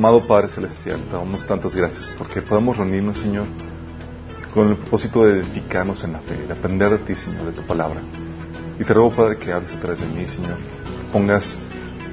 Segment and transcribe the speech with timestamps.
[0.00, 3.46] Amado Padre Celestial, te damos tantas gracias porque podemos reunirnos, Señor,
[4.54, 7.60] con el propósito de edificarnos en la fe, de aprender de ti, Señor, de tu
[7.66, 8.00] palabra.
[8.78, 10.56] Y te ruego, Padre, que hables a través de mí, Señor.
[11.12, 11.54] Pongas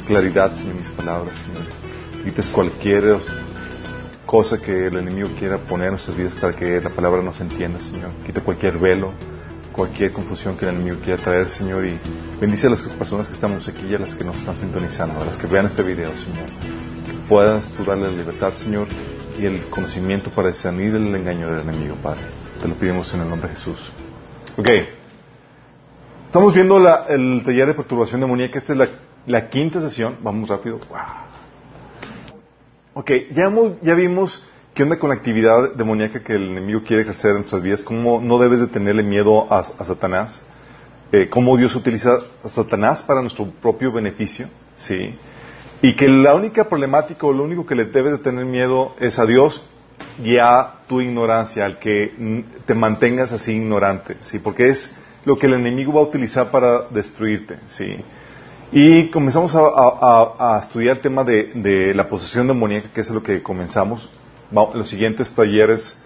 [0.05, 1.63] claridad, Señor, en mis palabras, Señor.
[2.25, 3.19] Quites cualquier
[4.25, 7.43] cosa que el enemigo quiera poner en nuestras vidas para que la palabra no se
[7.43, 8.09] entienda, Señor.
[8.25, 9.13] Quite cualquier velo,
[9.71, 11.85] cualquier confusión que el enemigo quiera traer, Señor.
[11.85, 11.97] Y
[12.41, 15.25] bendice a las personas que estamos aquí y a las que nos están sintonizando, a
[15.25, 16.47] las que vean este video, Señor.
[17.27, 18.87] Puedas tú darle la libertad, Señor,
[19.37, 22.21] y el conocimiento para discernir el engaño del enemigo, Padre.
[22.61, 23.91] Te lo pedimos en el nombre de Jesús.
[24.57, 24.69] Ok.
[26.27, 28.57] Estamos viendo la- el taller de perturbación demoníaca.
[28.57, 28.87] Esta es la,
[29.25, 30.17] la quinta sesión.
[30.21, 30.79] Vamos rápido.
[30.89, 30.99] Wow.
[32.93, 37.01] Ok, ya, hemos- ya vimos qué onda con la actividad demoníaca que el enemigo quiere
[37.03, 40.41] ejercer en nuestras vidas, cómo no debes de tenerle miedo a, a Satanás,
[41.11, 45.15] eh, cómo Dios utiliza a Satanás para nuestro propio beneficio, ¿sí?
[45.81, 49.19] Y que la única problemática o lo único que le debes de tener miedo es
[49.19, 49.63] a Dios
[50.23, 54.39] y a tu ignorancia, al que te mantengas así ignorante, ¿sí?
[54.39, 57.97] Porque es lo que el enemigo va a utilizar para destruirte, ¿sí?
[58.71, 63.41] Y comenzamos a, estudiar el tema de, de la posesión demoníaca, que es lo que
[63.43, 64.09] comenzamos.
[64.51, 65.97] Los siguientes talleres,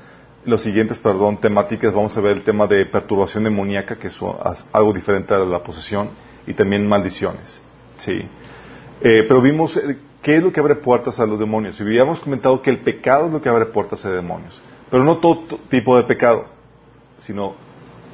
[0.45, 4.19] los siguientes, perdón, temáticas, vamos a ver el tema de perturbación demoníaca, que es
[4.73, 6.09] algo diferente a la posesión,
[6.45, 7.61] y también maldiciones.
[7.97, 8.23] Sí.
[9.01, 11.79] Eh, pero vimos eh, qué es lo que abre puertas a los demonios.
[11.79, 14.61] Y habíamos comentado que el pecado es lo que abre puertas a demonios.
[14.89, 16.45] Pero no todo tipo de pecado,
[17.19, 17.55] sino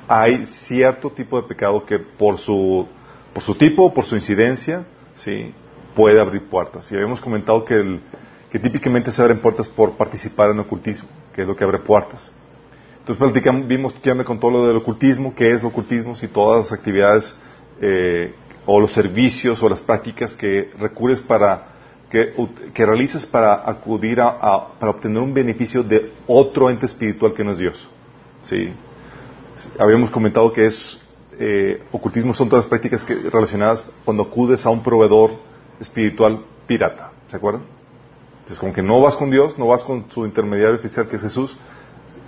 [0.08, 2.88] hay cierto tipo de pecado que por su,
[3.34, 5.54] por su tipo, por su incidencia, sí,
[5.96, 6.90] puede abrir puertas.
[6.92, 8.02] Y habíamos comentado que, el-
[8.52, 12.32] que típicamente se abren puertas por participar en ocultismo, que es lo que abre puertas.
[13.00, 16.60] Entonces platicamos, vimos qué onda con todo lo del ocultismo, qué es ocultismo, si todas
[16.60, 17.38] las actividades
[17.82, 18.34] eh,
[18.68, 21.70] o los servicios o las prácticas que recurres para
[22.12, 22.34] que,
[22.74, 27.44] que realices para acudir a, a- para obtener un beneficio de otro ente espiritual que
[27.44, 27.88] no es Dios.
[28.44, 28.72] Sí.
[29.80, 31.00] Habíamos comentado que es
[31.40, 35.32] eh, ocultismo son todas las prácticas que, relacionadas cuando acudes a un proveedor
[35.80, 37.12] espiritual pirata.
[37.28, 37.64] ¿Se acuerdan?
[38.40, 41.22] Entonces, como que no vas con Dios, no vas con su intermediario oficial que es
[41.22, 41.58] Jesús,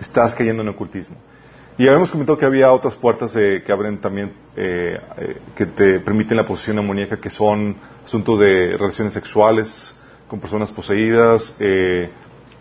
[0.01, 1.15] estás cayendo en ocultismo.
[1.79, 6.01] Y habíamos comentado que había otras puertas eh, que abren también, eh, eh, que te
[6.01, 7.73] permiten la posesión demoníaca, que son
[8.03, 9.97] asuntos de relaciones sexuales
[10.27, 12.09] con personas poseídas, eh,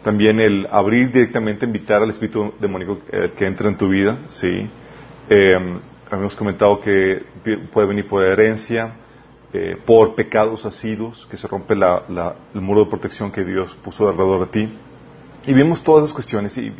[0.04, 4.70] también el abrir directamente, invitar al espíritu demoníaco eh, que entra en tu vida, sí.
[5.28, 7.20] Eh, habíamos comentado que
[7.72, 8.92] puede venir por herencia,
[9.84, 14.06] por pecados asidos, que se rompe la- la- el muro de protección que Dios puso
[14.08, 14.78] alrededor de ti.
[15.46, 16.70] Y vimos todas esas cuestiones y,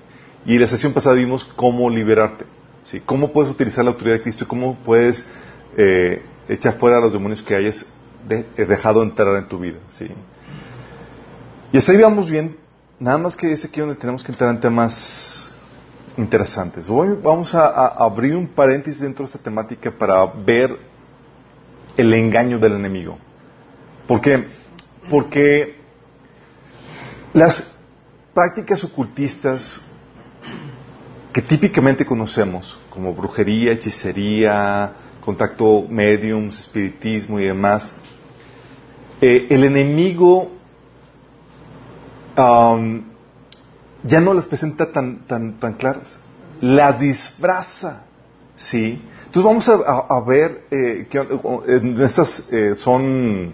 [0.49, 2.47] y la sesión pasada vimos cómo liberarte,
[2.85, 3.03] ¿sí?
[3.05, 5.23] cómo puedes utilizar la autoridad de Cristo y cómo puedes
[5.77, 7.85] eh, echar fuera a los demonios que hayas
[8.31, 9.77] eh, dejado entrar en tu vida.
[9.89, 10.09] ¿sí?
[11.71, 12.57] Y así vamos bien,
[12.99, 15.53] nada más que es aquí donde tenemos que entrar en temas
[16.17, 16.89] interesantes.
[16.89, 20.75] Hoy vamos a abrir un paréntesis dentro de esta temática para ver
[21.95, 23.19] el engaño del enemigo.
[24.07, 24.47] ¿Por qué?
[25.11, 25.77] Porque
[27.35, 27.71] las
[28.33, 29.83] prácticas ocultistas
[31.33, 34.93] que típicamente conocemos, como brujería, hechicería,
[35.25, 37.95] contacto mediums, espiritismo y demás,
[39.21, 40.53] eh, el enemigo
[44.05, 46.19] ya no las presenta tan, tan, tan claras,
[46.61, 48.05] la disfraza,
[48.57, 49.03] ¿sí?
[49.27, 51.19] Entonces vamos a, ver, eh, que,
[51.67, 53.53] en estas eh, son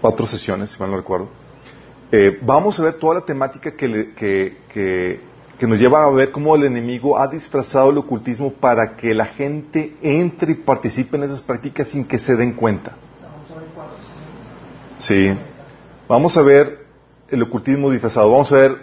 [0.00, 1.28] cuatro sesiones, si mal no recuerdo,
[2.12, 4.56] eh, vamos a ver toda la temática que, le- que-
[5.58, 9.26] que nos lleva a ver cómo el enemigo ha disfrazado el ocultismo para que la
[9.26, 12.96] gente entre y participe en esas prácticas sin que se den cuenta.
[14.98, 15.32] Sí.
[16.08, 16.86] Vamos a ver
[17.30, 18.30] el ocultismo disfrazado.
[18.30, 18.76] Vamos a ver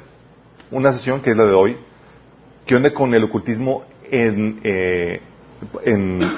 [0.71, 1.77] una sesión que es la de hoy.
[2.65, 5.21] ¿Qué onda con el ocultismo en, eh,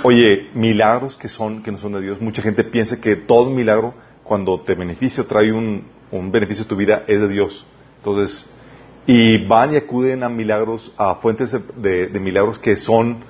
[0.04, 2.20] oye, milagros que son que no son de Dios?
[2.20, 3.94] Mucha gente piensa que todo milagro,
[4.24, 7.66] cuando te beneficia o trae un, un beneficio a tu vida, es de Dios.
[7.98, 8.50] Entonces,
[9.08, 13.24] y van y acuden a milagros, a fuentes de, de- de milagros que son,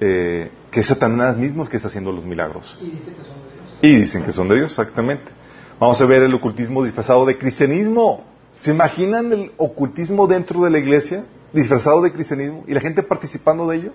[0.00, 2.76] eh, que es Satanás mismo el que está haciendo los milagros.
[2.80, 3.78] Y dice que son de Dios.
[3.82, 5.30] Y dicen que son de Dios, exactamente.
[5.78, 8.24] Vamos a ver el ocultismo disfrazado de cristianismo.
[8.60, 11.24] ¿Se imaginan el ocultismo dentro de la iglesia?
[11.52, 13.92] Disfrazado de cristianismo y la gente participando de ello.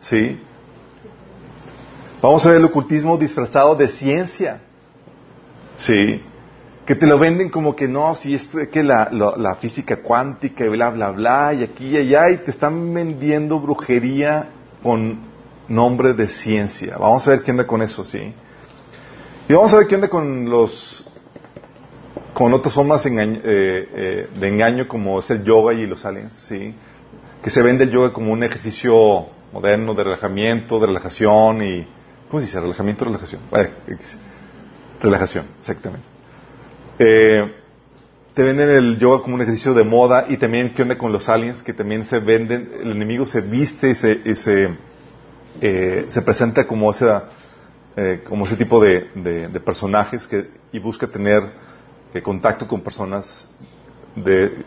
[0.00, 0.38] Sí.
[2.20, 4.60] Vamos a ver el ocultismo disfrazado de ciencia.
[5.76, 6.22] Sí.
[6.86, 10.64] Que te lo venden como que no, si es que la, la- la física cuántica
[10.64, 14.48] y bla, bla, bla, y aquí y allá, y te están vendiendo brujería
[14.82, 15.20] con
[15.68, 16.96] nombre de ciencia.
[16.98, 18.34] Vamos a ver qué onda con eso, sí.
[19.48, 21.08] Y vamos a ver qué onda con los
[22.34, 26.74] con otras formas de engaño como es el yoga y los aliens, ¿sí?
[27.42, 31.86] que se vende el yoga como un ejercicio moderno de relajamiento, de relajación y...
[32.30, 32.60] ¿Cómo se dice?
[32.60, 33.42] Relajamiento, relajación.
[35.00, 36.06] relajación, exactamente.
[36.98, 37.52] Eh,
[38.34, 41.28] te venden el yoga como un ejercicio de moda y también qué onda con los
[41.28, 44.20] aliens que también se venden, el enemigo se viste y se,
[45.60, 47.24] eh, se, presenta como, esa,
[47.96, 49.02] eh, como ese tipo de,
[49.64, 51.42] personajes que, y busca tener
[52.22, 53.48] contacto con personas
[54.16, 54.64] de,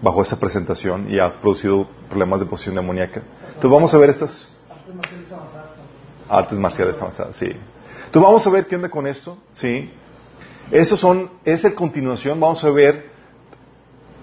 [0.00, 3.22] bajo esa presentación y ha producido problemas de posición demoníaca.
[3.46, 5.70] Entonces vamos a ver estas artes marciales avanzadas.
[6.28, 7.46] Artes marciales avanzadas, sí.
[7.46, 9.90] Entonces vamos a ver qué onda con esto, sí.
[10.70, 13.10] Esos son, es el continuación, vamos a ver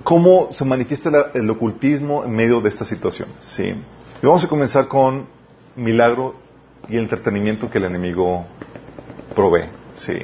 [0.04, 3.74] cómo se manifiesta el ocultismo en medio de esta situación, sí.
[4.22, 5.26] Y vamos a comenzar con
[5.76, 6.36] milagro
[6.88, 8.46] y el entretenimiento que el enemigo
[9.36, 9.66] provee,
[9.96, 10.20] sí.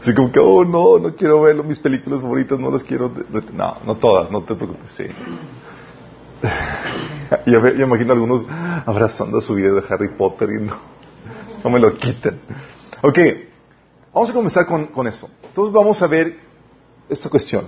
[0.00, 3.10] Así como que, oh, no, no quiero verlo, mis películas favoritas no las quiero.
[3.54, 5.06] No, no todas, no te preocupes, sí.
[7.46, 8.44] yo, me imagino a algunos
[8.86, 10.76] abrazando su vida de Harry Potter y no,
[11.64, 12.38] no me lo quiten.
[13.02, 13.18] Ok,
[14.14, 15.28] vamos a comenzar con, con esto.
[15.42, 16.38] Entonces vamos a ver
[17.08, 17.66] esta cuestión.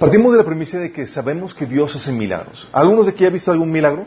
[0.00, 2.68] Partimos de la premisa de que sabemos que Dios hace milagros.
[2.72, 4.06] ¿Algunos de aquí ha visto algún milagro?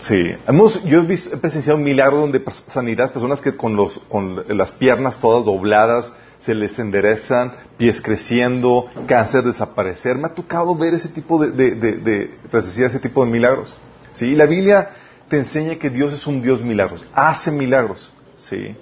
[0.00, 3.98] Sí, hemos, yo he, visto, he presenciado un milagro donde sanidad, personas que con, los,
[4.10, 10.18] con las piernas todas dobladas se les enderezan, pies creciendo, cáncer desaparecer.
[10.18, 13.74] Me ha tocado ver ese tipo de, de, de, ese tipo de milagros.
[14.12, 14.34] ¿sí?
[14.34, 14.90] La Biblia
[15.28, 18.12] te enseña que Dios es un Dios milagros, hace milagros.
[18.36, 18.76] ¿sí?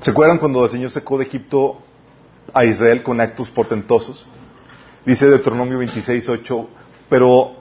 [0.00, 1.78] ¿Se acuerdan cuando el Señor sacó de Egipto
[2.52, 4.26] a Israel con actos portentosos?
[5.04, 6.68] Dice Deuteronomio 26, 8,
[7.08, 7.56] pero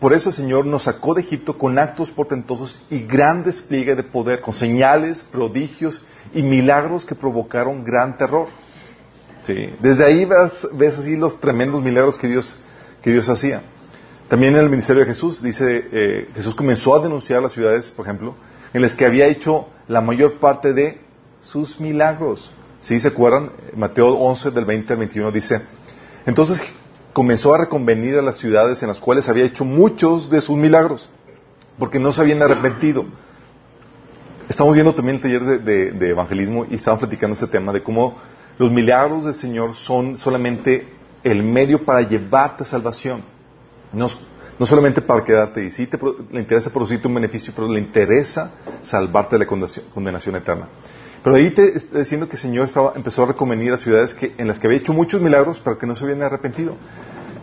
[0.00, 4.02] por eso el Señor nos sacó de Egipto con actos portentosos y gran despliegue de
[4.02, 6.02] poder, con señales, prodigios
[6.34, 8.48] y milagros que provocaron gran terror.
[9.46, 9.70] Sí.
[9.80, 12.56] Desde ahí ves, así los tremendos milagros que Dios,
[13.00, 13.62] que Dios hacía.
[14.28, 18.06] También en el ministerio de Jesús, dice, eh, Jesús comenzó a denunciar las ciudades, por
[18.06, 18.34] ejemplo,
[18.72, 21.00] en las que había hecho la mayor parte de
[21.40, 22.50] sus milagros.
[22.80, 23.52] ¿Sí se acuerdan?
[23.76, 25.62] Mateo 11, del 20 al 21 dice,
[26.26, 26.62] entonces
[27.12, 31.08] comenzó a reconvenir a las ciudades en las cuales había hecho muchos de sus milagros,
[31.78, 33.06] porque no se habían arrepentido.
[34.48, 38.16] Estamos viendo también el taller de, evangelismo y estamos platicando este tema de cómo
[38.58, 40.88] los milagros del Señor son solamente
[41.24, 43.35] el medio para llevarte a salvación.
[43.96, 45.98] No, solamente para quedarte y sí te,
[46.30, 48.52] le interesa producirte un beneficio, pero le interesa
[48.82, 50.68] salvarte de la condenación eterna.
[51.22, 54.46] Pero ahí te diciendo que el Señor estaba, empezó a reconvenir a ciudades que, en
[54.46, 56.76] las que había hecho muchos milagros, pero que no se habían arrepentido.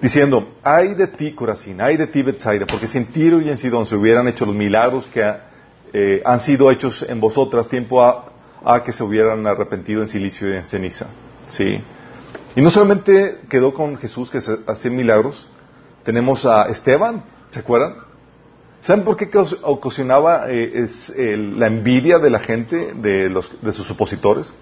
[0.01, 3.57] Diciendo, ay de ti, Corazín, ay de ti, Bethsaida, porque si en Tiro y en
[3.57, 5.21] Sidón se hubieran hecho los milagros que
[5.93, 10.57] eh, han sido hechos en vosotras, tiempo a, que se hubieran arrepentido en silicio y
[10.57, 11.07] en ceniza.
[11.49, 11.81] ¿Sí?
[12.55, 15.47] Y no solamente quedó con Jesús que hacía milagros,
[16.03, 17.95] tenemos a Esteban, ¿se acuerdan?
[18.81, 19.29] ¿Saben por qué
[19.61, 20.89] ocasionaba eh,
[21.55, 24.53] la envidia de la gente, de, los, de sus opositores?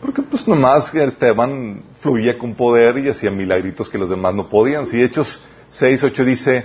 [0.00, 4.86] Porque pues nomás Esteban fluía con poder y hacía milagritos que los demás no podían.
[4.86, 6.64] Si Hechos 6, 8 dice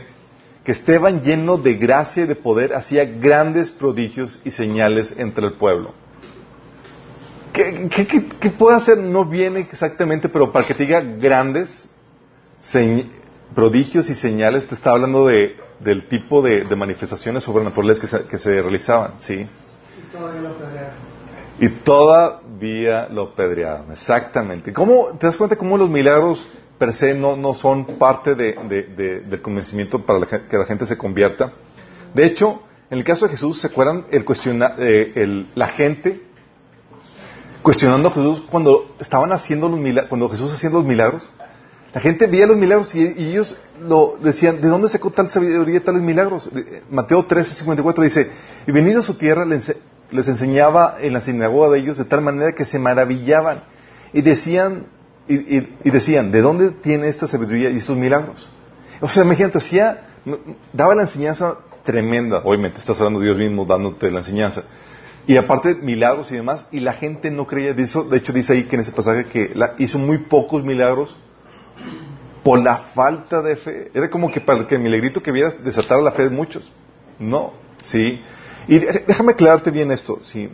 [0.63, 5.53] que Esteban lleno de gracia y de poder hacía grandes prodigios y señales entre el
[5.53, 5.93] pueblo.
[7.53, 8.97] ¿Qué, puede hacer?
[8.97, 11.87] No viene exactamente, pero para que te diga grandes
[13.53, 18.37] prodigios y señales, te está hablando de del tipo de, manifestaciones sobrenaturales que se, que
[18.37, 19.45] se, realizaban, ¿sí?
[19.97, 21.13] Y todavía lo pedrearon.
[21.59, 24.73] Y todavía lo pedrearon, exactamente.
[24.73, 29.41] ¿Cómo, ¿Te das cuenta cómo los milagros per se no, no son parte de, del
[29.41, 31.53] convencimiento para que la gente se convierta?
[32.13, 36.21] De hecho, en el caso de Jesús, ¿se acuerdan el cuestiona, eh, el, la gente
[37.61, 41.31] cuestionando a Jesús cuando estaban haciendo los milagros, cuando Jesús haciendo los milagros?
[41.93, 43.55] La gente veía los milagros y, ellos
[43.87, 46.49] lo decían, ¿de dónde sacó tal sabiduría y tales milagros?
[46.89, 48.31] Mateo 13, 54 dice,
[48.65, 49.75] y venido a su tierra les,
[50.11, 53.63] enseñaba en la sinagoga de ellos de tal manera que se maravillaban
[54.11, 54.87] y decían,
[55.27, 58.49] y, decían, ¿de dónde tiene esta sabiduría y estos milagros?
[58.99, 60.07] O sea, imagínate, hacía,
[60.73, 64.63] daba la enseñanza tremenda, obviamente estás hablando de Dios mismo dándote la enseñanza.
[65.27, 68.03] Y aparte milagros y demás, y la gente no creía de eso.
[68.03, 71.17] De hecho, dice ahí que en ese pasaje que hizo muy pocos milagros
[72.43, 73.91] por la falta de fe.
[73.93, 76.71] Era como que para que el milagrito que vieras desatara la fe de muchos.
[77.19, 78.21] No, sí.
[78.67, 80.49] Y déjame aclararte bien esto, sí.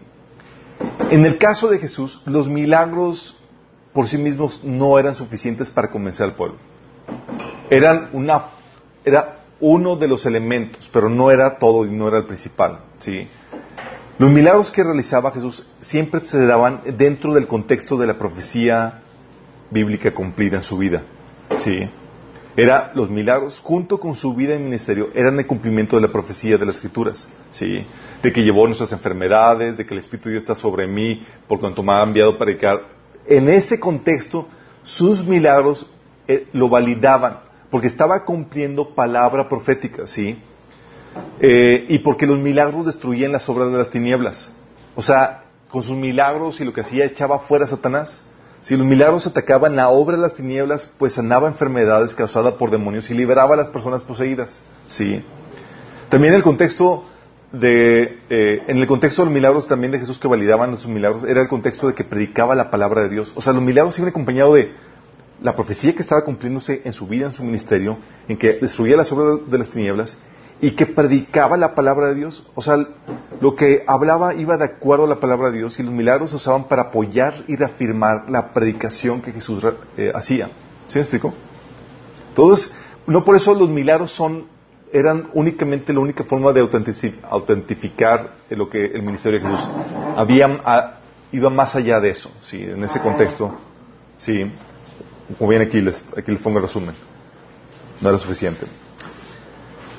[1.09, 3.35] En el caso de Jesús, los milagros
[3.93, 6.57] por sí mismos no eran suficientes para convencer al pueblo.
[7.69, 8.45] Eran una,
[9.03, 13.27] era uno de los elementos, pero no era todo y no era el principal, sí.
[14.17, 19.01] Los milagros que realizaba Jesús siempre se daban dentro del contexto de la profecía
[19.71, 21.03] bíblica cumplida en su vida.
[21.57, 21.89] Sí.
[22.55, 26.57] Era los milagros junto con su vida en ministerio eran el cumplimiento de la profecía
[26.57, 27.85] de las escrituras, sí,
[28.21, 31.59] de que llevó nuestras enfermedades, de que el Espíritu de Dios está sobre mí por
[31.59, 32.81] cuanto me ha enviado para predicar.
[33.27, 34.47] En ese contexto,
[34.83, 35.89] sus milagros
[36.27, 37.39] eh, lo validaban
[37.69, 40.37] porque estaba cumpliendo palabra profética, sí,
[41.39, 44.51] eh, y porque los milagros destruían las obras de las tinieblas.
[44.95, 48.21] O sea, con sus milagros y lo que hacía echaba fuera a Satanás.
[48.61, 53.09] Si los milagros atacaban la obra de las tinieblas, pues sanaba enfermedades causadas por demonios
[53.09, 54.61] y liberaba a las personas poseídas.
[54.87, 55.23] Sí.
[56.09, 57.05] También el contexto
[57.51, 61.23] de, eh, en el contexto de los milagros también de Jesús que validaban sus milagros,
[61.23, 63.31] era el contexto de que predicaba la palabra de Dios.
[63.35, 64.73] O sea, los milagros iban acompañados de
[65.41, 67.97] la profecía que estaba cumpliéndose en su vida, en su ministerio,
[68.27, 70.17] en que destruía las obras de las tinieblas
[70.61, 72.45] y que predicaba la palabra de Dios.
[72.55, 72.77] O sea,
[73.39, 76.35] lo que hablaba iba de acuerdo a la palabra de Dios y los milagros se
[76.35, 79.63] usaban para apoyar y reafirmar la predicación que Jesús
[79.97, 80.49] eh, hacía.
[80.87, 81.33] ¿Sí me explico?
[82.29, 82.73] Entonces,
[83.07, 84.47] no por eso los milagros son,
[84.91, 89.69] eran únicamente la única forma de autentificar lo que el ministerio de Jesús.
[90.15, 90.99] Había,
[91.31, 93.55] iba más allá de eso, sí, en ese contexto.
[94.17, 94.51] Sí,
[95.37, 96.95] como bien aquí les, aquí les pongo el resumen.
[98.01, 98.65] No era suficiente.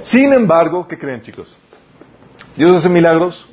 [0.04, 1.56] Sin embargo, ¿qué creen chicos?
[2.56, 3.46] Dios hace milagros.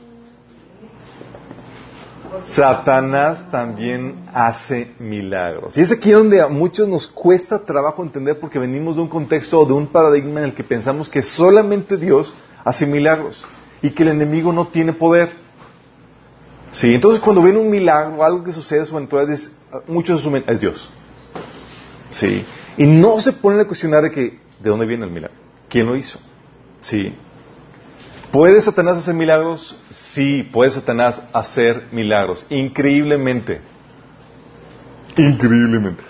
[2.44, 5.78] Satanás también hace milagros.
[5.78, 9.60] Y es aquí donde a muchos nos cuesta trabajo entender porque venimos de un contexto
[9.60, 13.44] o de un paradigma en el que pensamos que solamente Dios hace milagros
[13.82, 15.32] y que el enemigo no tiene poder.
[16.72, 19.36] Sí, entonces cuando ven un milagro, algo que sucede sobrenatural,
[19.88, 20.90] muchos asumen, es Dios.
[22.12, 22.46] Sí,
[22.78, 25.36] y no se ponen a cuestionar de que, ¿de dónde viene el milagro?
[25.70, 26.20] ¿Quién lo hizo?
[26.82, 27.14] Sí.
[28.32, 29.78] ¿Puede Satanás hacer milagros?
[29.90, 32.46] Sí, puede Satanás hacer milagros.
[32.50, 33.62] Increíblemente.
[35.16, 36.04] Increíblemente.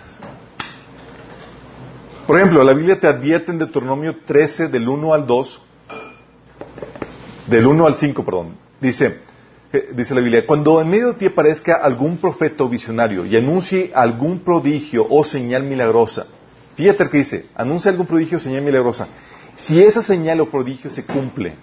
[2.25, 5.61] Por ejemplo, la Biblia te advierte en Deuteronomio 13, del 1 al 2,
[7.47, 8.57] del 1 al 5, perdón.
[8.81, 9.19] Dice,
[9.71, 13.37] eh, dice la Biblia, cuando en medio de ti aparezca algún profeta o visionario y
[13.37, 16.25] anuncie algún prodigio o señal milagrosa,
[16.75, 19.07] fíjate que dice, anuncia algún prodigio o señal milagrosa,
[19.57, 21.55] si esa señal o prodigio se cumple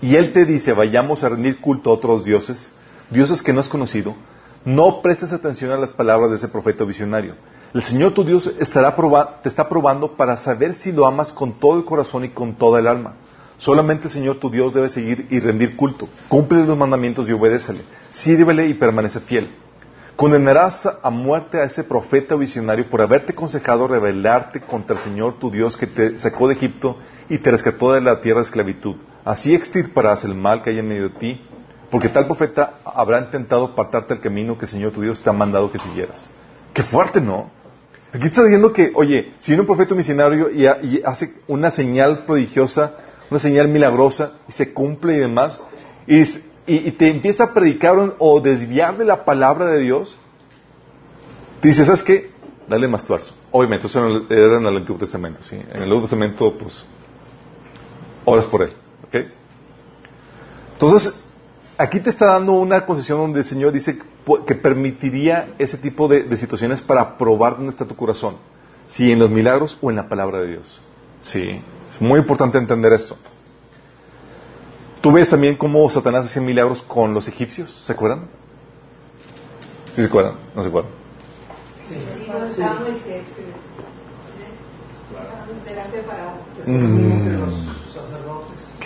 [0.00, 2.70] y Él te dice vayamos a rendir culto a otros dioses,
[3.10, 4.14] dioses que no has conocido,
[4.64, 7.34] no prestes atención a las palabras de ese profeta visionario.
[7.72, 8.94] El Señor tu Dios estará
[9.42, 12.80] te está probando para saber si lo amas con todo el corazón y con toda
[12.80, 13.14] el alma.
[13.56, 16.08] Solamente el Señor tu Dios debe seguir y rendir culto.
[16.28, 17.80] Cumple los mandamientos y obedécele.
[18.10, 19.50] Sírvele y permanece fiel.
[20.16, 25.50] Condenarás a muerte a ese profeta visionario por haberte aconsejado rebelarte contra el Señor tu
[25.50, 26.96] Dios que te sacó de Egipto
[27.28, 28.96] y te rescató de la tierra de esclavitud.
[29.24, 31.40] Así extirparás el mal que hay en medio de ti,
[31.90, 35.32] porque tal profeta habrá intentado apartarte del camino que el Señor tu Dios te ha
[35.32, 36.30] mandado que siguieras.
[36.72, 37.50] Qué fuerte, ¿no?
[38.12, 40.66] Aquí está diciendo que, oye, si viene un profeta misionario y,
[41.04, 42.94] hace una señal prodigiosa,
[43.30, 45.60] una señal milagrosa, y se cumple y demás,
[46.06, 50.18] y, te empieza a predicar o desviar de la palabra de Dios,
[51.60, 52.30] te dice, ¿sabes qué?
[52.66, 53.34] Dale más tuerzo.
[53.50, 55.40] Obviamente, eso era en el Antiguo Testamento.
[55.50, 56.84] En el Nuevo Testamento, pues,
[58.28, 58.72] oras por él.
[60.72, 61.20] Entonces,
[61.76, 63.98] aquí te está dando una concesión donde el Señor dice
[64.46, 68.36] que permitiría ese tipo de, situaciones para probar dónde está tu corazón.
[68.86, 70.80] Si en los milagros o en la palabra de Dios.
[71.20, 73.16] Sí, es muy importante entender esto.
[75.00, 78.28] Tú ves también cómo Satanás hacía milagros con los egipcios, ¿se acuerdan?
[79.94, 80.34] ¿Sí se acuerdan?
[80.54, 80.92] ¿No se acuerdan?
[81.88, 81.96] Sí,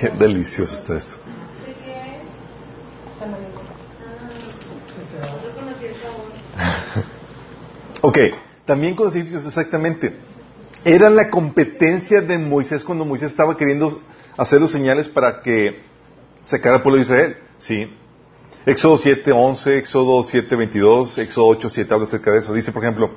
[0.03, 1.15] Qué delicioso está esto.
[8.01, 8.19] ok,
[8.65, 10.17] también con los egipcios exactamente.
[10.85, 14.01] Era la competencia de Moisés cuando Moisés estaba queriendo
[14.37, 15.79] hacer los señales para que
[16.43, 17.37] sacara al pueblo de Israel.
[17.59, 17.97] Sí.
[18.67, 22.53] Éxodo 7, 11, Éxodo 7, 22, Éxodo 8, 7 habla acerca de eso.
[22.53, 23.13] Dice, por ejemplo,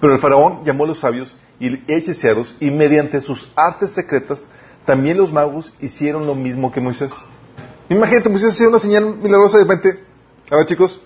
[0.00, 4.44] pero el faraón llamó a los sabios y hechiceros y mediante sus artes secretas
[4.86, 7.12] también los magos hicieron lo mismo que Moisés.
[7.88, 10.00] Imagínate, Moisés hacía una señal milagrosa de repente.
[10.50, 11.00] A ver, chicos.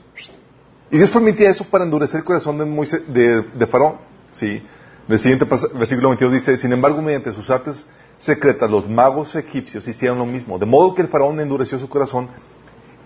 [0.90, 3.96] Y Dios permitía eso para endurecer el corazón de, Moisés, de, Faraón.
[4.30, 4.62] Sí.
[5.08, 5.44] El siguiente
[5.74, 10.58] versículo 22 dice, sin embargo, mediante sus artes secretas, los magos egipcios hicieron lo mismo.
[10.58, 12.28] De modo que el faraón endureció su corazón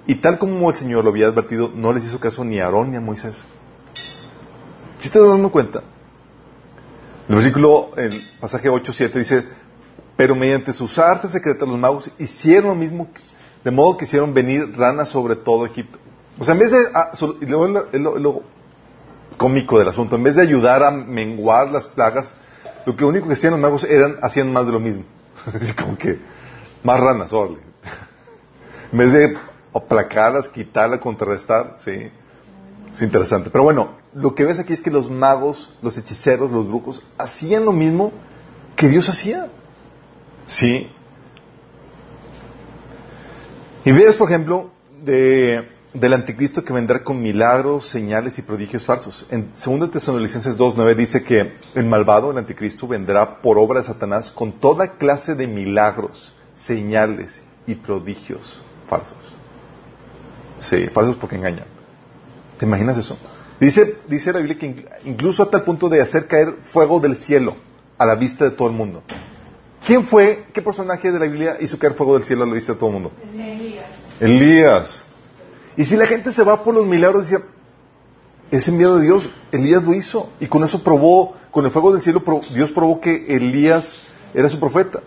[0.06, 2.90] y tal como el Señor lo había advertido, no les hizo caso ni a Aarón
[2.90, 3.42] ni a Moisés.
[4.98, 5.82] ¿Sí te das dando cuenta?
[7.28, 9.46] El versículo, el pasaje 8-7 dice,
[10.16, 13.08] pero mediante sus artes secretas los magos hicieron lo mismo
[13.64, 15.98] de modo que hicieron venir ranas sobre todo Egipto.
[16.38, 18.42] O sea, en vez de, ah, y luego lo, lo,
[19.36, 22.28] cómico del asunto, en vez de ayudar a menguar las plagas,
[22.86, 25.04] lo que único que hacían los magos eran, hacían más de lo mismo.
[25.52, 26.20] Así como que,
[26.82, 27.58] más ranas, órale.
[28.92, 29.36] en vez de
[29.72, 32.10] aplacarlas, quitarlas, contrarrestar, sí.
[32.92, 33.50] Es interesante.
[33.50, 37.64] Pero bueno, lo que ves aquí es que los magos, los hechiceros, los brujos, hacían
[37.64, 38.12] lo mismo
[38.76, 39.48] que Dios hacía.
[40.46, 40.90] Sí.
[43.84, 44.70] Y ves, por ejemplo,
[45.02, 49.26] de, del anticristo que vendrá con milagros, señales y prodigios falsos.
[49.30, 54.30] En 2 Tesalonicenses 2.9 dice que el malvado, el anticristo, vendrá por obra de Satanás
[54.32, 59.36] con toda clase de milagros, señales y prodigios falsos.
[60.58, 61.66] Sí, falsos porque engañan.
[62.58, 63.18] ¿Te imaginas eso?
[63.60, 67.54] Dice, dice la Biblia que incluso hasta el punto de hacer caer fuego del cielo
[67.98, 69.02] a la vista de todo el mundo.
[69.86, 72.72] ¿Quién fue, qué personaje de la Biblia hizo caer fuego del cielo a la vista
[72.72, 73.12] de todo el mundo?
[73.22, 73.84] Elías.
[74.20, 75.04] Elías.
[75.76, 77.44] Y si la gente se va por los milagros, decía,
[78.50, 80.30] ese enviado de Dios, Elías lo hizo.
[80.40, 82.22] Y con eso probó, con el fuego del cielo,
[82.54, 83.94] Dios probó que Elías
[84.32, 85.00] era su profeta.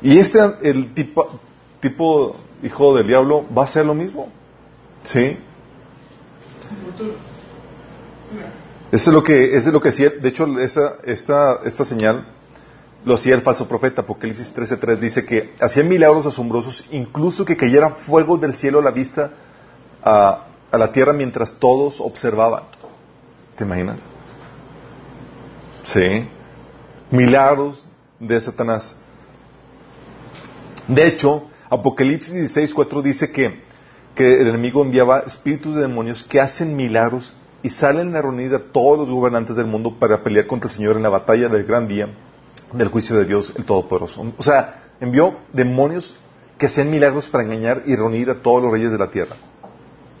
[0.00, 1.40] Y este, el tipo,
[1.80, 4.28] tipo hijo del diablo, va a hacer lo mismo.
[5.02, 5.38] ¿Sí?
[8.92, 12.26] Eso es lo que, es lo que hacía, de hecho, esa, esta, esta señal
[13.04, 14.02] lo hacía el falso profeta.
[14.02, 18.90] Apocalipsis 13.3 dice que hacía milagros asombrosos, incluso que cayera fuego del cielo a la
[18.90, 19.32] vista
[20.02, 22.64] a, la tierra mientras todos observaban.
[23.56, 24.00] ¿Te imaginas?
[25.84, 26.28] Sí.
[27.10, 27.86] Milagros
[28.18, 28.96] de Satanás.
[30.86, 33.72] De hecho, Apocalipsis 16.4 dice que
[34.14, 38.58] que el enemigo enviaba espíritus de demonios que hacen milagros y salen a reunir a
[38.58, 41.88] todos los gobernantes del mundo para pelear contra el Señor en la batalla del gran
[41.88, 42.10] día
[42.72, 44.24] del juicio de Dios el Todopoderoso.
[44.36, 46.16] O sea, envió demonios
[46.58, 49.36] que hacían milagros para engañar y reunir a todos los reyes de la tierra.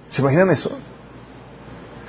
[0.08, 0.76] ¿Se imaginan eso?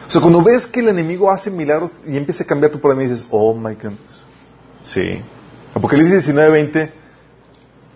[0.07, 3.03] O sea, cuando ves que el enemigo hace milagros y empieza a cambiar tu problema
[3.03, 4.25] dices, oh my goodness.
[4.83, 5.21] Sí.
[5.73, 6.91] Apocalipsis 19:20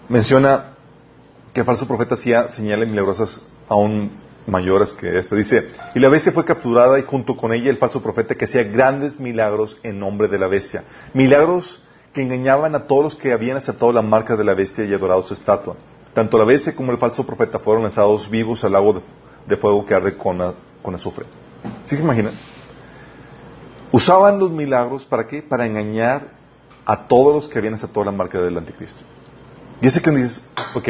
[0.10, 0.74] menciona
[1.54, 4.12] que el falso profeta hacía señales milagrosas aún
[4.48, 5.36] mayores que esta.
[5.36, 8.63] Dice, y la bestia fue capturada y junto con ella el falso profeta que hacía
[8.63, 10.84] grandes milagros en nombre de la bestia.
[11.13, 11.82] Milagros
[12.17, 15.21] que engañaban a todos los que habían aceptado la marca de la bestia y adorado
[15.21, 15.75] su estatua.
[16.15, 19.03] Tanto la bestia como el falso profeta fueron lanzados vivos al lago
[19.45, 20.41] de, fuego que arde con,
[20.95, 21.27] azufre.
[21.86, 22.34] ¿Sí se imaginan?
[23.91, 25.43] Usaban los milagros para qué?
[25.43, 26.32] Para engañar
[26.88, 29.03] a todos los que habían aceptado la marca del anticristo.
[29.80, 30.89] Y ese que dices, ok,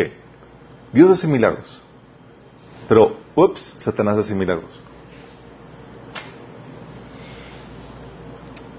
[0.93, 1.81] Dios hace milagros.
[2.87, 4.81] Pero, ups, Satanás hace milagros.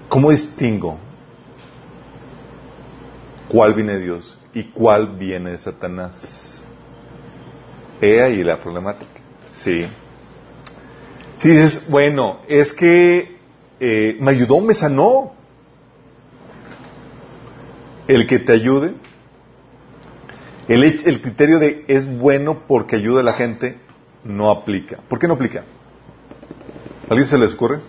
[0.09, 0.97] ¿Cómo distingo
[3.49, 6.63] cuál viene de Dios y cuál viene de Satanás?
[8.01, 9.19] He ahí la problemática.
[9.51, 9.81] Sí.
[11.39, 13.37] Si dices, bueno, es que
[13.79, 15.33] eh, me ayudó, me sanó.
[18.07, 18.95] El que te ayude,
[20.67, 23.77] el, el criterio de es bueno porque ayuda a la gente,
[24.23, 24.97] no aplica.
[25.07, 25.63] ¿Por qué no aplica?
[27.07, 27.79] ¿Alguien se les ocurre?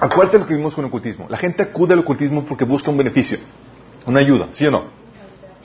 [0.00, 1.26] Acuérdate lo que vimos con el ocultismo.
[1.28, 3.38] La gente acude al ocultismo porque busca un beneficio,
[4.06, 4.84] una ayuda, ¿sí o no?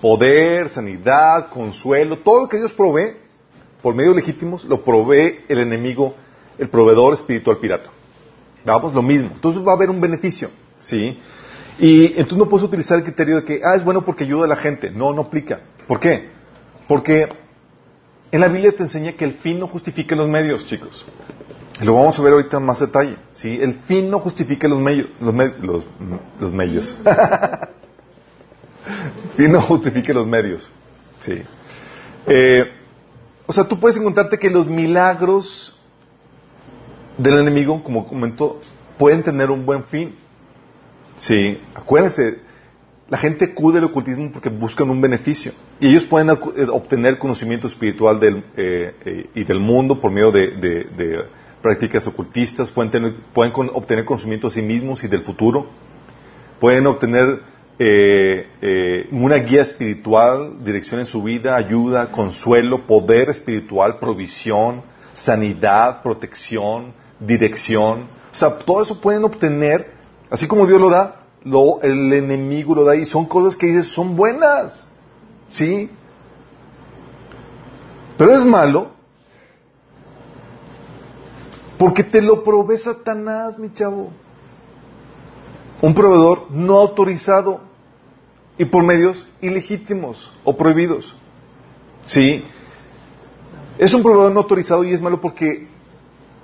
[0.02, 3.16] Poder, sanidad, consuelo, todo lo que Dios provee,
[3.82, 6.16] por medios legítimos, lo provee el enemigo,
[6.58, 7.90] el proveedor espiritual pirata.
[8.66, 9.30] Vamos, lo mismo.
[9.34, 10.50] Entonces va a haber un beneficio,
[10.82, 11.18] ¿sí?
[11.80, 14.48] Y entonces no puedes utilizar el criterio de que, ah, es bueno porque ayuda a
[14.48, 14.92] la gente.
[14.92, 15.62] No, no aplica.
[15.88, 16.30] ¿Por qué?
[16.90, 17.30] Porque
[18.32, 21.06] en la Biblia te enseña que el fin no justifica los medios, chicos.
[21.82, 23.18] Lo vamos a ver ahorita en más detalle.
[23.34, 23.58] ¿sí?
[23.62, 25.08] El fin no justifica los medios.
[25.20, 25.84] Los, los,
[26.40, 26.96] los medios.
[27.06, 27.14] el
[29.38, 30.70] fin no justifica los medios.
[31.22, 31.42] Sí.
[32.28, 32.72] Eh,
[33.46, 35.76] o sea, tú puedes encontrarte que los milagros
[37.18, 38.60] del enemigo, como comentó,
[38.98, 40.16] pueden tener un buen fin.
[41.18, 42.40] Sí, acuérdense,
[43.10, 45.52] la gente acude al ocultismo porque buscan un beneficio.
[45.80, 50.32] Y ellos pueden eh, obtener conocimiento espiritual del, eh, eh, y del mundo por medio
[50.32, 51.26] de,
[51.66, 55.66] prácticas ocultistas, pueden, pueden obtener conocimiento de sí mismos y del futuro,
[56.60, 57.42] pueden obtener
[59.12, 68.08] una guía espiritual, dirección en su vida, ayuda, consuelo, poder espiritual, provisión, sanidad, protección, dirección.
[68.32, 69.96] O sea, todo eso pueden obtener
[70.30, 73.88] Así como Dios lo da, lo, el enemigo lo da y son cosas que dices,
[73.88, 74.88] son buenas.
[75.50, 75.90] ¿Sí?
[78.18, 78.92] Pero es malo
[81.78, 84.12] porque te lo provee Satanás, mi chavo.
[85.82, 87.62] Un proveedor no autorizado.
[88.58, 91.14] y por medios ilegítimos o prohibidos.
[92.06, 92.44] ¿Sí?
[93.78, 95.68] Es un proveedor no autorizado y es malo porque,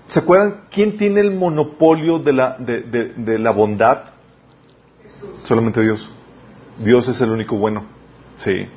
[0.10, 4.04] ¿se acuerdan quién tiene el monopolio de la, de, la bondad?
[5.46, 6.10] Solamente Dios.
[6.80, 7.86] Dios es el único bueno.
[8.38, 8.68] ¿Sí?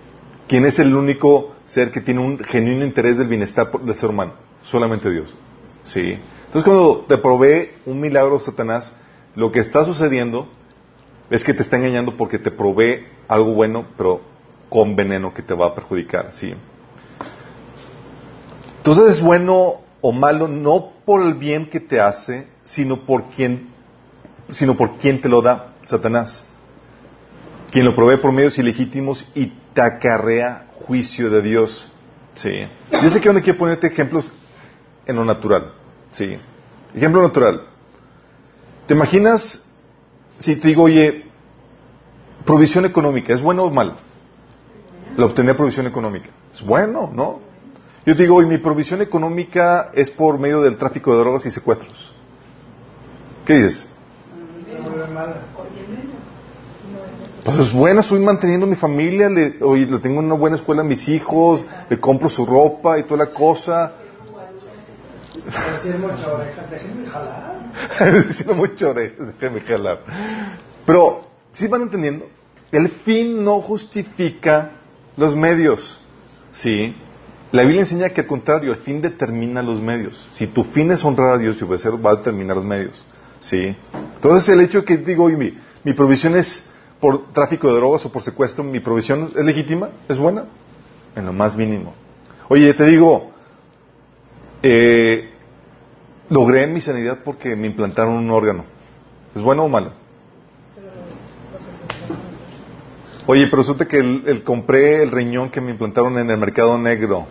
[0.47, 4.35] ¿Quién es el único ser que tiene un genuino interés del bienestar del ser humano?
[4.63, 5.35] Solamente Dios.
[5.83, 6.19] ¿Sí?
[6.55, 8.93] Entonces cuando te provee un milagro Satanás,
[9.35, 10.47] lo que está sucediendo
[11.29, 14.21] es que te está engañando porque te provee algo bueno, pero
[14.69, 16.55] con veneno que te va a perjudicar, ¿sí?
[18.77, 23.71] Entonces es bueno o malo no por el bien que te hace, sino por quien,
[24.53, 26.45] sino por quien te lo da, Satanás.
[27.73, 31.91] Quien lo provee por medios ilegítimos y te acarrea juicio de Dios.
[32.35, 32.65] Sí.
[33.03, 34.33] Yo sé que donde quiero ponerte ejemplos
[35.05, 35.83] en lo natural.
[36.15, 36.39] Sí.
[36.95, 37.63] Ejemplo natural.
[38.87, 39.65] ¿Te imaginas
[40.39, 41.25] si te digo, oye,
[42.45, 43.95] provisión económica, ¿es bueno o malo?
[45.17, 46.31] La obtener provisión económica.
[46.53, 47.41] Es bueno, ¿no?
[48.07, 51.51] Yo te digo, oye, mi provisión económica es por medio del tráfico de drogas y
[51.51, 52.15] secuestros.
[53.45, 53.89] ¿Qué dices?
[57.45, 60.85] Pues es buena, estoy manteniendo mi familia, le, oye, le tengo una buena escuela a
[60.85, 63.93] mis hijos, le compro su ropa y toda la cosa.
[65.45, 68.25] Decir orejas, déjenme jalar.
[68.29, 70.01] Diciendo mucho orejas, déjenme jalar.
[70.87, 72.27] Pero, ¿sí van entendiendo?
[72.73, 74.71] El fin no justifica
[75.17, 76.01] los medios.
[76.51, 76.97] ¿Sí?
[77.53, 80.27] La Biblia enseña que al contrario, el fin determina los medios.
[80.33, 83.05] Si tu fin es honrar a Dios y obedecer, va a determinar los medios.
[83.41, 83.77] ¿Sí?
[84.15, 88.23] Entonces, el hecho que digo, mi, mi provisión es por tráfico de drogas o por
[88.23, 90.47] secuestro, mi provisión es legítima, es buena,
[91.15, 91.93] en lo más mínimo.
[92.49, 93.31] Oye, te digo,
[94.63, 95.34] eh,
[96.29, 98.65] logré mi sanidad porque me implantaron un órgano.
[99.35, 99.93] ¿Es bueno o malo?
[103.27, 107.27] Oye, pero resulta que el, compré el riñón que me implantaron en el mercado negro.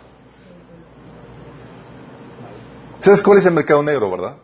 [2.99, 4.37] ¿Sabes cuál es el mercado negro, verdad?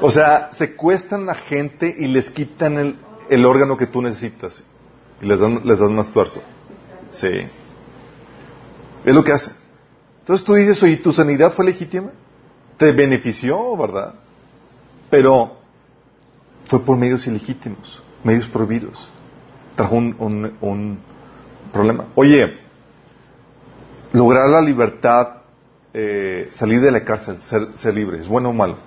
[0.00, 2.96] O sea, secuestran a gente y les quitan el,
[3.28, 4.62] el órgano que tú necesitas
[5.20, 6.40] y les dan, les dan más tuerzo.
[7.10, 7.46] Sí.
[9.04, 9.52] Es lo que hacen.
[10.20, 12.10] Entonces tú dices, oye, ¿tu sanidad fue legítima?
[12.80, 14.14] Te benefició, ¿verdad?
[15.10, 15.58] Pero
[16.64, 19.12] fue por medios ilegítimos, medios prohibidos.
[19.76, 20.98] Trajo un,
[21.74, 22.06] problema.
[22.14, 22.58] Oye,
[24.12, 25.42] lograr la libertad,
[25.92, 28.78] eh, salir de la cárcel, ser, libre, ¿es bueno o malo?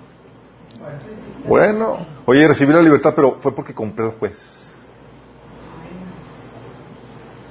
[1.46, 4.72] Bueno, oye, recibí la libertad, pero fue porque compré al juez.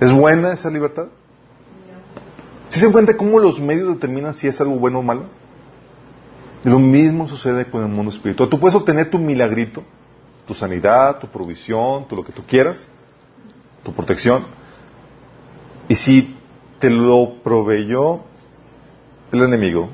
[0.02, 1.08] ¿Es buena esa libertad?
[2.68, 5.43] ¿Si se cuenta cómo los medios determinan si es algo bueno o malo?
[6.64, 8.50] Lo mismo sucede con el mundo espiritual.
[8.50, 9.84] Tú puedes obtener tu milagrito,
[10.48, 12.90] tu sanidad, tu provisión, tu lo que tú quieras,
[13.84, 14.46] tu protección.
[15.90, 16.38] Y si
[16.80, 18.22] te lo proveyó
[19.32, 19.90] el enemigo,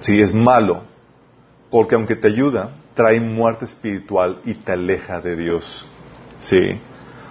[0.00, 0.82] si es malo,
[1.70, 5.86] porque aunque te ayuda, trae muerte espiritual y te aleja de Dios.
[6.40, 6.80] Sí.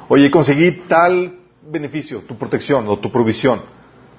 [0.08, 3.62] Oye, conseguí tal beneficio, tu protección o tu provisión,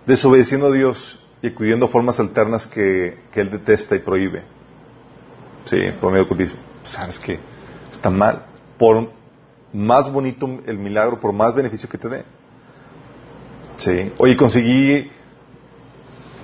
[0.04, 4.42] desobedeciendo a Dios y acudiendo formas alternas que, él detesta y prohíbe.
[5.64, 6.26] Sí, por medio.
[6.82, 7.38] Sabes que
[7.90, 8.46] está mal.
[8.78, 9.10] Por
[9.72, 12.24] más bonito el milagro, por más beneficio que te dé.
[13.76, 14.12] Sí.
[14.18, 15.10] Oye, conseguí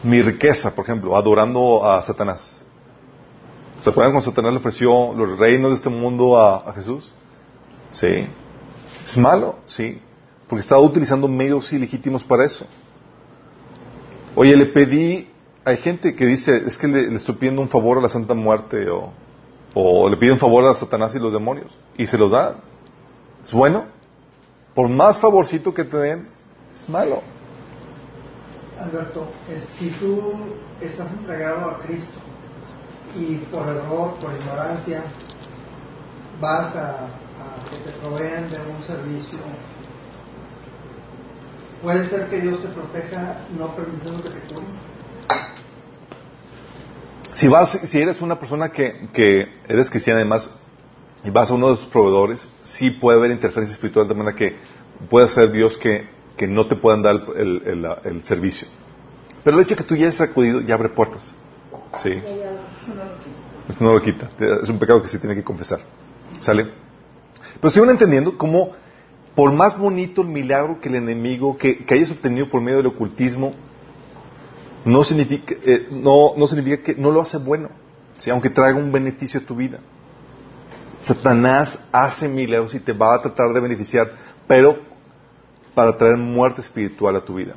[0.04, 2.61] mi riqueza, por ejemplo, adorando a Satanás.
[3.80, 7.11] ¿Se acuerdan cuando Satanás le ofreció los reinos de este mundo a, a Jesús?
[7.90, 8.26] Sí.
[9.04, 9.57] ¿Es malo?
[9.66, 10.00] Sí.
[10.48, 12.66] Porque estaba utilizando medios ilegítimos para eso.
[14.37, 15.31] Oye, le pedí,
[15.64, 18.88] hay gente que dice, es que le, estoy pidiendo un favor a la Santa Muerte
[18.90, 19.12] o,
[19.75, 22.57] o le pide un favor a Satanás y los demonios y se los da.
[23.44, 23.85] ¿Es bueno?
[24.75, 26.27] Por más favorcito que te den,
[26.75, 27.23] es malo.
[28.81, 29.29] Alberto,
[29.77, 30.33] si tú
[30.81, 32.18] estás entregado a Cristo
[33.16, 35.05] y por error, por ignorancia,
[36.40, 37.07] vas a,
[37.70, 39.38] que te proveen de un servicio
[41.85, 44.68] Puede ser que Dios te proteja no permitiendo que te curen.
[47.35, 50.51] Si, vas, si eres una persona que, que eres cristiana además
[51.23, 54.57] y vas a uno de sus proveedores, sí puede haber interferencia espiritual de manera que
[55.11, 58.66] puede ser Dios que, que no te puedan dar el, el, el, servicio.
[59.42, 61.35] Pero el hecho de que tú ya hayas acudido ya abre puertas.
[62.03, 62.12] Sí.
[63.68, 64.31] Eso no lo quita.
[64.62, 65.81] Es un pecado que se tiene que confesar.
[66.40, 66.66] ¿Sale?
[67.61, 68.73] Pero si van entendiendo cómo
[69.35, 73.53] por más bonito el milagro que el enemigo, que, hayas obtenido por medio del ocultismo,
[74.85, 77.70] no significa, eh, no, significa que no lo hace bueno,
[78.31, 79.81] aunque traiga un beneficio a tu vida.
[81.03, 84.12] Satanás hace milagros y te va a tratar de beneficiar
[84.47, 84.79] pero
[85.75, 87.55] para traer muerte espiritual a tu vida.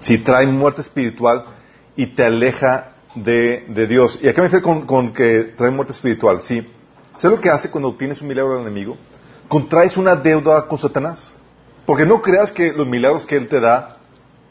[0.00, 1.44] Si trae muerte espiritual
[1.96, 4.18] y te aleja de, Dios.
[4.22, 6.42] ¿Y acá me refiero con, que trae muerte espiritual?
[6.42, 6.66] Sí.
[7.16, 8.96] ¿Sabes lo que hace cuando obtienes un milagro al enemigo?
[9.48, 11.32] Contraes una deuda con Satanás.
[11.86, 13.96] Porque no creas que los milagros que Él te da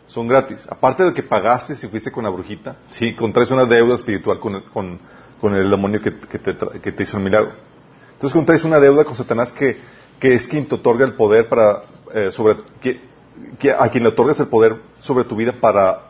[0.08, 0.66] son gratis.
[0.70, 5.00] Aparte de que pagaste si fuiste con la brujita, sí, contraes una deuda espiritual con,
[5.56, 7.52] el demonio que, te, hizo el milagro.
[8.14, 9.78] Entonces contraes una deuda con Satanás que,
[10.22, 11.82] es quien te otorga el poder para,
[12.14, 13.02] eh, sobre, que,
[13.78, 16.04] a quien le otorgas el poder sobre tu vida para,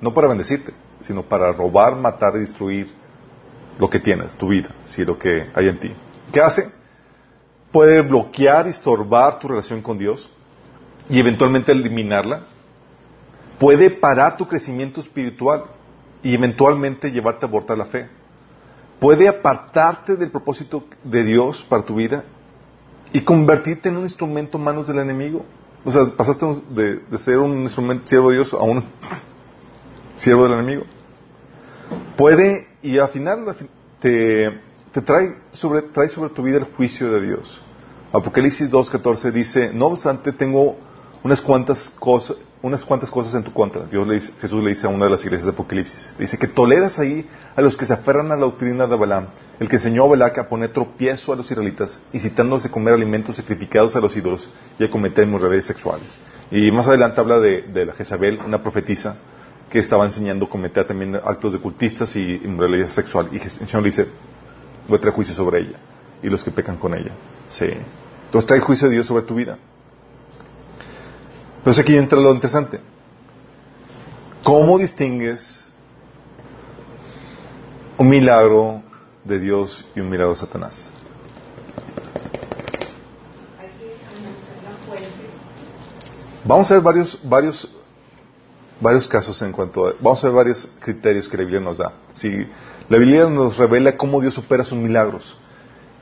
[0.00, 2.92] no para bendecirte, sino para robar, matar y destruir
[3.78, 5.92] lo que tienes, tu vida, sí, lo que hay en ti.
[6.30, 6.70] ¿Qué hace?
[7.74, 10.30] Puede bloquear y estorbar tu relación con Dios
[11.10, 12.42] y eventualmente eliminarla.
[13.58, 15.64] Puede parar tu crecimiento espiritual
[16.22, 18.08] y eventualmente llevarte a abortar la fe.
[19.00, 22.22] Puede apartarte del propósito de Dios para tu vida
[23.12, 25.44] y convertirte en un instrumento en manos del enemigo.
[25.84, 28.84] O sea, pasaste de, de ser un instrumento siervo de Dios a un
[30.14, 30.84] siervo del enemigo.
[32.16, 33.44] Puede, y al final
[33.98, 34.60] te,
[35.02, 37.60] trae, sobre, trae sobre tu vida el juicio de Dios.
[38.12, 40.76] Apocalipsis 2.14 dice, no obstante tengo
[41.24, 43.86] unas cuantas cosas, unas cuantas cosas en tu contra.
[43.86, 46.14] Dios le dice, Jesús le dice a una de las iglesias de Apocalipsis.
[46.18, 49.28] Dice que toleras ahí a los que se aferran a la doctrina de Balaam,
[49.58, 53.36] el que enseñó a Balac a poner tropiezo a los israelitas, incitándolos de comer alimentos
[53.36, 56.16] sacrificados a los ídolos y a cometer inmoralidades sexuales.
[56.50, 59.16] Y más adelante habla de, de la Jezabel, una profetisa,
[59.70, 63.28] que estaba enseñando cometer también actos de cultistas y inmoralidad sexual.
[63.32, 64.08] Y el Señor le dice,
[64.88, 65.78] voy a traer juicio sobre ella
[66.22, 67.12] y los que pecan con ella.
[67.48, 67.68] Sí.
[68.26, 69.58] Entonces trae juicio de Dios sobre tu vida.
[71.58, 72.80] Entonces aquí entra lo interesante.
[74.42, 75.68] ¿Cómo distingues
[77.96, 78.82] un milagro
[79.24, 80.90] de Dios y un milagro de Satanás?
[86.46, 87.70] Vamos a ver varios, varios
[88.80, 91.92] varios casos en cuanto a, vamos a ver varios criterios que la Biblia nos da.
[92.12, 92.46] Si
[92.88, 95.36] la Biblia nos revela cómo Dios opera sus milagros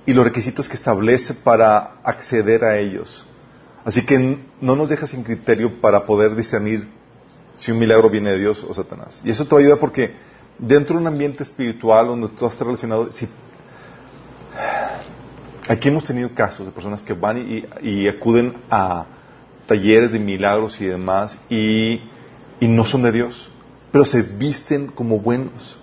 [0.04, 3.24] y los requisitos que establece para acceder a ellos.
[3.84, 6.88] Así que no nos deja sin criterio para poder discernir
[7.54, 9.20] si un milagro viene de Dios o Satanás.
[9.24, 10.14] Y eso te va a ayudar porque
[10.58, 13.08] dentro de un ambiente espiritual donde tú estás relacionado,
[15.68, 19.06] aquí hemos tenido casos de personas que van y acuden a
[19.66, 22.00] talleres de milagros y demás y
[22.60, 23.50] no son de Dios,
[23.90, 25.78] pero se visten como buenos.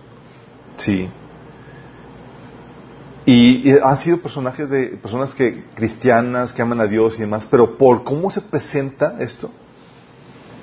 [0.80, 1.10] Sí.
[3.26, 7.78] Y, han sido personajes de personas que cristianas que aman a Dios y demás, pero
[7.78, 9.52] por cómo se presenta esto,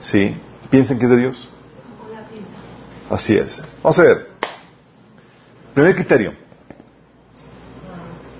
[0.01, 0.35] sí,
[0.69, 1.49] piensen que es de Dios.
[3.09, 3.63] Así es.
[3.85, 4.31] Vamos a ver.
[5.75, 6.35] Primer criterio.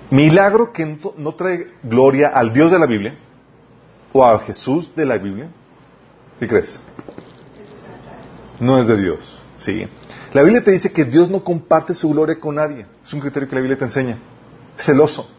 [0.09, 3.17] Milagro que no trae gloria al Dios de la Biblia
[4.11, 5.49] o a Jesús de la Biblia.
[6.39, 6.81] ¿Qué crees?
[8.59, 9.39] no es de Dios.
[9.57, 9.87] ¿sí?
[10.33, 12.85] La Biblia te dice que Dios no comparte su gloria con nadie.
[13.03, 14.17] Es un criterio que la Biblia te enseña.
[14.77, 15.29] Celoso.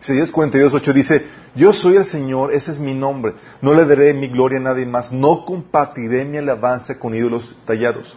[0.00, 3.34] Isaías 42, 8 dice, yo soy el Señor, ese es mi nombre.
[3.60, 5.12] No le daré mi gloria a nadie más.
[5.12, 8.16] No compartiré mi alabanza con ídolos tallados.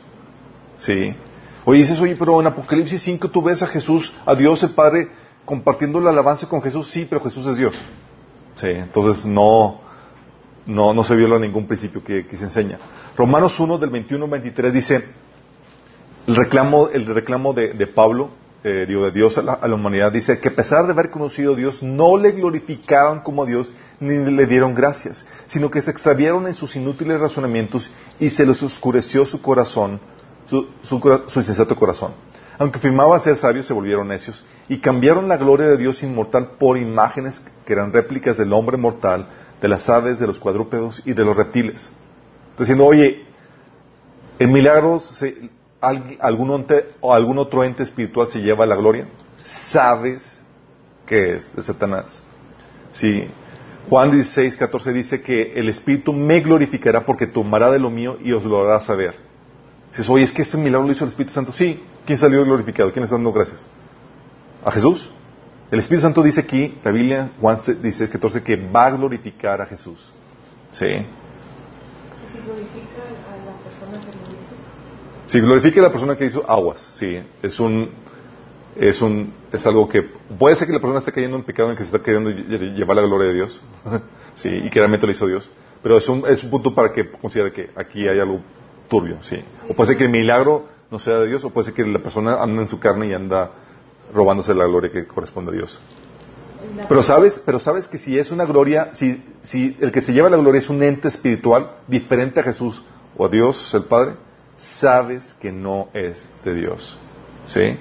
[0.77, 1.15] ¿Sí?
[1.63, 5.09] Oye, dices, oye, pero en Apocalipsis 5 tú ves a Jesús, a Dios el Padre,
[5.45, 6.89] compartiendo la alabanza con Jesús.
[6.89, 7.75] Sí, pero Jesús es Dios.
[8.55, 9.81] Sí, entonces no,
[10.65, 12.79] no, no se viola ningún principio que, que se enseña.
[13.15, 15.05] Romanos 1 del 21 al 23 dice,
[16.27, 18.29] el reclamo, el reclamo de, Pablo,
[18.63, 21.83] eh, de Dios a la, humanidad, dice que a pesar de haber conocido a Dios,
[21.83, 26.75] no le glorificaron como Dios ni le dieron gracias, sino que se extraviaron en sus
[26.75, 29.99] inútiles razonamientos y se les oscureció su corazón,
[30.47, 32.13] su, su insensato corazón.
[32.57, 36.77] Aunque afirmaban ser sabios, se volvieron necios y cambiaron la gloria de Dios inmortal por
[36.77, 39.27] imágenes que eran réplicas del hombre mortal,
[39.61, 41.91] de las aves, de los cuadrúpedos y de los reptiles
[42.57, 43.25] diciendo, oye,
[44.39, 45.01] ¿el milagro,
[45.87, 49.07] algún, otro ente espiritual se lleva la gloria?
[49.37, 50.41] ¿Sabes
[51.05, 52.21] qué es de Satanás?
[52.91, 53.27] Sí.
[53.89, 58.31] Juan 16, 14 dice que el Espíritu me glorificará porque tomará de lo mío y
[58.31, 59.15] os lo hará saber.
[59.91, 61.51] Dices, oye, es que este milagro lo hizo el Espíritu Santo.
[61.51, 61.83] Sí.
[62.05, 62.91] ¿Quién salió glorificado?
[62.91, 63.65] ¿Quién está dando gracias?
[64.63, 65.11] ¿A Jesús?
[65.71, 69.65] El Espíritu Santo dice aquí, la Biblia, Juan 16, 14, que va a glorificar a
[69.65, 70.11] Jesús.
[70.71, 71.05] Sí
[72.45, 74.55] glorifica a la persona que lo hizo?
[75.27, 77.19] Si glorifica a la persona que hizo aguas, sí.
[77.41, 77.89] Es un,
[78.75, 81.75] es un, es algo que puede ser que la persona esté cayendo en pecado en
[81.75, 83.61] que se está queriendo llevar la gloria de Dios,
[84.35, 85.49] sí, y que realmente lo hizo Dios.
[85.81, 88.39] Pero es un, es un punto para que considere que aquí hay algo
[88.87, 89.43] turbio, sí.
[89.69, 91.99] O puede ser que el milagro no sea de Dios, o puede ser que la
[91.99, 93.51] persona anda en su carne y anda
[94.13, 95.79] robándose la gloria que corresponde a Dios.
[96.87, 100.29] Pero sabes, pero sabes que si es una gloria, si, si el que se lleva
[100.29, 102.83] la gloria es un ente espiritual diferente a Jesús
[103.17, 104.13] o a Dios el Padre,
[104.57, 106.97] sabes que no es de Dios.
[107.45, 107.77] ¿Sí?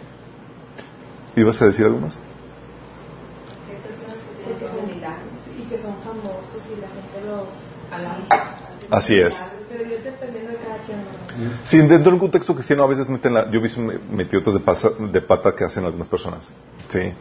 [1.37, 2.19] ¿Ibas a decir algo más?
[3.69, 7.49] Hay personas que tienen milagros y que son famosos y la gente los
[7.91, 8.57] alaba.
[8.91, 9.43] Así es.
[9.71, 10.99] Pero Dios dependiendo de cada quien.
[10.99, 11.51] ¿no?
[11.65, 14.61] Sí, dentro de un contexto cristiano a veces meten la, yo he visto metiotas de,
[14.61, 16.53] pasa- de pata que hacen algunas personas.
[16.89, 17.13] Sí.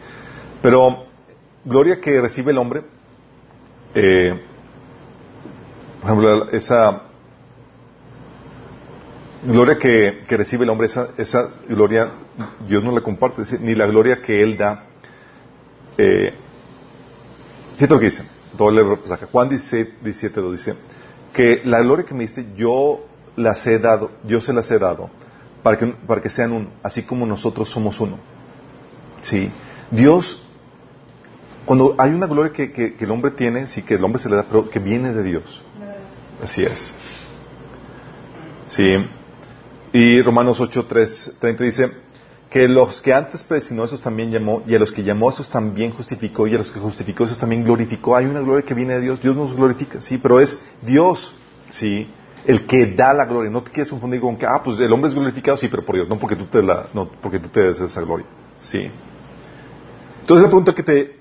[0.62, 1.06] Pero
[1.64, 2.84] gloria que recibe el hombre,
[3.94, 4.40] eh,
[6.00, 7.02] por ejemplo, esa
[9.46, 12.10] gloria que, que recibe el hombre, esa, esa gloria
[12.66, 14.84] Dios no la comparte, ni la gloria que Él da.
[15.98, 16.32] Eh,
[17.76, 18.24] fíjate lo que dice,
[18.56, 19.26] doble pasaje.
[19.26, 20.74] Juan 17, 17 2 dice
[21.32, 23.04] que la gloria que me diste yo
[23.36, 25.10] las he dado, yo se las he dado
[25.62, 28.18] para que, para que sean uno, así como nosotros somos uno.
[29.20, 29.50] Sí,
[29.90, 30.46] Dios,
[31.64, 34.28] cuando hay una gloria que, que- que el hombre tiene, sí que el hombre se
[34.28, 35.62] le da, pero que viene de Dios.
[36.42, 36.92] Así es.
[38.68, 38.96] Sí.
[39.94, 41.92] Y Romanos 8, 3, 30 dice
[42.50, 45.92] que los que antes predestinó, esos también llamó, y a los que llamó, esos también
[45.92, 48.16] justificó, y a los que justificó, esos también glorificó.
[48.16, 51.32] Hay una gloria que viene de Dios, Dios nos glorifica, sí, pero es Dios,
[51.70, 52.08] sí,
[52.44, 53.52] el que da la gloria.
[53.52, 55.94] No te quieres confundir con que, ah, pues el hombre es glorificado, sí, pero por
[55.94, 58.26] Dios, no porque tú te, la, no porque tú te des esa gloria,
[58.58, 58.90] sí.
[60.22, 61.20] Entonces la pregunta que te,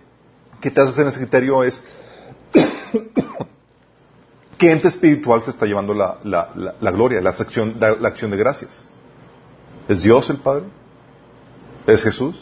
[0.60, 1.84] que te haces en ese criterio es,
[4.63, 8.32] ¿qué ente espiritual se está llevando la, la, la, la gloria, la acción, la, acción
[8.32, 8.86] de gracias?
[9.89, 10.63] ¿Es Dios el Padre?
[11.86, 12.34] ¿Es Jesús?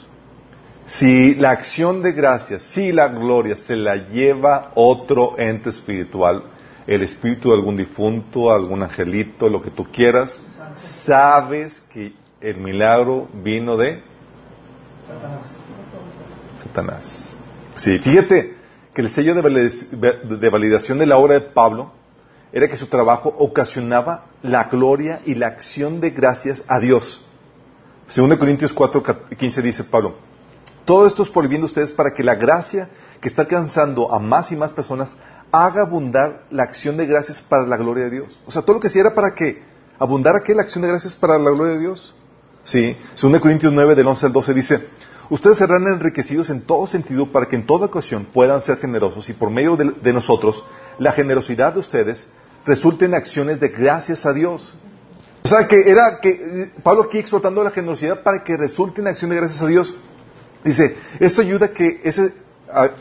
[0.86, 6.44] Si la acción de gracias, si la gloria se la lleva otro ente espiritual,
[6.86, 10.40] el espíritu de algún difunto, algún angelito, lo que tú quieras,
[10.76, 14.00] sabes que el milagro vino de
[15.08, 15.56] Satanás.
[16.62, 17.36] Satanás.
[17.74, 18.58] Sí, fíjate
[18.94, 21.94] que el sello de validación de la obra de Pablo
[22.54, 27.26] era que su trabajo ocasionaba la gloria y la acción de gracias a Dios.
[28.08, 29.04] Según de Corintios 4,
[29.38, 30.16] 15 dice Pablo,
[30.86, 32.90] todo esto es por el bien de ustedes para que la gracia
[33.22, 35.16] que está alcanzando a más y más personas
[35.52, 38.40] haga abundar la acción de gracias para la gloria de Dios.
[38.46, 39.64] O sea, todo lo que hacía era para que
[40.00, 42.16] abundara que la acción de gracias para la gloria de Dios.
[42.64, 44.88] Sí, según de Corintios 9 del 11 al 12 dice,
[45.30, 49.34] ustedes serán enriquecidos en todo sentido para que en toda ocasión puedan ser generosos y
[49.34, 50.64] por medio de nosotros
[50.98, 52.28] la generosidad de ustedes
[52.66, 54.76] resulte en acciones de gracias a Dios.
[55.44, 59.08] O sea, que era que eh, Pablo aquí exhortando la generosidad para que resulte en
[59.08, 59.96] acción de gracias a Dios.
[60.64, 62.34] Dice, esto ayuda que ese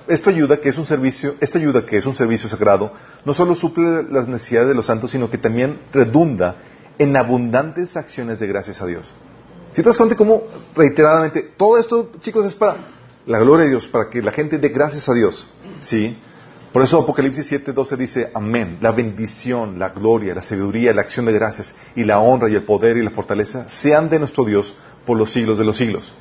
[0.08, 2.92] esto ayuda que es un servicio, esta ayuda que es un servicio sagrado,
[3.24, 6.56] no solo suple las necesidades de los santos, sino que también redunda
[6.98, 9.14] en abundantes acciones de gracias a Dios.
[9.72, 10.42] Si te das cuenta cómo
[10.74, 12.78] reiteradamente todo esto, chicos, es para
[13.26, 15.46] la gloria de Dios, para que la gente dé gracias a Dios.
[15.80, 16.18] ¿Sí?
[16.72, 21.32] Por eso Apocalipsis 7:12 dice, amén, la bendición, la gloria, la sabiduría, la acción de
[21.32, 25.16] gracias y la honra y el poder y la fortaleza sean de nuestro Dios por
[25.16, 26.12] los siglos de los siglos.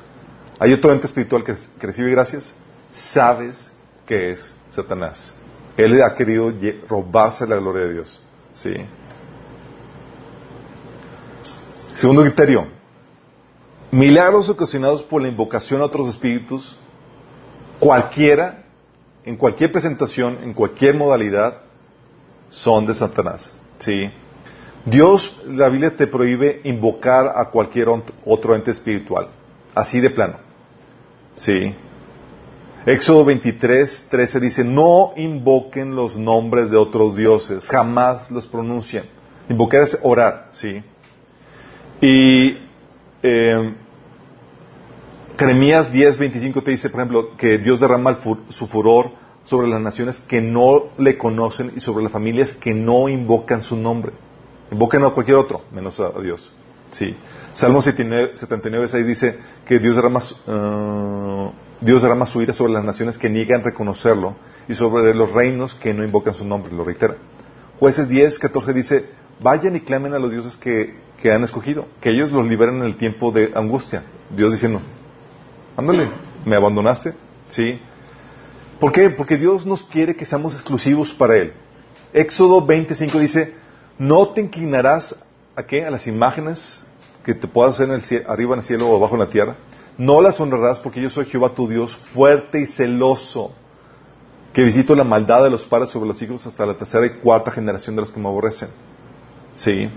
[0.58, 2.54] Hay otro ente espiritual que, que recibe gracias,
[2.90, 3.70] sabes
[4.06, 5.32] que es Satanás.
[5.76, 6.52] Él ha querido
[6.88, 8.20] robarse la gloria de Dios.
[8.52, 8.74] ¿Sí?
[11.94, 12.66] Segundo criterio,
[13.90, 16.76] milagros ocasionados por la invocación a otros espíritus,
[17.78, 18.64] cualquiera,
[19.24, 21.58] en cualquier presentación, en cualquier modalidad,
[22.48, 23.52] son de Satanás.
[23.78, 24.10] ¿Sí?
[24.84, 27.88] Dios, la Biblia te prohíbe invocar a cualquier
[28.24, 29.28] otro ente espiritual,
[29.74, 30.38] así de plano.
[31.34, 31.74] ¿Sí?
[32.86, 39.04] Éxodo 23, 13 dice, no invoquen los nombres de otros dioses, jamás los pronuncien.
[39.50, 40.82] Invocar es orar, ¿sí?
[42.00, 42.56] Y
[43.22, 43.74] eh,
[45.40, 49.10] Jeremías 10, 25 te dice, por ejemplo, que Dios derrama el fu- su furor
[49.44, 53.74] sobre las naciones que no le conocen y sobre las familias que no invocan su
[53.74, 54.12] nombre.
[54.70, 56.52] Invocan a cualquier otro, menos a Dios.
[56.90, 57.16] Sí.
[57.54, 61.50] Salmo 79, 79, 6 dice que Dios derrama, su- ah,
[61.80, 64.36] Dios derrama su ira sobre las naciones que niegan reconocerlo
[64.68, 67.14] y sobre los reinos que no invocan su nombre, lo reitera.
[67.78, 69.06] Jueces 10, 14 dice,
[69.40, 72.82] vayan y clamen a los dioses que, que han escogido, que ellos los liberen en
[72.84, 74.02] el tiempo de angustia.
[74.36, 74.82] Dios diciendo,
[75.80, 76.08] ándale,
[76.44, 77.14] ¿me abandonaste?
[77.48, 77.80] Sí.
[78.78, 79.10] ¿Por qué?
[79.10, 81.52] Porque Dios nos quiere que seamos exclusivos para Él.
[82.12, 83.54] Éxodo 25 dice,
[83.98, 85.16] no te inclinarás
[85.56, 85.84] a qué?
[85.84, 86.84] A las imágenes
[87.24, 89.28] que te puedas hacer en el cie- arriba en el cielo o abajo en la
[89.28, 89.56] tierra.
[89.98, 93.52] No las honrarás porque yo soy Jehová tu Dios, fuerte y celoso,
[94.54, 97.50] que visito la maldad de los padres sobre los hijos hasta la tercera y cuarta
[97.50, 98.68] generación de los que me aborrecen.
[99.54, 99.90] Sí.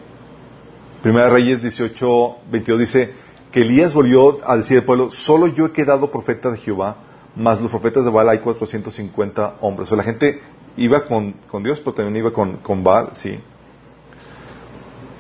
[1.02, 3.14] Primera Reyes 18, 22 dice
[3.54, 6.98] que Elías volvió a decir al pueblo, solo yo he quedado profeta de Jehová
[7.36, 9.88] más los profetas de Baal hay 450 hombres.
[9.88, 10.42] O sea, la gente
[10.78, 13.40] iba con, Dios, pero también iba con, con Baal, sí.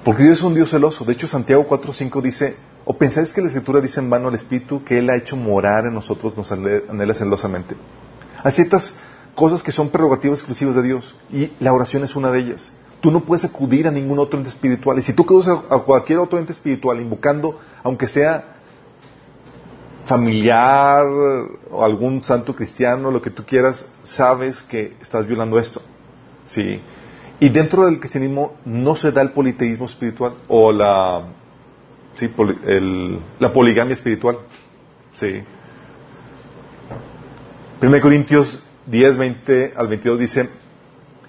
[0.04, 1.06] Porque Dios es un Dios celoso.
[1.06, 2.56] De hecho, Santiago 4.5 dice,
[2.86, 5.86] ¿o pensáis que la Escritura dice en vano al Espíritu que Él ha hecho morar
[5.86, 7.76] en nosotros, nos anhela celosamente?
[8.44, 8.94] Hay ciertas
[9.34, 12.72] cosas que son prerrogativas exclusivas de Dios y la oración es una de ellas.
[13.04, 14.98] Tú no puedes acudir a ningún otro ente espiritual.
[14.98, 18.46] Y si tú acudes a cualquier otro ente espiritual invocando, aunque sea
[20.06, 21.04] familiar
[21.70, 25.82] o algún santo cristiano, lo que tú quieras, sabes que estás violando esto.
[26.46, 26.80] ¿Sí?
[27.42, 31.26] Y dentro del cristianismo no se da el politeísmo espiritual o la,
[32.16, 32.32] sí,
[33.38, 34.38] la poligamia espiritual.
[35.14, 35.44] ¿Sí?
[37.82, 40.50] 1 Corintios 10, 20 al 22 dice,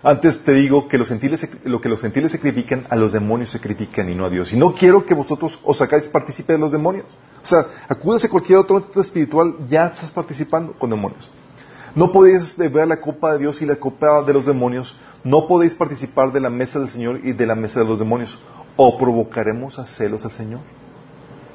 [0.04, 4.10] antes te digo que los gentiles, lo que los gentiles sacrifican, a los demonios sacrifican
[4.10, 4.52] y no a Dios.
[4.52, 7.06] Y no quiero que vosotros os sacáis partícipe de los demonios.
[7.42, 11.30] O sea, acúdase a cualquier otro ente espiritual, ya estás participando con demonios.
[11.94, 14.94] No podéis beber la copa de Dios y la copa de los demonios.
[15.22, 18.38] No podéis participar de la mesa del Señor y de la mesa de los demonios.
[18.76, 20.60] O provocaremos a celos al Señor.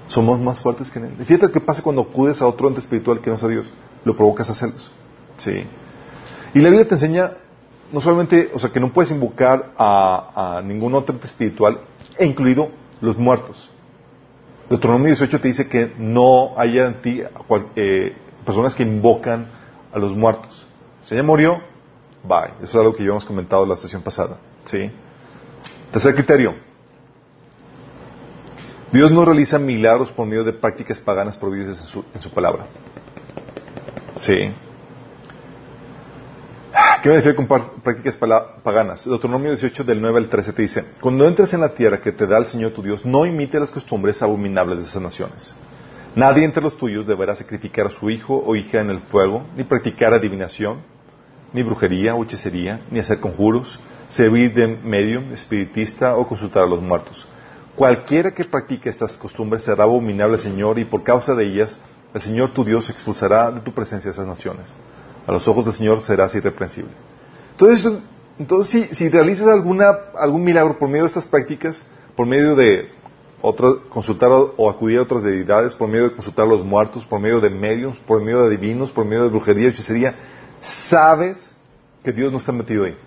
[0.07, 1.11] Somos más fuertes que Él.
[1.19, 3.71] fíjate lo que pasa cuando acudes a otro ente espiritual que no es a Dios.
[4.05, 4.91] Lo provocas a celos.
[5.37, 5.67] Sí.
[6.55, 7.33] Y la Biblia te enseña
[7.91, 11.79] no solamente, o sea, que no puedes invocar a, ningún otro ente espiritual,
[12.17, 12.69] e incluido
[13.01, 13.69] los muertos.
[14.69, 17.21] Deuteronomio 18 te dice que no haya en ti
[17.75, 18.15] eh,
[18.45, 19.47] personas que invocan
[19.91, 20.67] a los muertos.
[21.05, 21.61] Si ella murió,
[22.23, 22.53] bye.
[22.61, 24.37] Eso es algo que ya hemos comentado en la sesión pasada.
[24.65, 24.91] ¿sí?
[25.91, 26.53] Tercer criterio.
[28.91, 32.65] Dios no realiza milagros por medio de prácticas paganas prohibidas en su, en su palabra.
[34.17, 34.51] Sí.
[37.01, 37.47] ¿Qué me refiero con
[37.81, 39.05] prácticas paganas?
[39.05, 42.27] Deuteronomio 18 del 9 al 13 te dice, cuando entres en la tierra que te
[42.27, 45.55] da el Señor tu Dios, no imite las costumbres abominables de esas naciones.
[46.15, 49.63] Nadie entre los tuyos deberá sacrificar a su hijo o hija en el fuego, ni
[49.63, 50.81] practicar adivinación,
[51.53, 56.81] ni brujería o hechicería, ni hacer conjuros, servir de medio, espiritista o consultar a los
[56.81, 57.27] muertos.
[57.75, 61.79] Cualquiera que practique estas costumbres será abominable al Señor y por causa de ellas
[62.13, 64.75] el Señor tu Dios expulsará de tu presencia esas naciones
[65.29, 66.89] a los ojos del Señor serás irreprensible.
[67.51, 68.01] Entonces,
[68.39, 71.83] entonces si, realizas alguna, algún milagro por medio de estas prácticas,
[72.15, 72.89] por medio de
[73.89, 77.39] consultar o, acudir a otras deidades, por medio de consultar a los muertos, por medio
[77.39, 80.15] de medios, por medio de divinos, por medio de brujería, hechicería,
[80.61, 81.53] sabes
[82.03, 82.97] que Dios no está metido ahí.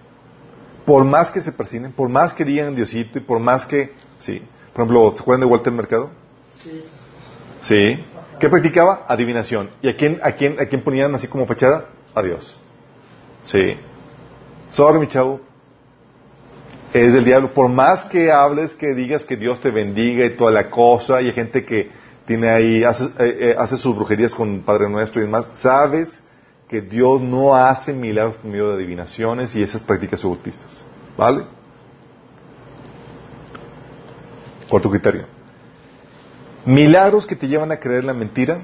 [0.87, 4.41] Por más que se persinen, por más que digan Diosito y por más que, sí.
[4.73, 6.11] Por ejemplo, ¿se acuerdan de Walter Mercado?
[6.63, 6.85] Sí.
[7.63, 8.05] Sí.
[8.39, 9.07] ¿Qué practicaba?
[9.09, 9.71] Adivinación.
[9.83, 11.87] ¿Y a quién, a quién, a quién ponían así como fachada?
[12.15, 12.57] Adiós.
[13.45, 13.77] Sí.
[14.71, 15.41] Sorry, mi chavo.
[16.93, 17.53] Es del diablo.
[17.53, 21.27] Por más que hables, que digas que Dios te bendiga y toda la cosa, y
[21.27, 21.91] hay gente que
[22.27, 26.23] tiene ahí, hace, eh, eh, sus brujerías con Padre Nuestro y demás, sabes
[26.69, 30.85] que Dios no hace milagros por medio de adivinaciones y esas prácticas ocultistas.
[31.17, 31.45] ¿Vale?
[34.69, 35.27] Cuarto criterio.
[36.65, 38.63] Milagros que te llevan a creer la mentira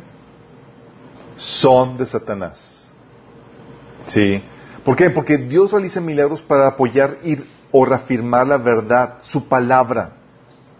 [1.36, 2.77] son de Satanás.
[4.08, 4.42] Sí.
[4.84, 5.10] ¿Por qué?
[5.10, 7.36] Porque Dios realiza milagros para apoyar y,
[7.70, 10.12] o reafirmar la verdad, su palabra,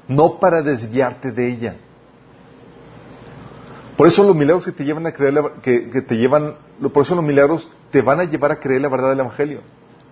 [0.09, 1.77] no para desviarte de ella.
[3.97, 6.55] Por eso los milagros que te llevan a creer, que, te llevan,
[6.93, 9.61] por eso los milagros te van a llevar a creer la verdad del Evangelio.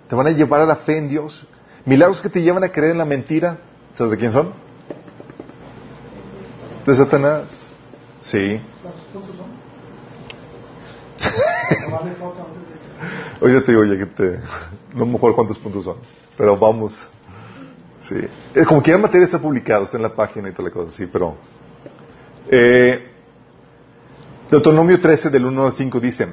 [0.09, 1.47] Te van a llevar a la fe en Dios.
[1.85, 3.59] Milagros que te llevan a creer en la mentira,
[3.95, 4.53] ¿sabes de quién son?
[6.85, 7.45] De Satanás.
[8.21, 8.61] Sí.
[13.41, 14.41] Oye, te digo, oye, que te...
[14.95, 15.97] No me acuerdo cuántos puntos son,
[16.37, 17.07] pero vamos.
[18.01, 18.17] Sí.
[18.55, 20.91] Es como que ya materia está publicado, está en la página y toda la cosa,
[20.91, 21.37] sí, pero...
[22.51, 23.11] Eh,
[24.51, 26.29] Deuteronomio 13, del 1 al 5, dice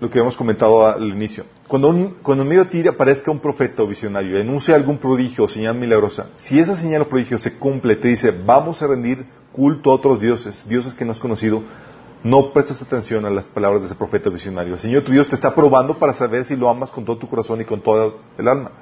[0.00, 1.44] lo que hemos comentado al inicio.
[1.66, 4.98] Cuando, un, cuando en medio de ti aparezca un profeta o visionario y enuncie algún
[4.98, 8.86] prodigio o señal milagrosa, si esa señal o prodigio se cumple, te dice, vamos a
[8.86, 11.62] rendir culto a otros dioses, dioses que no has conocido,
[12.24, 14.74] no prestes atención a las palabras de ese profeta visionario.
[14.74, 17.28] El Señor tu Dios te está probando para saber si lo amas con todo tu
[17.28, 18.72] corazón y con toda el alma.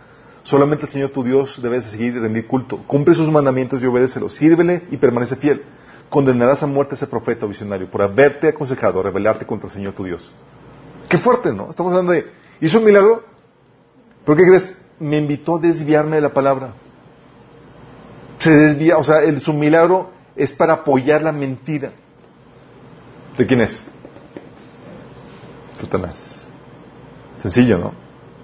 [0.42, 2.78] Solamente el Señor tu Dios debes seguir y rendir culto.
[2.86, 4.32] Cumple sus mandamientos y obedécelos.
[4.32, 5.64] Sírvele y permanece fiel.
[6.08, 10.04] Condenarás a muerte a ese profeta visionario por haberte aconsejado rebelarte contra el Señor tu
[10.04, 10.30] Dios.
[11.08, 11.68] Qué fuerte, ¿no?
[11.70, 12.30] Estamos hablando de...
[12.60, 13.24] ¿Hizo un milagro?
[14.24, 14.76] ¿Por qué crees?
[14.98, 16.70] Me invitó a desviarme de la palabra.
[18.38, 21.92] Se desvía, o sea, su milagro es para apoyar la mentira.
[23.36, 23.82] ¿De quién es?
[25.78, 26.46] Satanás.
[27.38, 27.92] Sencillo, ¿no?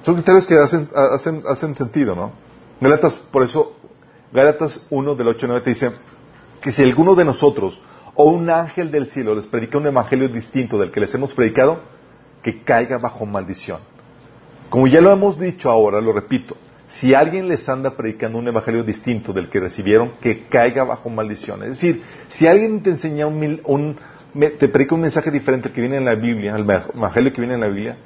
[0.02, 2.32] Son criterios que hacen, hacen, hacen sentido, ¿no?
[2.80, 3.76] Gálatas, por eso,
[4.32, 5.92] Gálatas 1 del 8 9 te dice
[6.60, 7.80] que si alguno de nosotros
[8.14, 11.80] o un ángel del cielo les predica un evangelio distinto del que les hemos predicado,
[12.42, 13.80] que caiga bajo maldición.
[14.68, 16.56] Como ya lo hemos dicho ahora, lo repito,
[16.88, 21.62] si alguien les anda predicando un evangelio distinto del que recibieron, que caiga bajo maldición.
[21.62, 23.98] Es decir, si alguien te enseña un,
[24.34, 27.54] te predica un mensaje diferente al que viene en la Biblia, el evangelio que viene
[27.54, 27.96] en la Biblia,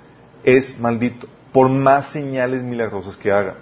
[0.43, 3.55] es maldito, por más señales milagrosas que haga.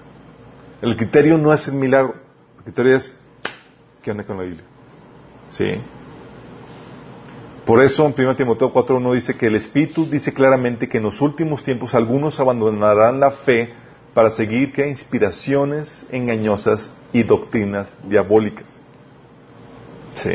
[0.80, 2.14] El criterio no es el milagro,
[2.58, 3.14] el criterio es
[4.02, 4.64] qué onda con la Biblia.
[5.50, 5.76] ¿Sí?
[7.64, 11.20] Por eso en 1 Timoteo 4.1 dice que el Espíritu dice claramente que en los
[11.22, 13.72] últimos tiempos algunos abandonarán la fe
[14.12, 18.66] para seguir que inspiraciones engañosas y doctrinas diabólicas.
[20.14, 20.34] Sí.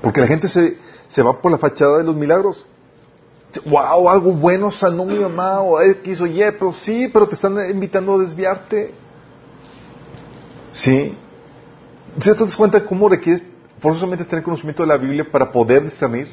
[0.00, 0.76] Porque la gente se,
[1.10, 2.66] se va por la fachada de los milagros.
[3.64, 7.56] Wow, algo bueno sanó mi mamá o X o Y, pero sí, pero te están
[7.68, 8.94] invitando a desviarte.
[10.70, 11.16] Sí.
[12.20, 13.42] ¿Se te das cuenta cómo requieres
[13.80, 16.28] forzosamente tener conocimiento de la Biblia para poder discernir?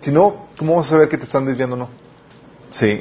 [0.00, 1.88] Si no, ¿cómo vas a saber que te están desviando o no?
[2.70, 3.00] Sí.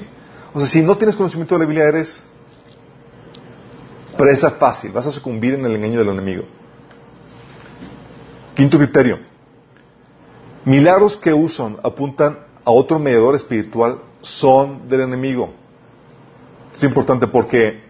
[0.54, 2.24] O sea, si no tienes conocimiento de la Biblia, eres
[4.18, 4.92] presa fácil.
[4.92, 6.44] Vas a sucumbir en el engaño del enemigo.
[8.56, 9.31] Quinto criterio.
[10.66, 15.54] Milagros que usan apuntan a otro mediador espiritual son del enemigo.
[16.74, 17.82] Es importante porque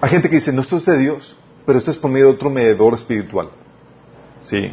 [0.00, 2.32] hay gente que dice, no, esto es de Dios, pero esto es por medio de
[2.32, 3.50] otro mediador espiritual.
[4.44, 4.72] ¿Sí?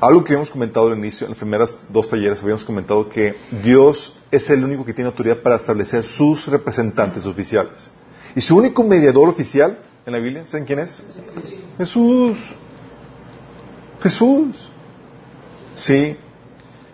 [0.00, 4.16] algo que habíamos comentado al inicio, en las primeras dos talleres, habíamos comentado que Dios
[4.30, 7.90] es el único que tiene autoridad para establecer sus representantes oficiales.
[8.34, 11.02] Y su único mediador oficial en la Biblia, ¿saben quién es?
[11.78, 12.36] Jesús.
[12.36, 12.38] Jesús.
[15.74, 16.16] Sí.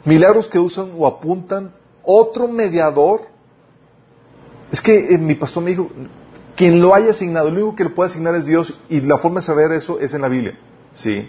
[0.04, 3.22] Milagros que usan o apuntan otro mediador.
[4.70, 5.90] Es que eh, mi pastor me dijo,
[6.56, 9.40] quien lo haya asignado, el único que lo puede asignar es Dios y la forma
[9.40, 10.58] de saber eso es en la Biblia.
[10.94, 11.28] Sí.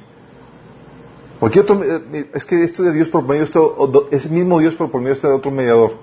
[1.39, 4.75] Porque otro, eh, es que esto de Dios por medio de es el mismo Dios
[4.75, 5.93] por medio de este otro mediador.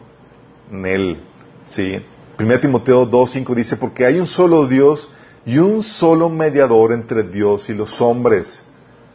[0.71, 1.21] En él.
[1.65, 1.97] Sí.
[2.39, 5.09] 1 Timoteo 2.5 dice, porque hay un solo Dios
[5.45, 8.63] y un solo mediador entre Dios y los hombres.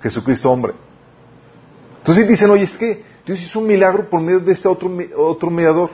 [0.05, 0.73] Jesucristo hombre.
[1.97, 4.87] Entonces dicen, oye, es que Dios hizo un milagro por medio de este otro,
[5.17, 5.89] otro mediador.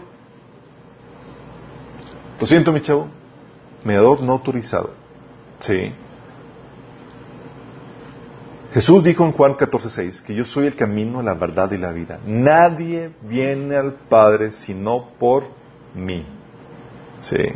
[2.37, 3.07] Lo siento, mi chavo.
[3.85, 4.89] Mediador no autorizado.
[5.59, 5.93] Sí.
[8.73, 12.19] Jesús dijo en Juan 14:6 que yo soy el camino, la verdad y la vida.
[12.25, 15.45] Nadie viene al Padre sino por
[15.95, 16.25] mí.
[17.21, 17.53] ¿Sí?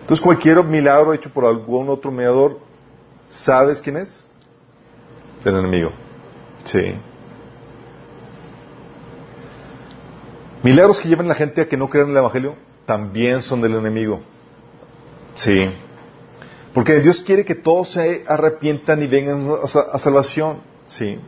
[0.00, 2.58] Entonces cualquier milagro hecho por algún otro mediador,
[3.28, 4.26] ¿sabes quién es?
[5.44, 5.92] El enemigo.
[6.64, 6.94] Sí.
[10.62, 12.54] Milagros que llevan a la gente a que no crean en el Evangelio
[12.86, 14.20] también son del enemigo.
[15.34, 15.68] Sí.
[16.72, 20.60] Porque Dios quiere que todos se arrepientan y vengan a, salvación.
[20.86, 21.18] Sí.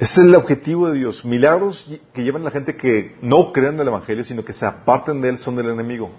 [0.00, 1.24] Ese es el objetivo de Dios.
[1.24, 4.66] Milagros que llevan a la gente que no crean en el Evangelio, sino que se
[4.66, 6.10] aparten de él, son del enemigo.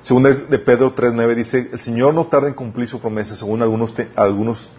[0.00, 3.94] Según de Pedro 3.9 dice, el Señor no tarda en cumplir su promesa, según algunos,
[4.16, 4.70] algunos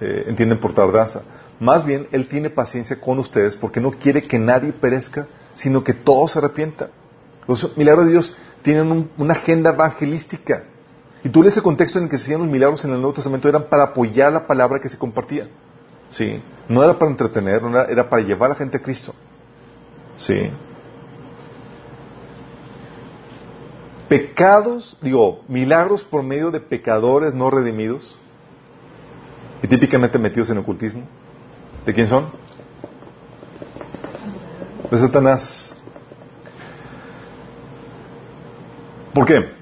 [0.00, 1.22] eh, entienden por tardanza.
[1.58, 5.92] Más bien, Él tiene paciencia con ustedes porque no quiere que nadie perezca, sino que
[5.92, 6.88] todos se arrepientan.
[7.46, 10.64] Los milagros de Dios tienen una agenda evangelística.
[11.22, 13.12] Y tú lees el contexto en el que se hacían los milagros en el Nuevo
[13.12, 15.48] Testamento, eran para apoyar la palabra que se compartía.
[16.08, 16.42] ¿Sí?
[16.68, 19.14] No era para entretener, era, para llevar a la gente a Cristo.
[20.16, 20.50] ¿Sí?
[24.08, 28.18] Pecados, digo, milagros por medio de pecadores no redimidos
[29.62, 31.02] y típicamente metidos en ocultismo.
[31.84, 32.30] ¿De quién son?
[34.90, 35.74] De Satanás.
[39.12, 39.60] ¿Por qué?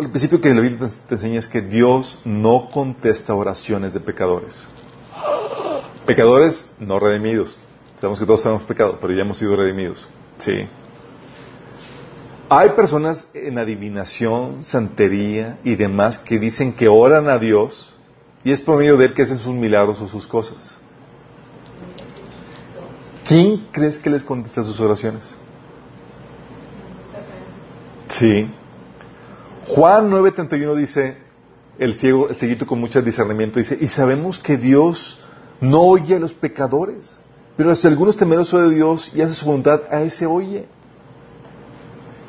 [0.00, 4.66] el principio que la Biblia te enseña es que Dios no contesta oraciones de pecadores.
[6.04, 7.56] Pecadores no redimidos.
[7.98, 10.06] Sabemos que todos tenemos pecado, pero ya hemos sido redimidos.
[10.38, 10.68] Sí.
[12.48, 17.95] Hay personas en adivinación, santería y demás que dicen que oran a Dios
[18.46, 20.78] y es por medio de Él que hacen sus milagros o sus cosas.
[23.26, 25.34] ¿Quién crees que les contesta sus oraciones?
[28.06, 28.48] Sí.
[29.66, 31.16] Juan 9:31 dice,
[31.76, 35.18] el ciego, el cieguito con mucho discernimiento dice, y sabemos que Dios
[35.60, 37.18] no oye a los pecadores,
[37.56, 40.66] pero si alguno es temeroso de Dios y hace su voluntad, a ese oye.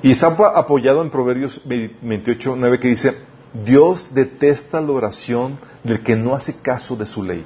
[0.02, 3.16] Y está apoyado en Proverbios 28:9 que dice,
[3.54, 7.46] Dios detesta la oración del que no hace caso de su ley.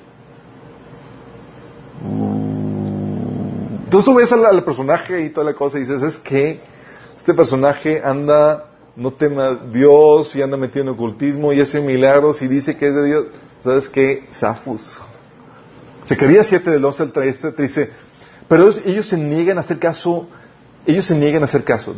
[3.83, 6.59] Entonces tú ves al, personaje y toda la cosa y dices, es que
[7.17, 12.41] este personaje anda no teme a Dios y anda metido en ocultismo y hace milagros
[12.41, 13.25] y dice que es de Dios.
[13.63, 14.27] ¿Sabes qué?
[14.33, 14.97] Zafus.
[16.03, 17.91] Se quería 7 del 11 al 13 dice,
[18.47, 20.27] pero ellos, se niegan a hacer caso
[20.85, 21.95] ellos se niegan a hacer caso,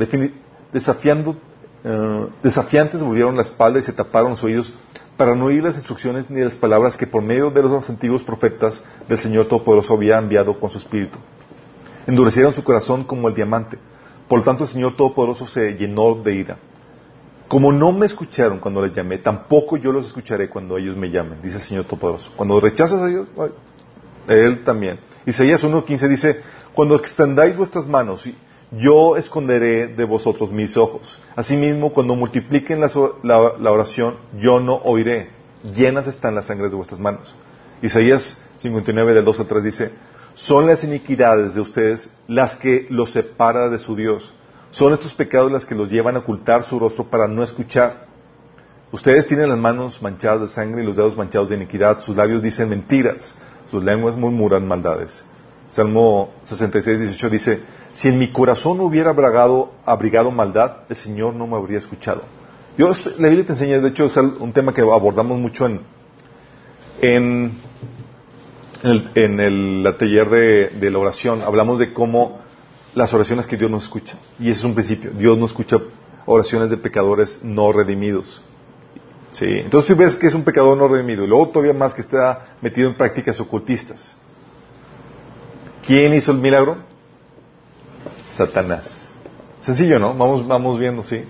[0.72, 1.38] desafiando,
[1.84, 4.74] eh, desafiantes volvieron la espalda y se taparon los oídos
[5.18, 8.84] para no oír las instrucciones ni las palabras que por medio de los antiguos profetas
[9.08, 11.20] del Señor Todopoderoso había enviado con su espíritu.
[12.08, 13.78] Endurecieron su corazón como el diamante.
[14.28, 16.58] Por lo tanto, el Señor Todopoderoso se llenó de ira.
[17.48, 21.42] Como no me escucharon cuando les llamé, tampoco yo los escucharé cuando ellos me llamen,
[21.42, 22.32] dice el Señor Todopoderoso.
[22.36, 23.28] Cuando rechazas a Dios,
[24.28, 25.00] Él también.
[25.26, 26.42] Isaías 1.15 dice,
[26.74, 28.28] cuando extendáis vuestras manos,
[28.78, 31.20] yo esconderé de vosotros mis ojos.
[31.36, 35.30] Asimismo, cuando multipliquen la, oración, yo no oiré.
[35.76, 37.36] Llenas están las sangres de vuestras manos.
[37.82, 39.92] Isaías 59 del 2 al 3 dice,
[40.36, 44.34] son las iniquidades de ustedes las que los separa de su Dios.
[44.72, 48.08] Son estos pecados las que los llevan a ocultar su rostro para no escuchar.
[48.92, 52.00] Ustedes tienen las manos manchadas de sangre y los dedos manchados de iniquidad.
[52.00, 53.36] Sus labios dicen mentiras.
[53.70, 55.24] Sus lenguas murmuran maldades.
[55.68, 57.62] Salmo 66, 18 dice,
[57.94, 62.24] si en mi corazón hubiera abrigado, abrigado maldad, el Señor no me habría escuchado.
[62.78, 65.82] Yo, la Biblia te enseña, de hecho, es un tema que abordamos mucho en,
[68.82, 71.44] el, taller de, de, la oración.
[71.44, 72.40] Hablamos de cómo
[72.96, 74.18] las oraciones que Dios no escucha.
[74.40, 75.12] Y ese es un principio.
[75.12, 75.78] Dios no escucha
[76.26, 78.42] oraciones de pecadores no redimidos.
[79.30, 79.46] Sí.
[79.46, 82.56] Entonces, si ves que es un pecador no redimido, y luego todavía más que está
[82.62, 84.16] metido en prácticas ocultistas,
[85.86, 86.78] ¿Quién hizo el milagro?
[88.36, 89.12] Satanás.
[89.62, 90.14] Sencillo, ¿no?
[90.14, 91.24] Vamos, vamos viendo, sí.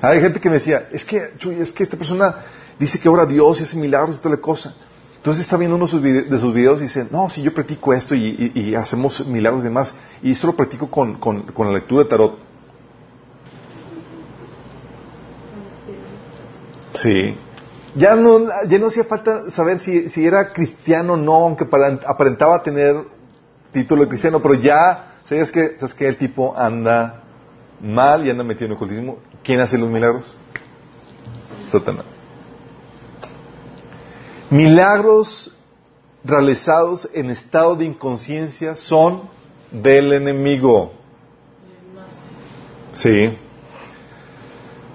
[0.00, 2.36] Hay gente que me decía, es que, Chuy, es que esta persona
[2.78, 4.74] dice que ora Dios y hace milagros y toda la cosa.
[5.16, 8.74] Entonces está viendo uno de sus videos y dice, no, si yo practico esto y,
[8.74, 12.38] hacemos milagros y demás, y esto lo practico con, la lectura de tarot.
[16.94, 17.36] Sí.
[17.94, 22.60] Ya no, ya no hacía falta saber si, si era cristiano o no, aunque aparentaba
[22.64, 22.96] tener
[23.70, 27.22] título de cristiano, pero ya, ¿sabes que, ¿sabes que el tipo anda
[27.80, 29.18] mal y anda metido en ocultismo?
[29.42, 30.24] ¿Quién hace los milagros?
[31.68, 32.06] Satanás.
[34.50, 35.56] Milagros
[36.24, 39.22] realizados en estado de inconsciencia son
[39.70, 40.92] del enemigo.
[42.92, 43.36] Sí.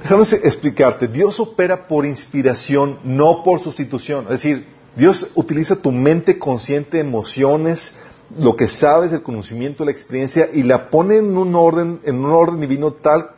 [0.01, 1.07] Déjame explicarte.
[1.07, 4.25] Dios opera por inspiración, no por sustitución.
[4.25, 7.95] Es decir, Dios utiliza tu mente consciente, emociones,
[8.35, 12.31] lo que sabes, el conocimiento, la experiencia, y la pone en un orden, en un
[12.31, 13.31] orden divino tal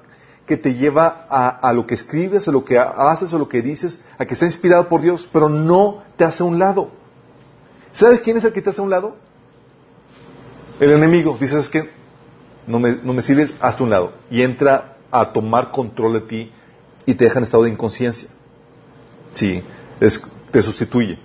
[0.46, 4.04] que te lleva a, lo que escribes, a lo que haces, o lo que dices,
[4.18, 6.90] a que sea inspirado por Dios, pero no te hace a un lado.
[7.94, 9.16] ¿Sabes quién es el que te hace a un lado?
[10.80, 11.38] El enemigo.
[11.40, 11.90] Dices que
[12.66, 14.14] no me, no me sirves, hazte a un lado.
[14.32, 16.52] Y entra a tomar control de ti
[17.06, 18.30] y te deja en estado de inconsciencia.
[19.34, 19.64] Sí,
[20.52, 21.20] te sustituye.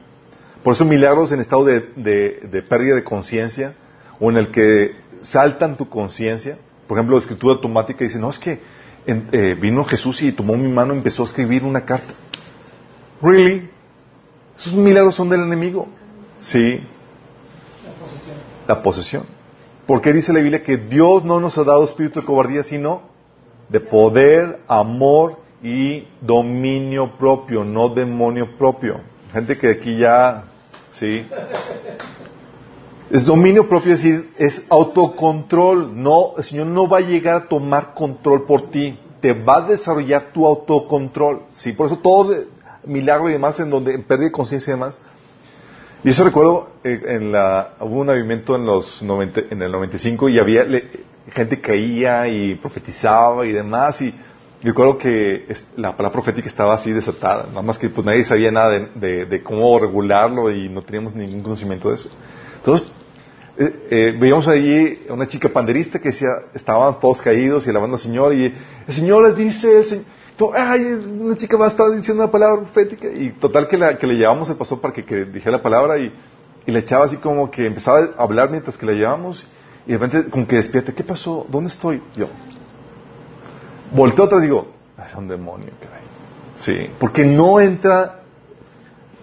[0.65, 3.75] Por eso milagros en estado de, pérdida de conciencia
[4.19, 6.57] o en el que saltan tu conciencia.
[6.89, 8.61] Por ejemplo, la escritura automática dice, no, es que
[9.07, 12.15] eh, vino Jesús y tomó mi mano y empezó a escribir una carta.
[13.21, 13.69] ¿Really?
[14.57, 15.87] Esos milagros son del enemigo.
[16.41, 16.81] Sí.
[17.85, 18.37] La posesión.
[18.67, 19.27] La posesión.
[19.87, 23.03] ¿Por qué dice la Biblia que Dios no nos ha dado espíritu de cobardía, sino
[23.69, 29.03] de poder, amor y dominio propio, no demonio propio?
[29.31, 30.45] Gente que aquí ya
[30.95, 31.27] ¿Sí?
[33.11, 36.03] Es dominio propio, es decir, es autocontrol.
[36.03, 38.99] No, el Señor no va a llegar a tomar control por ti.
[39.21, 41.43] Te va a desarrollar tu autocontrol.
[41.55, 41.73] ¿Sí?
[41.73, 42.35] Por eso todo
[42.87, 44.99] milagro y demás, en donde pérdida de conciencia y demás.
[46.03, 50.39] Y eso recuerdo, eh, en la, hubo un avivamiento en, los en el 95 y
[50.39, 50.67] había
[51.29, 54.01] gente caía y profetizaba y demás.
[54.03, 54.15] Y
[54.69, 55.47] recuerdo que
[55.77, 59.79] la palabra profética estaba así desatada, nada más que pues nadie sabía nada de, cómo
[59.79, 62.11] regularlo y no teníamos ningún conocimiento de eso.
[62.57, 62.89] Entonces,
[63.59, 68.01] eh, eh, veíamos allí una chica panderista que decía, estaban todos caídos y alabando al
[68.01, 68.55] Señor y
[68.87, 70.05] el Señor les dice, el Señor,
[70.57, 70.83] ay,
[71.21, 74.15] una chica va a estar diciendo una palabra profética y total que, la, que le
[74.15, 76.13] llevamos el pastor para que, que dijera la palabra y,
[76.67, 79.47] y echaba así como que empezaba a hablar mientras que la llevamos
[79.87, 81.47] y de repente como que despierta, ¿qué pasó?
[81.51, 82.03] ¿Dónde estoy?
[82.17, 82.29] Yo,
[83.93, 84.69] volteo atrás y digo,
[85.07, 86.03] es un demonio, caray.
[86.57, 88.21] Sí, porque no entra,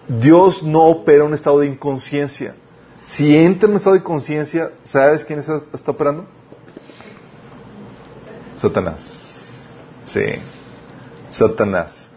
[0.08, 2.54] Dios no opera un estado de inconsciencia.
[3.06, 6.26] Si entra en un estado de conciencia, ¿sabes quién está, operando?
[8.58, 9.02] Satanás.
[10.04, 10.24] Sí,
[11.30, 12.08] Satanás.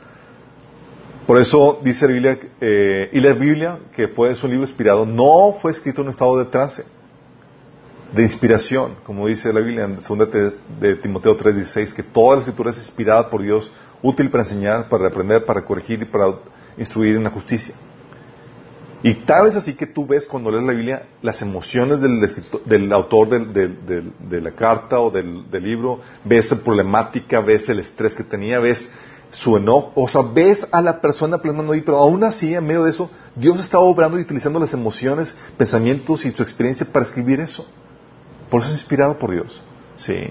[1.25, 5.55] Por eso dice la Biblia, eh, y la Biblia, que fue su libro inspirado, no
[5.59, 6.85] fue escrito en un estado de trance
[8.14, 12.72] de inspiración, como dice la Biblia en 2 de Timoteo 3:16, que toda la escritura
[12.72, 16.36] es inspirada por Dios, útil para enseñar, para reprender, para corregir y para
[16.78, 17.76] instruir en la justicia.
[19.03, 22.20] Y tal es así que tú ves cuando lees la Biblia las emociones del,
[22.66, 28.24] del autor de la carta o del, libro, ves la problemática, ves el estrés que
[28.24, 28.89] tenía, ves
[29.30, 32.84] su enojo, o sea, ves a la persona plasmando ahí, pero aún así, en medio
[32.84, 37.41] de eso, Dios está obrando y utilizando las emociones, pensamientos y su experiencia para escribir
[37.41, 37.68] eso.
[38.49, 39.61] Por eso es inspirado por Dios.
[39.95, 40.27] Sí.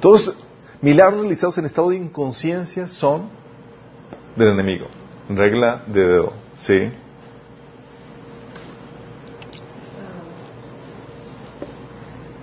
[0.00, 0.36] Todos
[0.80, 3.28] milagros realizados en estado de inconsciencia son
[4.36, 4.86] del enemigo.
[5.28, 6.32] Regla de dedo.
[6.56, 6.90] Sí.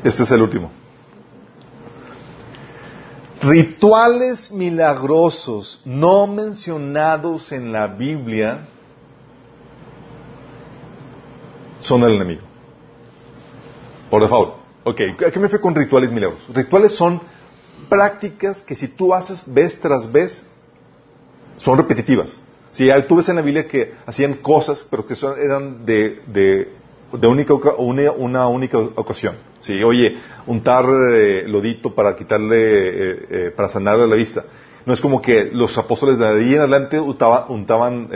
[0.03, 0.69] Este es el último.
[3.41, 8.67] Rituales milagrosos no mencionados en la Biblia
[11.79, 12.41] son el enemigo.
[14.09, 14.62] Por favor.
[14.85, 16.53] Ok, ¿a qué me fui con rituales milagrosos?
[16.53, 17.21] Rituales son
[17.87, 20.45] prácticas que si tú haces vez tras vez,
[21.57, 22.41] son repetitivas.
[22.71, 26.69] Si tú ves en la Biblia que hacían cosas, pero que son, eran de, de,
[27.13, 29.35] de única, una, una, única ocasión.
[29.61, 30.17] Sí, oye,
[30.47, 34.43] untar eh, lodito para quitarle, eh, eh, para sanarle la vista.
[34.85, 38.09] No es como que los apóstoles de ahí en adelante untaban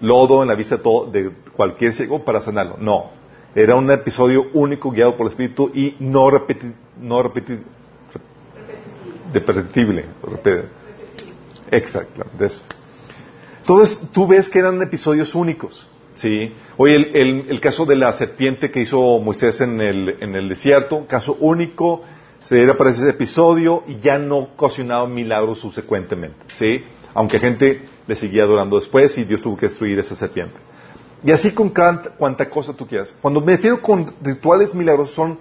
[0.00, 2.76] lodo en la vista todo, de cualquier ciego para sanarlo.
[2.78, 3.19] No,
[3.54, 7.58] era un episodio único guiado por el Espíritu y no, repeti, no repeti,
[9.32, 10.04] repetible.
[11.70, 12.62] Exactamente, eso.
[13.60, 15.86] Entonces, tú ves que eran episodios únicos.
[16.14, 16.52] ¿sí?
[16.76, 21.06] Oye, el, el, caso de la serpiente que hizo Moisés en el, en el desierto,
[21.06, 22.02] caso único,
[22.42, 26.38] se era para ese episodio y ya no ocasionaba milagros subsecuentemente.
[26.54, 26.84] ¿sí?
[27.14, 30.58] Aunque gente le seguía adorando después y Dios tuvo que destruir esa serpiente.
[31.22, 33.14] Y así con cuanta cosa tú quieras.
[33.20, 35.38] Cuando me refiero con rituales milagrosos son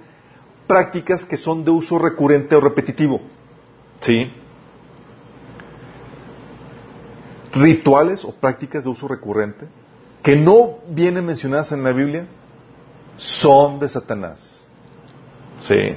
[0.68, 3.22] prácticas que son de uso recurrente o repetitivo.
[4.02, 4.32] ¿Sí?
[7.54, 9.68] Rituales o prácticas de uso recurrente
[10.22, 12.28] que no vienen mencionadas en la Biblia
[13.18, 14.62] son de Satanás.
[15.62, 15.96] ¿Sí?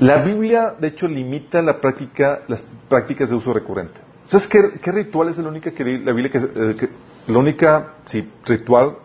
[0.00, 4.00] La Biblia, de hecho, limita la práctica, las prácticas de uso recurrente.
[4.26, 6.88] ¿Sabes qué, qué ritual es la única que la Biblia que, eh,
[7.26, 7.94] la única
[8.44, 8.98] ritual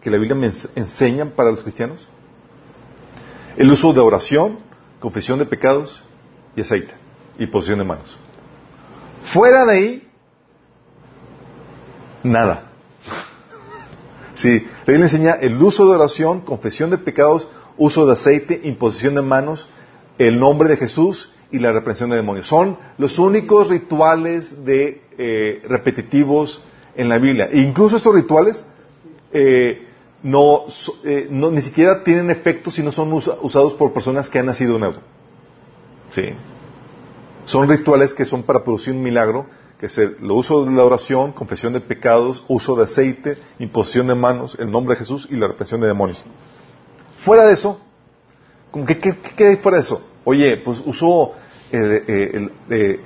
[0.00, 2.08] que la Biblia me enseña para los cristianos?
[3.56, 4.58] El uso de oración,
[5.00, 6.02] confesión de pecados
[6.56, 6.94] y aceite
[7.38, 8.16] y posición de manos.
[9.24, 10.08] Fuera de ahí,
[12.22, 12.64] nada.
[14.34, 19.16] Sí, la Biblia enseña el uso de oración, confesión de pecados, uso de aceite, imposición
[19.16, 19.68] de manos,
[20.16, 22.46] el nombre de Jesús y la reprensión de demonios.
[22.46, 26.62] Son los únicos rituales de eh, repetitivos
[26.98, 27.48] en la Biblia.
[27.50, 28.66] E incluso estos rituales
[29.32, 29.86] eh,
[30.22, 30.64] no,
[31.04, 34.78] eh, no, ni siquiera tienen efecto si no son usados por personas que han nacido
[34.78, 34.96] nuevo.
[36.10, 36.30] ¿Sí?
[37.44, 39.46] Son rituales que son para producir un milagro,
[39.78, 44.16] que es el, uso de la oración, confesión de pecados, uso de aceite, imposición de
[44.16, 46.24] manos, el nombre de Jesús y la represión de demonios.
[47.18, 47.80] Fuera de eso,
[48.86, 50.04] ¿qué, qué, hay fuera de eso?
[50.24, 51.32] Oye, pues uso,
[51.70, 53.00] eh, eh,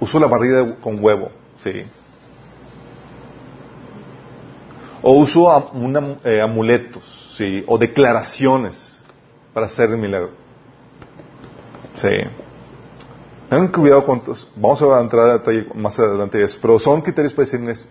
[0.00, 1.30] uso la barrida con huevo,
[1.64, 1.82] ¿sí?
[5.02, 5.48] O uso
[6.24, 7.64] eh, amuletos, ¿sí?
[7.66, 8.96] O declaraciones
[9.52, 10.30] para hacer el milagro.
[11.96, 12.08] Sí.
[13.50, 14.22] Tengan cuidado con
[14.56, 16.58] Vamos a entrar a detalle más adelante de eso.
[16.62, 17.88] Pero son criterios para decirles eso.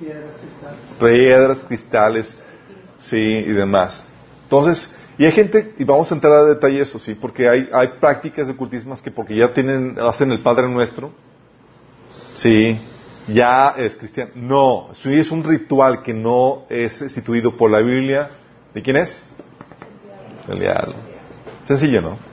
[0.00, 0.80] Piedras cristales.
[0.98, 2.38] Piedras, cristales,
[3.00, 4.04] sí, y demás.
[4.44, 7.88] Entonces, y hay gente, y vamos a entrar a detalle eso, sí, porque hay, hay
[8.00, 11.12] prácticas de ocultismas que porque ya tienen, hacen el Padre Nuestro,
[12.34, 12.80] sí,
[13.32, 14.30] ya es cristiano.
[14.34, 18.30] No, es un ritual que no es instituido por la Biblia.
[18.74, 19.22] ¿De quién es?
[20.48, 20.94] El diablo.
[21.64, 22.30] Sencillo, ¿no?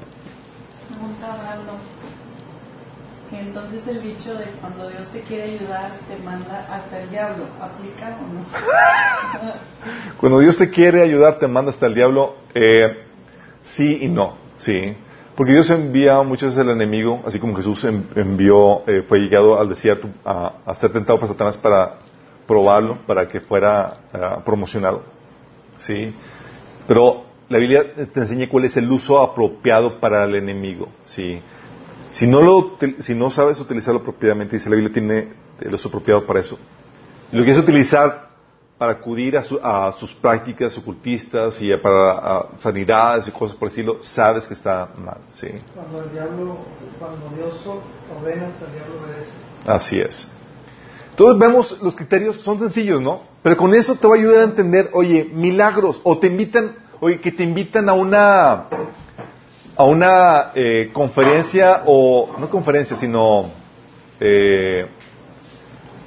[3.40, 8.18] entonces el dicho de cuando Dios te quiere ayudar, te manda hasta el diablo, ¿aplica
[8.20, 8.46] o no?
[10.20, 13.04] cuando Dios te quiere ayudar, te manda hasta el diablo, eh,
[13.64, 14.96] sí y no, sí.
[15.38, 19.70] Porque Dios envía muchas veces al enemigo, así como Jesús envió, eh, fue llegado al
[19.70, 22.00] desierto a, ser tentado por Satanás para
[22.48, 25.04] probarlo, para que fuera eh, promocionado.
[25.78, 26.12] ¿Sí?
[26.88, 30.90] Pero la Biblia te enseña cuál es el uso apropiado para el enemigo.
[31.06, 31.40] ¿Sí?
[32.10, 35.28] Si no, lo, si no sabes utilizarlo propiamente, dice la Biblia tiene
[35.62, 36.58] el uso apropiado para eso.
[37.32, 38.27] Lo que es utilizar
[38.78, 44.54] para acudir a, sus prácticas ocultistas y para sanidades y cosas por decirlo, sabes que
[44.54, 45.18] está mal.
[45.32, 45.48] ¿sí?
[45.74, 46.58] Cuando el diablo,
[47.00, 49.32] cuando Dios ordena, el diablo obedece.
[49.66, 50.28] Así es.
[51.10, 53.22] Entonces vemos, los criterios son sencillos, ¿no?
[53.42, 57.20] Pero con eso te va a ayudar a entender, oye, milagros, o te invitan, oye,
[57.20, 58.66] que te invitan a una,
[59.76, 63.50] a una eh, conferencia, o, no conferencia, sino,
[64.20, 64.86] eh,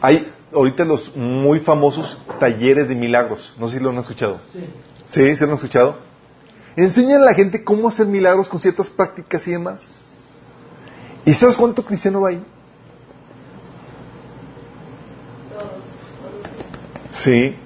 [0.00, 3.54] hay ahorita los muy famosos talleres de milagros.
[3.58, 4.40] No sé si lo han escuchado.
[4.52, 4.64] Sí.
[5.06, 5.36] ¿Sí?
[5.36, 5.98] ¿Se lo han escuchado?
[6.76, 10.00] Enseñan a la gente cómo hacer milagros con ciertas prácticas y demás.
[11.24, 12.42] ¿Y sabes cuánto cristiano va ahí?
[17.12, 17.56] Sí.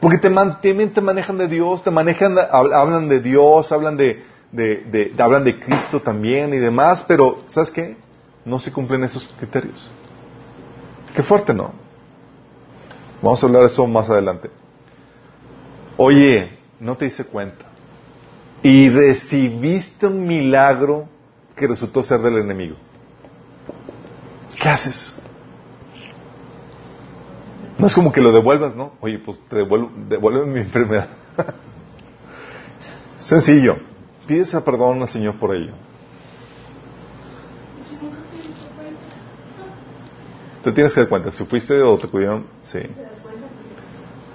[0.00, 4.78] Porque te, man, te, manejan de Dios, te manejan, hablan de Dios, hablan de, de,
[4.78, 7.96] de, hablan de Cristo también y demás, pero ¿sabes qué?
[8.44, 9.90] No se cumplen esos criterios.
[11.14, 11.81] Qué fuerte, ¿no?
[13.22, 14.50] Vamos a hablar de eso más adelante.
[15.96, 17.64] Oye, no te diste cuenta.
[18.62, 21.08] Y recibiste un milagro
[21.54, 22.76] que resultó ser del enemigo.
[24.60, 25.14] ¿Qué haces?
[27.78, 28.92] No es como que lo devuelvas, ¿no?
[29.00, 31.08] Oye, pues te devuelvo, devuelve mi enfermedad.
[33.20, 33.76] Sencillo.
[34.26, 35.72] Pides perdón al Señor por ello.
[40.62, 41.32] Te tienes que dar cuenta.
[41.32, 42.80] Si fuiste o te pudieron, sí.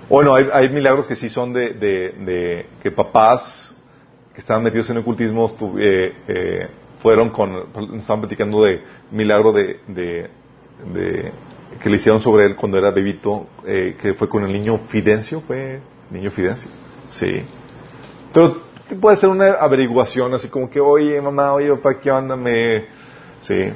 [0.10, 3.76] Bueno, hay, hay milagros que sí son de, de, de, que papás
[4.34, 6.68] que estaban metidos en ocultismo eh, eh,
[7.02, 8.82] fueron con, estaban platicando de
[9.12, 10.30] milagro de, de,
[10.94, 11.32] de,
[11.82, 15.42] que le hicieron sobre él cuando era bebito, eh, que fue con el niño Fidencio,
[15.42, 16.70] fue niño Fidencio,
[17.10, 17.44] sí.
[18.34, 18.62] Pero
[19.02, 22.38] puede ser una averiguación, así como que, oye, mamá, oye, papá, ¿qué onda?
[22.38, 22.86] Me...
[23.42, 23.74] Sí.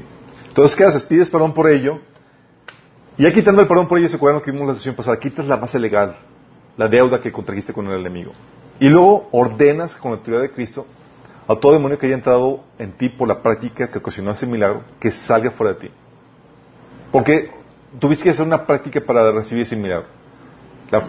[0.48, 1.04] Entonces, ¿qué haces?
[1.04, 2.00] Pides perdón por ello.
[3.18, 5.46] Y ya quitando el perdón por ello, se acuerdan que vimos la sesión pasada, quitas
[5.46, 6.16] la base legal,
[6.78, 8.32] la deuda que contrajiste con el enemigo.
[8.80, 10.88] Y luego ordenas con la autoridad de Cristo
[11.48, 14.84] a todo demonio que haya entrado en ti por la práctica que ocasionó ese milagro,
[15.00, 15.92] que salga fuera de ti.
[17.12, 17.52] Porque
[18.00, 20.08] tuviste que hacer una práctica para recibir ese milagro.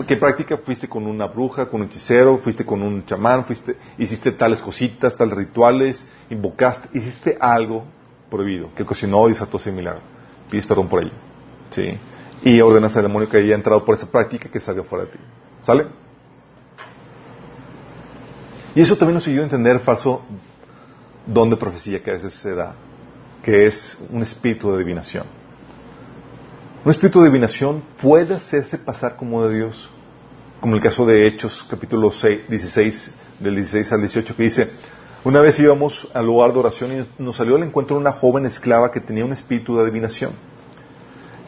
[0.07, 0.57] ¿Qué práctica?
[0.59, 5.17] Fuiste con una bruja, con un hechicero, fuiste con un chamán, fuiste, hiciste tales cositas,
[5.17, 7.85] tales rituales, invocaste, hiciste algo
[8.31, 10.03] prohibido que ocasionó y desató ese milagro.
[10.51, 11.32] Pides perdón por ello.
[11.73, 11.99] ¿Sí?
[12.43, 15.19] Y ordenas al demonio que haya entrado por esa práctica que salga fuera de ti.
[15.61, 15.87] ¿Sale?
[18.75, 20.23] Y eso también nos ayuda a entender el falso
[21.27, 22.75] don de profecía que a veces se da,
[23.43, 25.25] que es un espíritu de adivinación.
[26.85, 29.89] Un espíritu de adivinación puede hacerse pasar como de Dios,
[30.61, 34.71] como el caso de Hechos, capítulo 6, 16, del 16 al 18, que dice,
[35.25, 38.91] una vez íbamos al lugar de oración y nos salió al encuentro una joven esclava
[38.91, 40.33] que tenía un espíritu de adivinación.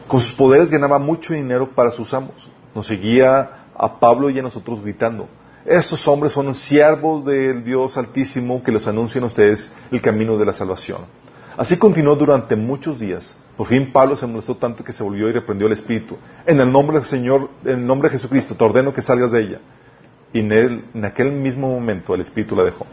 [0.07, 2.51] Con sus poderes ganaba mucho dinero para sus amos.
[2.75, 5.27] Nos seguía a Pablo y a nosotros gritando,
[5.65, 10.45] estos hombres son siervos del Dios Altísimo que les anuncian a ustedes el camino de
[10.45, 10.99] la salvación.
[11.57, 13.35] Así continuó durante muchos días.
[13.57, 16.17] Por fin Pablo se molestó tanto que se volvió y reprendió al Espíritu.
[16.45, 19.41] En el nombre del Señor, en el nombre de Jesucristo, te ordeno que salgas de
[19.41, 19.61] ella.
[20.33, 22.85] Y en, aquel mismo momento el Espíritu la dejó.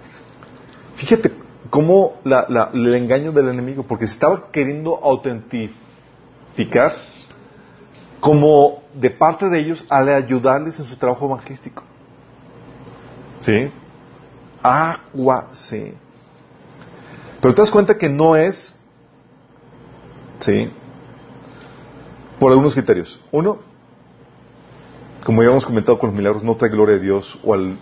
[0.94, 1.32] Fíjate
[1.68, 5.91] cómo el engaño del enemigo, porque estaba queriendo autentificar
[8.20, 11.82] como de parte de ellos al ayudarles en su trabajo evangelístico.
[13.40, 13.72] ¿Sí?
[14.62, 15.94] Agua, sí.
[17.40, 18.74] Pero te das cuenta que no es,
[20.38, 20.70] ¿sí?
[22.38, 23.20] Por algunos criterios.
[23.32, 23.58] Uno,
[25.24, 27.76] como ya hemos comentado con los milagros, no trae gloria a Dios o al,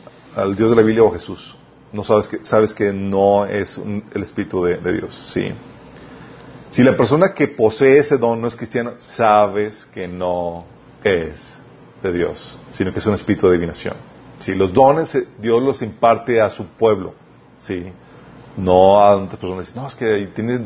[0.57, 1.57] Dios de la Biblia o a Jesús.
[1.93, 5.53] No sabes que, sabes que no es el Espíritu de, Dios, ¿sí?
[6.71, 10.64] Si la persona que posee ese don no es cristiana, sabes que no
[11.03, 11.55] es
[12.01, 13.95] de Dios, sino que es un espíritu de adivinación.
[14.39, 17.14] Si los dones eh, Dios los imparte a su pueblo,
[17.61, 17.93] ¿sí?
[18.57, 19.75] No a otras personas.
[19.75, 20.61] No, es que tiene,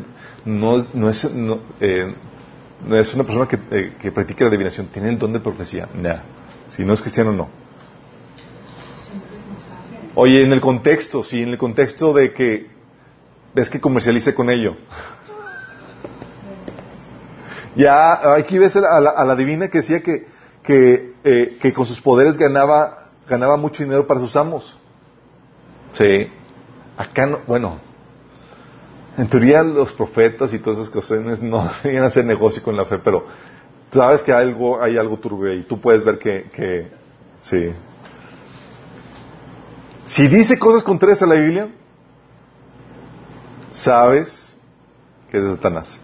[0.44, 2.14] no, no, es, no, eh,
[2.86, 5.88] no es una persona que, eh, que, practica la adivinación, tiene el don de profecía.
[5.94, 6.18] Nah.
[6.68, 7.48] Si no es cristiano, no.
[10.14, 12.70] Oye, en el contexto, sí, en el contexto de que
[13.54, 14.76] ves que comercialice con ello.
[17.74, 20.26] Ya, aquí ves a la, a la divina que decía que,
[21.24, 24.76] eh, que con sus poderes ganaba ganaba mucho dinero para sus amos.
[25.94, 26.30] Sí.
[26.96, 27.78] Acá no, bueno,
[29.16, 32.98] en teoría los profetas y todas esas cosas no deberían hacer negocio con la fe,
[32.98, 33.26] pero
[33.90, 36.88] sabes que algo, hay algo turbio y tú puedes ver que, que
[37.38, 37.72] sí.
[40.04, 41.68] Si dice cosas contrarias a la Biblia,
[43.70, 44.54] sabes
[45.30, 45.98] que es de Satanás.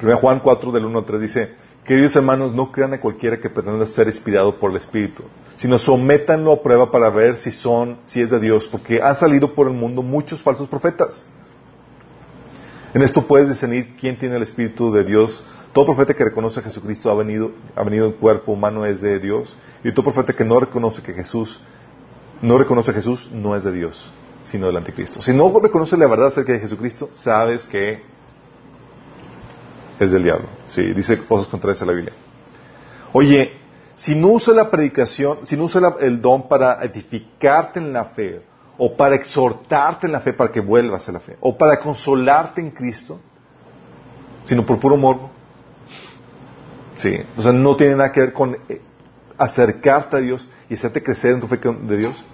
[0.00, 1.54] 1 Juan 4 del 1 al 3 dice,
[1.88, 5.24] Queridos hermanos, no crean a cualquiera que pretenda ser inspirado por el Espíritu,
[5.56, 9.54] sino sométanlo a prueba para ver si son, si es de Dios, porque han salido
[9.54, 11.24] por el mundo muchos falsos profetas.
[12.92, 15.42] En esto puedes discernir quién tiene el Espíritu de Dios.
[15.72, 19.18] Todo profeta que reconoce a Jesucristo ha venido, ha venido en cuerpo humano es de
[19.18, 21.58] Dios, y todo profeta que no reconoce que Jesús,
[22.42, 24.10] no reconoce a Jesús, no es de Dios,
[24.44, 25.22] sino del anticristo.
[25.22, 28.02] Si no reconoce la verdad acerca de Jesucristo, sabes que
[29.98, 30.46] es del diablo.
[30.66, 32.12] Sí, dice cosas contrarias a la Biblia.
[33.12, 33.52] Oye,
[33.94, 38.42] si no usa la predicación, si no usa el don para edificarte en la fe,
[38.78, 42.60] o para exhortarte en la fe para que vuelvas a la fe, o para consolarte
[42.60, 43.20] en Cristo,
[44.44, 45.30] sino por puro morbo.
[46.94, 48.80] Sí, o sea, no tiene nada que ver con eh,
[49.36, 52.24] acercarte a Dios y hacerte crecer en tu fe de Dios.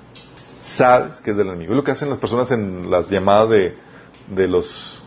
[0.62, 1.72] Sabes que es del enemigo.
[1.72, 3.76] Es lo que hacen las personas en las llamadas de,
[4.28, 5.02] de los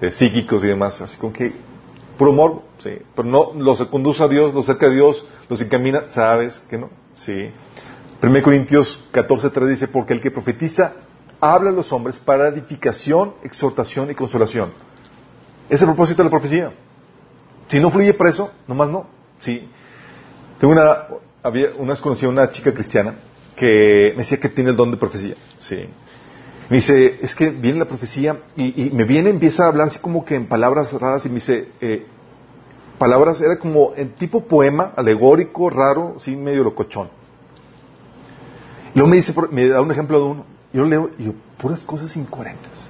[0.00, 1.52] eh, psíquicos y demás, así con que
[2.20, 6.06] puro morbo, sí, pero no los conduce a Dios, los acerca a Dios, los encamina,
[6.06, 7.50] sabes que no, sí.
[8.22, 10.96] 1 Corintios 14.3 dice, porque el que profetiza
[11.40, 14.70] habla a los hombres para edificación, exhortación y consolación.
[15.70, 16.74] Es el propósito de la profecía.
[17.68, 19.06] Si no fluye preso, nomás no.
[19.38, 19.66] Sí.
[20.58, 21.06] Tengo una,
[21.42, 23.14] había, una vez conocí a una chica cristiana
[23.56, 25.36] que me decía que tiene el don de profecía.
[25.58, 25.88] Sí.
[26.70, 30.24] Me dice, es que viene la profecía y, me viene, empieza a hablar así como
[30.24, 32.06] que en palabras raras y me dice, eh,
[32.96, 37.08] palabras, era como en tipo poema, alegórico, raro, sí, medio locochón.
[38.94, 40.44] Y luego me dice, me da un ejemplo de uno.
[40.72, 42.88] Yo leo y yo, puras cosas incoherentes.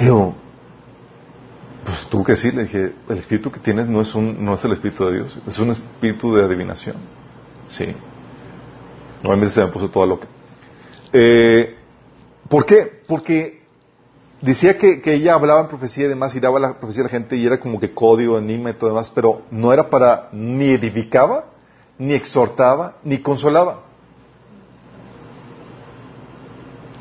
[0.00, 0.34] Y yo,
[1.84, 4.72] pues tuve que decirle, dije, el espíritu que tienes no es, un, no es el
[4.72, 6.96] espíritu de Dios, es un espíritu de adivinación.
[7.68, 7.94] Sí.
[9.22, 10.26] Normalmente se me puso toda loca.
[11.12, 11.76] Eh,
[12.48, 13.02] ¿Por qué?
[13.06, 13.62] Porque
[14.40, 17.36] decía que, ella hablaba en profecía y demás y daba la profecía a la gente
[17.36, 21.46] y era como que código, anima y todo demás, pero no era para, ni edificaba,
[21.98, 23.82] ni exhortaba, ni consolaba.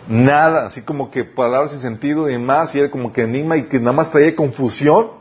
[0.08, 3.68] Nada, así como que palabras sin sentido y demás, y era como que anima y
[3.68, 5.12] que nada más traía confusión.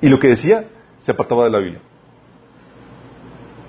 [0.00, 0.68] Y lo que decía
[1.00, 1.80] se apartaba de la Biblia.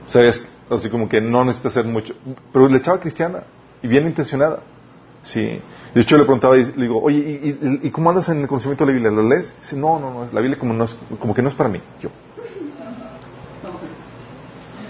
[0.07, 0.47] ¿Sabes?
[0.69, 2.13] Así como que no necesita hacer mucho.
[2.51, 3.43] Pero le echaba cristiana
[3.83, 4.61] y bien intencionada.
[5.21, 5.61] Sí.
[5.93, 8.91] De hecho, le preguntaba y le digo, oye, ¿y, cómo andas en el conocimiento de
[8.91, 9.11] la Biblia?
[9.11, 9.53] ¿La lees?
[9.61, 11.79] Dice, no, no, no, la Biblia como, no es, como que no es para mí.
[12.01, 12.09] Yo.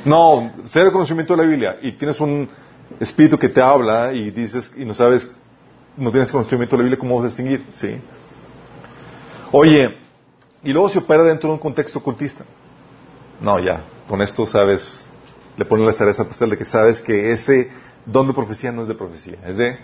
[0.05, 2.47] No, ser el conocimiento de la Biblia y tienes un
[2.99, 5.29] espíritu que te habla y dices y no sabes,
[5.97, 7.65] no tienes conocimiento de la Biblia, ¿cómo vas a distinguir?
[7.69, 7.99] Sí.
[9.51, 9.97] Oye,
[10.63, 12.43] y luego se opera dentro de un contexto ocultista.
[13.41, 15.05] No, ya, con esto sabes,
[15.57, 17.69] le pones la cereza pastel de que sabes que ese
[18.05, 19.77] don de profecía no es de profecía, es de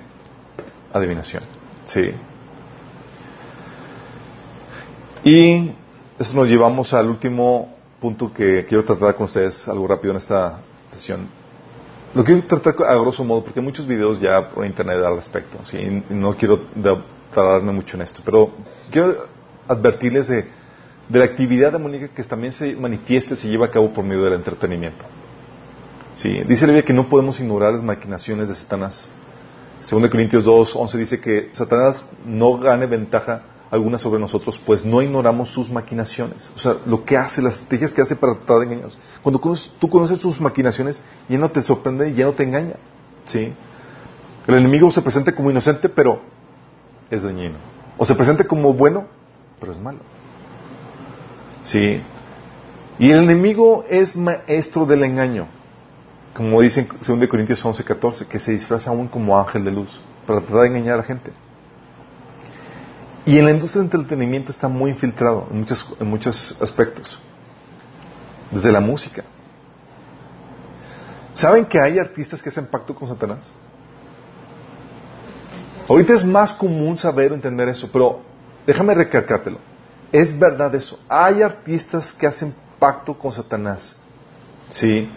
[0.94, 1.44] adivinación.
[1.86, 2.12] Sí.
[5.24, 5.72] Y
[6.18, 10.60] eso nos llevamos al último punto que quiero tratar con ustedes algo rápido en esta
[10.92, 11.28] sesión.
[12.16, 15.60] Lo quiero tratar a grosso modo porque hay muchos videos ya por internet al respecto,
[15.64, 15.78] ¿sí?
[15.78, 16.62] y no quiero
[17.34, 18.52] tardarme mucho en esto, pero
[18.90, 19.16] quiero
[19.68, 20.46] advertirles de,
[21.08, 24.24] de la actividad demoníaca que también se manifiesta y se lleva a cabo por medio
[24.24, 25.06] del entretenimiento.
[26.20, 29.08] Sí, dice la Biblia que no podemos ignorar las maquinaciones de Satanás.
[29.82, 35.02] Segundo Corintios 2, 11 dice que Satanás no gane ventaja alguna sobre nosotros, pues no
[35.02, 36.50] ignoramos sus maquinaciones.
[36.54, 39.00] O sea, lo que hace, las estrategias que hace para tratar de engañarnos.
[39.22, 39.40] Cuando
[39.80, 42.76] tú conoces sus maquinaciones, ya no te sorprende ya no te engaña.
[43.24, 43.54] ¿Sí?
[44.46, 46.22] El enemigo se presenta como inocente, pero
[47.10, 47.56] es dañino.
[47.98, 49.08] O se presenta como bueno,
[49.58, 50.00] pero es malo.
[51.64, 52.02] ¿Sí?
[52.98, 55.59] Y el enemigo es maestro del engaño
[56.40, 60.00] como dicen en 2 Corintios 11, 14, que se disfraza aún como ángel de luz
[60.26, 61.34] para tratar de engañar a la gente.
[63.26, 67.20] Y en la industria del entretenimiento está muy infiltrado en muchos, en muchos aspectos,
[68.52, 69.26] desde la música.
[71.34, 73.40] ¿Saben que hay artistas que hacen pacto con Satanás?
[75.90, 78.22] Ahorita es más común saber o entender eso, pero
[78.66, 79.58] déjame recalcártelo.
[80.14, 80.98] Es verdad eso.
[81.10, 83.98] Hay artistas que hacen pacto con Satanás.
[84.70, 85.10] ¿Sí?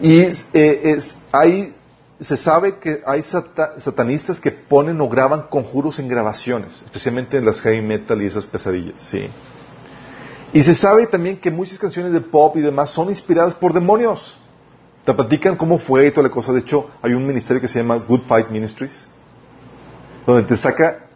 [0.00, 1.74] Y eh, es, hay,
[2.20, 7.60] se sabe que hay satanistas que ponen o graban conjuros en grabaciones, especialmente en las
[7.60, 9.28] heavy metal y esas pesadillas, sí.
[10.52, 14.38] Y se sabe también que muchas canciones de pop y demás son inspiradas por demonios.
[15.04, 16.52] Te platican cómo fue y toda la cosa.
[16.52, 19.08] De hecho, hay un ministerio que se llama Good Fight Ministries,
[20.26, 21.06] donde te saca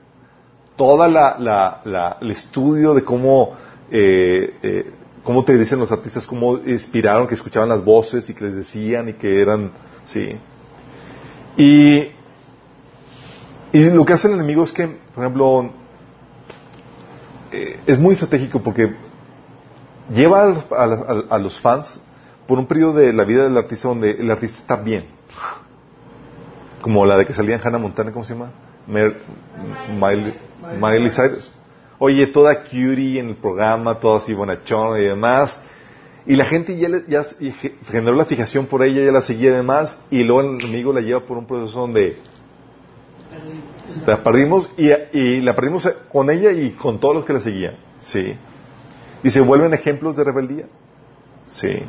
[0.77, 1.37] toda la,
[1.85, 3.55] la, el estudio de cómo
[3.91, 4.93] eh, eh,
[5.23, 9.09] cómo te dicen los artistas, cómo inspiraron, que escuchaban las voces y que les decían
[9.09, 9.71] y que eran,
[10.05, 10.37] sí.
[11.57, 12.09] Y,
[13.73, 15.71] y lo que hace el enemigo es que, por ejemplo,
[17.53, 18.95] eh, es muy estratégico porque
[20.13, 20.55] lleva
[21.31, 22.01] a, los fans
[22.47, 25.07] por un periodo de la vida del artista donde el artista está bien.
[26.81, 28.51] Como la de que salía en Hannah Montana, ¿cómo se llama?
[30.81, 31.53] Miley Cyrus
[32.05, 35.61] oye, toda cutie en el programa, toda así bonachona y demás.
[36.27, 37.23] Y la gente ya, ya
[37.89, 41.01] generó la fijación por ella, ya la seguía y demás, y luego el amigo la
[41.01, 42.17] lleva por un proceso donde
[44.05, 47.77] la perdimos y, la perdimos con ella y con todos los que la seguían.
[47.99, 48.35] Sí.
[49.23, 50.67] Y se vuelven ejemplos de rebeldía.
[51.47, 51.85] Sí.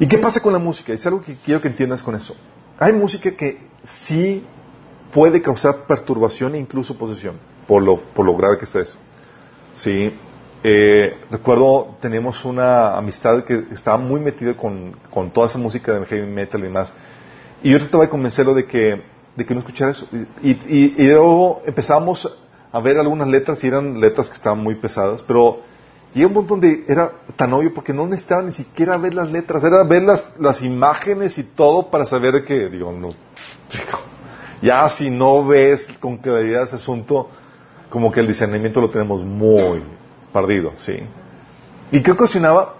[0.00, 0.92] ¿Y qué pasa con la música?
[0.92, 2.34] Es algo que quiero que entiendas con eso.
[2.76, 4.42] Hay música que sí
[5.12, 7.36] puede causar perturbación e incluso posesión,
[7.66, 8.98] por lo, por lo grave que está eso.
[9.74, 10.12] Sí.
[10.62, 16.06] Eh, recuerdo, tenemos una amistad que estaba muy metida con, con, toda esa música de
[16.06, 16.92] heavy metal y demás.
[17.62, 19.02] Y yo trataba de convencerlo de que,
[19.36, 20.08] de que no escuchara eso.
[20.42, 22.40] Y, y, luego empezamos
[22.72, 25.60] a ver algunas letras y eran letras que estaban muy pesadas, pero
[26.12, 29.62] llega un punto donde era tan obvio porque no necesitaba ni siquiera ver las letras,
[29.62, 33.10] era ver las, las imágenes y todo para saber que, digo, no,
[34.62, 37.30] ya si no ves con claridad ese asunto,
[37.90, 39.82] como que el discernimiento lo tenemos muy
[40.32, 40.98] perdido, ¿sí?
[41.90, 42.74] ¿Y qué ocasionaba?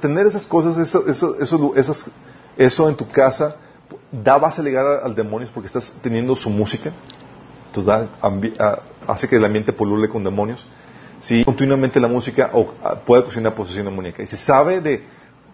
[0.00, 2.10] tener esas cosas, eso, eso, eso,
[2.56, 3.56] eso en tu casa,
[4.10, 6.92] da base legal al demonio porque estás teniendo su música,
[7.66, 10.66] entonces da, hace que el ambiente polule con demonios.
[11.20, 12.66] Si continuamente la música o,
[13.06, 14.22] puede ocasionar posesión demoníaca.
[14.22, 15.04] Y se sabe de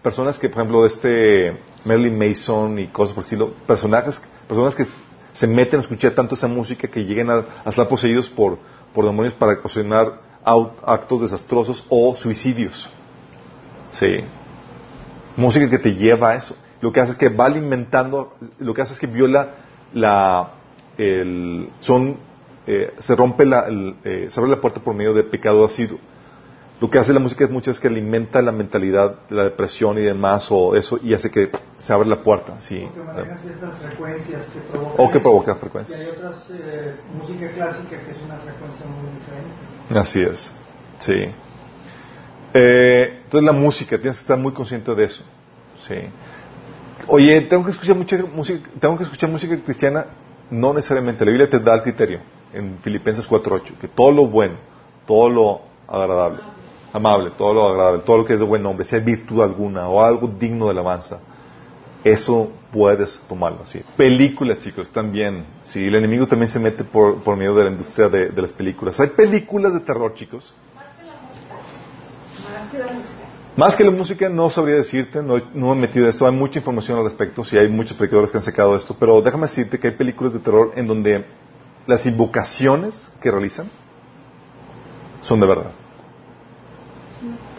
[0.01, 4.85] personas que, por ejemplo, este Marilyn Mason y cosas por el estilo, personajes, personas que
[5.33, 8.59] se meten a escuchar tanto esa música que lleguen a, estar poseídos por,
[8.93, 12.89] por demonios para ocasionar actos desastrosos o suicidios.
[13.91, 14.23] Sí.
[15.35, 16.55] Música que te lleva a eso.
[16.81, 19.49] Lo que hace es que va alimentando, lo que hace es que viola
[19.93, 20.51] la,
[20.97, 22.17] el, son,
[22.65, 25.97] eh, se rompe la, el, eh, se abre la puerta por medio de pecado ácido.
[26.81, 30.01] Lo que hace la música es muchas veces que alimenta la mentalidad, la depresión y
[30.01, 32.59] demás, o eso, y hace que se abra la puerta.
[32.59, 32.83] Sí.
[32.83, 35.05] O que maneja ciertas frecuencias que provocan.
[35.05, 35.99] O que provocan frecuencias.
[35.99, 39.99] Y hay otras, eh, música clásica que es una frecuencia muy diferente.
[39.99, 40.51] Así es.
[40.97, 41.31] Sí.
[42.55, 45.23] Eh, entonces la música, tienes que estar muy consciente de eso.
[45.87, 45.95] Sí.
[47.05, 50.07] Oye, tengo que escuchar mucha música, tengo que escuchar música cristiana,
[50.49, 51.25] no necesariamente.
[51.25, 52.21] La Biblia te da el criterio
[52.51, 54.55] en Filipenses 4:8, que todo lo bueno,
[55.05, 56.39] todo lo agradable,
[56.93, 60.01] amable, todo lo agradable, todo lo que es de buen nombre, sea virtud alguna o
[60.01, 61.19] algo digno de alabanza,
[62.03, 63.65] eso puedes tomarlo.
[63.65, 63.81] ¿sí?
[63.95, 65.45] Películas, chicos, también.
[65.61, 68.53] Sí, el enemigo también se mete por, por medio de la industria de, de, las
[68.53, 68.99] películas.
[68.99, 70.53] Hay películas de terror, chicos.
[70.75, 71.55] Más que la música.
[72.47, 73.21] Más que la música.
[73.55, 76.97] Más que la música, no sabría decirte, no, no he metido esto, hay mucha información
[76.97, 79.93] al respecto, sí hay muchos predicadores que han sacado esto, pero déjame decirte que hay
[79.93, 81.25] películas de terror en donde
[81.85, 83.69] las invocaciones que realizan
[85.21, 85.73] son de verdad.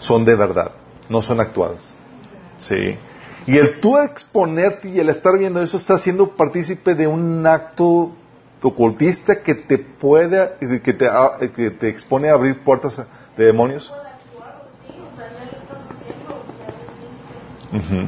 [0.03, 0.72] Son de verdad,
[1.09, 1.94] no son actuadas.
[2.59, 2.98] Sí.
[3.46, 8.12] Y el tú exponerte y el estar viendo eso está siendo partícipe de un acto
[8.61, 11.09] ocultista que te puede, que te,
[11.55, 13.00] que te expone a abrir puertas
[13.36, 13.92] de demonios.
[17.72, 18.07] Uh-huh.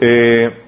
[0.00, 0.62] Eh,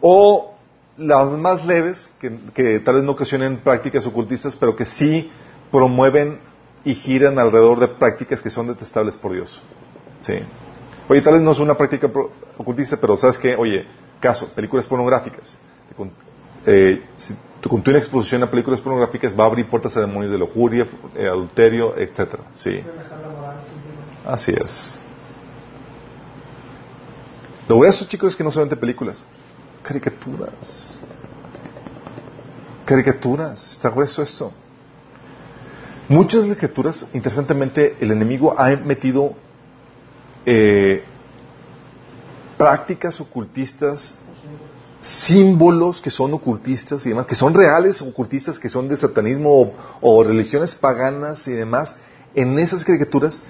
[0.00, 0.54] o
[0.96, 5.28] las más leves, que, que, tal vez no ocasionen prácticas ocultistas, pero que sí
[5.72, 6.38] promueven
[6.84, 9.62] y giran alrededor de prácticas que son detestables por Dios.
[10.22, 10.34] Sí.
[11.08, 12.10] Oye, tal vez no es una práctica
[12.56, 13.86] ocultista, pero sabes que, oye,
[14.20, 15.56] caso, películas pornográficas.
[16.66, 20.38] Eh, si tu continua exposición a películas pornográficas va a abrir puertas a demonios de
[20.38, 22.44] lujuria, eh, adulterio, etcétera.
[22.54, 22.82] Sí.
[24.26, 24.98] Así es.
[27.68, 29.26] Lo grueso, chicos, es que no solamente películas,
[29.82, 30.98] caricaturas.
[32.84, 34.52] Caricaturas, está grueso esto.
[36.08, 39.34] Muchas de las caricaturas, interesantemente, el enemigo ha metido
[40.46, 41.02] eh,
[42.56, 44.14] prácticas ocultistas,
[45.02, 49.72] símbolos que son ocultistas y demás, que son reales ocultistas, que son de satanismo o,
[50.00, 51.96] o religiones paganas y demás,
[52.34, 53.40] en esas caricaturas,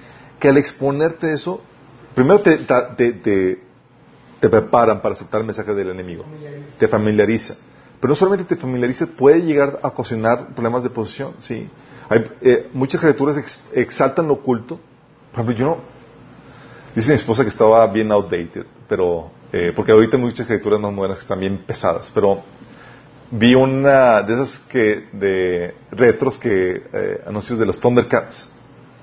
[0.40, 1.62] que al exponerte eso,
[2.14, 3.62] primero te, te, te,
[4.40, 6.78] te preparan para aceptar el mensaje del enemigo, Familiariza.
[6.78, 7.56] te familiariza.
[8.00, 11.68] Pero no solamente te familiariza, puede llegar a ocasionar problemas de posesión, sí.
[12.08, 14.80] Hay, eh, muchas criaturas ex, exaltan lo oculto.
[15.32, 15.78] Por ejemplo, yo no,
[16.94, 20.92] dice mi esposa que estaba bien outdated, pero, eh, porque ahorita hay muchas criaturas más
[20.92, 22.42] modernas que están bien pesadas, pero
[23.30, 28.48] vi una de esas que, de retros que, eh, anuncios de los Thundercats,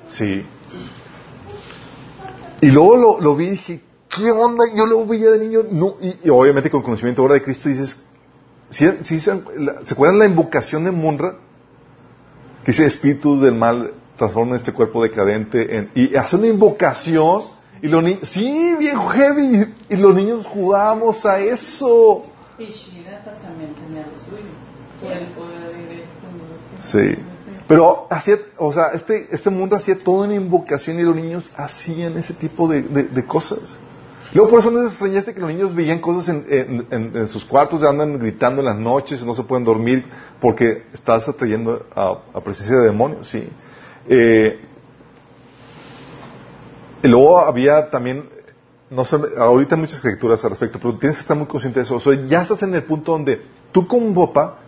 [0.07, 0.45] sí.
[2.61, 4.63] Y luego lo, vi y dije, ¿qué onda?
[4.75, 8.03] Yo lo veía de niño, no, y, obviamente con conocimiento ahora de Cristo dices,
[8.69, 9.31] ¿sí, sí se,
[9.85, 11.35] ¿se acuerdan la invocación de Munra?
[12.65, 17.43] Que dice, espíritus del mal transforman este cuerpo decadente en, y hace una invocación,
[17.81, 22.25] y los niños, sí, viejo heavy, y, los niños jugamos a eso.
[22.57, 24.49] Y Shirata también tenía lo suyo,
[26.79, 27.15] este.
[27.15, 27.15] Sí.
[27.67, 32.17] Pero hacía, o sea, este, este mundo hacía toda una invocación y los niños hacían
[32.17, 33.77] ese tipo de, de, de cosas.
[34.33, 37.27] Luego por eso no les extrañaste que los niños veían cosas en, en, en, en,
[37.27, 40.05] sus cuartos, andan gritando en las noches, no se pueden dormir
[40.41, 43.47] porque estás atrayendo a, presencia de demonios, sí.
[44.07, 44.59] Eh,
[47.03, 48.27] luego había también,
[48.89, 51.95] no sé, ahorita muchas caricaturas al respecto, pero tienes que estar muy consciente de eso.
[51.95, 53.41] O sea, ya estás en el punto donde
[53.71, 54.59] tú como papá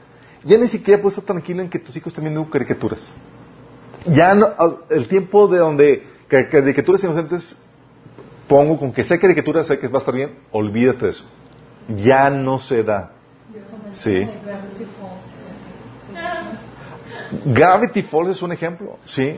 [0.43, 3.01] ya ni siquiera puedes estar tranquilo en que tus hijos también vean caricaturas.
[4.05, 4.47] Ya no,
[4.89, 7.57] el tiempo de donde caricaturas inocentes
[8.47, 11.25] pongo con que sea caricatura, sé que va a estar bien, olvídate de eso.
[12.03, 13.11] Ya no se da.
[13.91, 14.27] Sí.
[17.45, 19.37] Gravity Falls es un ejemplo, ¿sí?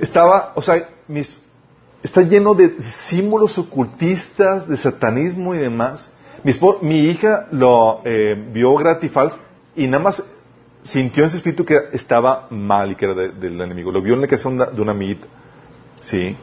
[0.00, 1.36] Estaba, o sea, mis,
[2.02, 6.10] está lleno de símbolos ocultistas, de satanismo y demás.
[6.44, 9.38] Mi, mi hija lo eh, vio Gravity Falls
[9.74, 10.22] y nada más
[10.82, 13.90] sintió en su espíritu que estaba mal y que era del enemigo.
[13.90, 15.26] Lo vio en la casa de una amiguita,
[16.00, 16.36] ¿sí?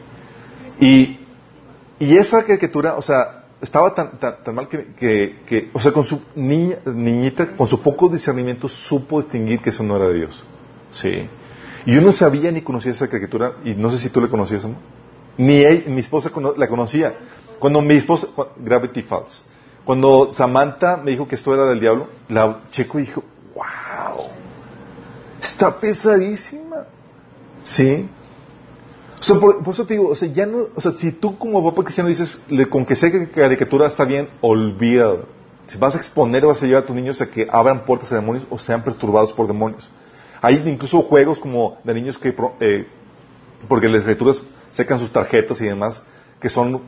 [0.80, 1.20] Y,
[2.00, 4.94] y esa caricatura, o sea, estaba tan, tan, mal que,
[5.48, 9.84] que, o sea, con su niña, niñita, con su poco discernimiento, supo distinguir que eso
[9.84, 10.44] no era de Dios.
[10.92, 11.28] Sí.
[11.86, 14.66] Y yo no sabía ni conocía esa caricatura, y no sé si tú la conocías,
[14.66, 14.76] ¿no?
[15.38, 17.14] Ni mi esposa la conocía.
[17.60, 18.28] Cuando mi esposa,
[18.58, 19.46] Gravity Falls,
[19.86, 23.24] cuando Samantha me dijo que esto era del diablo, la checo y dijo,
[23.54, 24.28] wow,
[25.42, 26.86] está pesadísima.
[27.64, 28.10] Sí.
[29.26, 31.84] Sea, por, eso te digo, o sea, ya no, o sea, si tú como papá
[31.84, 35.26] cristiano dices, le, con que sé que caricatura está bien, olvídalo.
[35.66, 38.18] Si vas a exponer, vas a llevar a tus niños a que abran puertas a
[38.18, 39.90] demonios o sean perturbados por demonios.
[40.44, 42.86] Hay incluso juegos como de niños que, eh,
[43.68, 46.04] porque las escrituras secan sus tarjetas y demás,
[46.40, 46.84] que son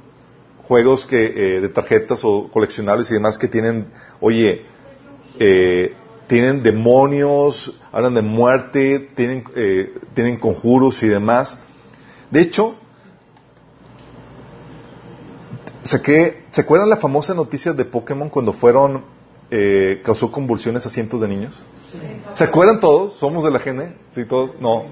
[0.67, 3.87] juegos que, eh, de tarjetas o coleccionables y demás que tienen,
[4.19, 4.63] oye,
[5.39, 5.95] eh,
[6.27, 9.43] tienen demonios, hablan de muerte, tienen,
[10.13, 11.57] tienen conjuros y demás.
[12.31, 12.75] De hecho,
[15.83, 19.03] saqué, ¿se acuerdan la famosa noticia de Pokémon cuando fueron,
[19.49, 21.61] eh, causó convulsiones a cientos de niños?
[22.33, 23.13] ¿Se acuerdan todos?
[23.13, 23.93] ¿Somos de la gene?
[24.13, 24.51] ¿Sí, todos?
[24.59, 24.83] No.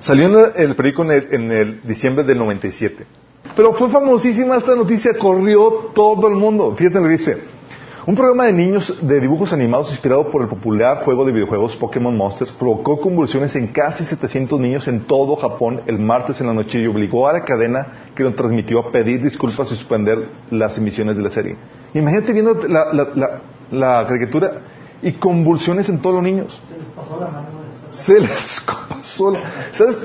[0.00, 0.26] Salió
[0.56, 3.06] en el, periódico en el, en el diciembre del 97.
[3.54, 6.74] Pero fue famosísima esta noticia, corrió todo el mundo.
[6.76, 7.38] Fíjate lo que dice.
[8.04, 12.16] Un programa de niños de dibujos animados inspirado por el popular juego de videojuegos Pokémon
[12.16, 16.80] Monsters provocó convulsiones en casi 700 niños en todo Japón el martes en la noche
[16.80, 21.16] y obligó a la cadena que lo transmitió a pedir disculpas y suspender las emisiones
[21.16, 21.56] de la serie.
[21.94, 22.54] Imagínate viendo
[23.70, 24.62] la, caricatura
[25.00, 26.60] y convulsiones en todos los niños.
[26.68, 27.48] Se les pasó la mano.
[27.90, 29.32] Se les pasó
[29.70, 29.98] ¿Sabes,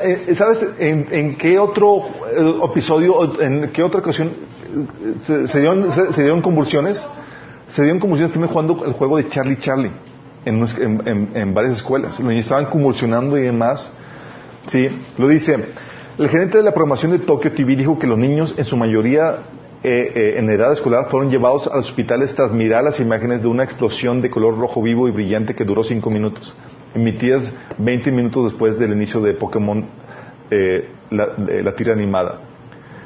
[0.00, 2.04] eh, ¿Sabes en, qué otro
[2.36, 4.30] eh, episodio, en qué otra ocasión
[5.28, 7.04] eh, se, dieron, se dieron convulsiones?
[7.72, 9.90] Se dieron convulsiones también jugando el juego de Charlie Charlie
[10.44, 12.18] en, varias escuelas.
[12.18, 13.90] Los niños estaban convulsionando y demás.
[14.66, 15.56] Sí, lo dice.
[16.18, 19.38] El gerente de la programación de Tokyo TV dijo que los niños, en su mayoría
[19.82, 23.48] eh, eh, en edad escolar, fueron llevados a los hospitales tras mirar las imágenes de
[23.48, 26.54] una explosión de color rojo vivo y brillante que duró cinco minutos,
[26.94, 29.86] emitidas 20 minutos después del inicio de Pokémon,
[30.50, 32.40] eh, la tira animada.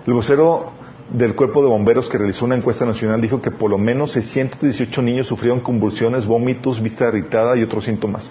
[0.05, 0.73] El vocero
[1.11, 5.03] del Cuerpo de Bomberos que realizó una encuesta nacional dijo que por lo menos 618
[5.03, 8.31] niños sufrieron convulsiones, vómitos, vista irritada y otros síntomas.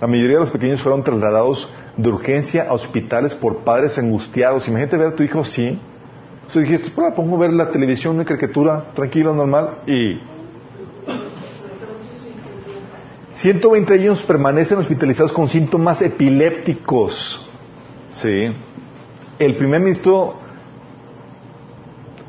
[0.00, 4.68] La mayoría de los pequeños fueron trasladados de urgencia a hospitales por padres angustiados.
[4.68, 5.78] Imagínate ver a tu hijo así.
[6.54, 10.18] O dijiste, pues pongo a ver la televisión, una caricatura, tranquilo, normal, y
[13.34, 17.46] 120 niños permanecen hospitalizados con síntomas epilépticos.
[18.10, 18.50] Sí.
[19.38, 20.37] El primer ministro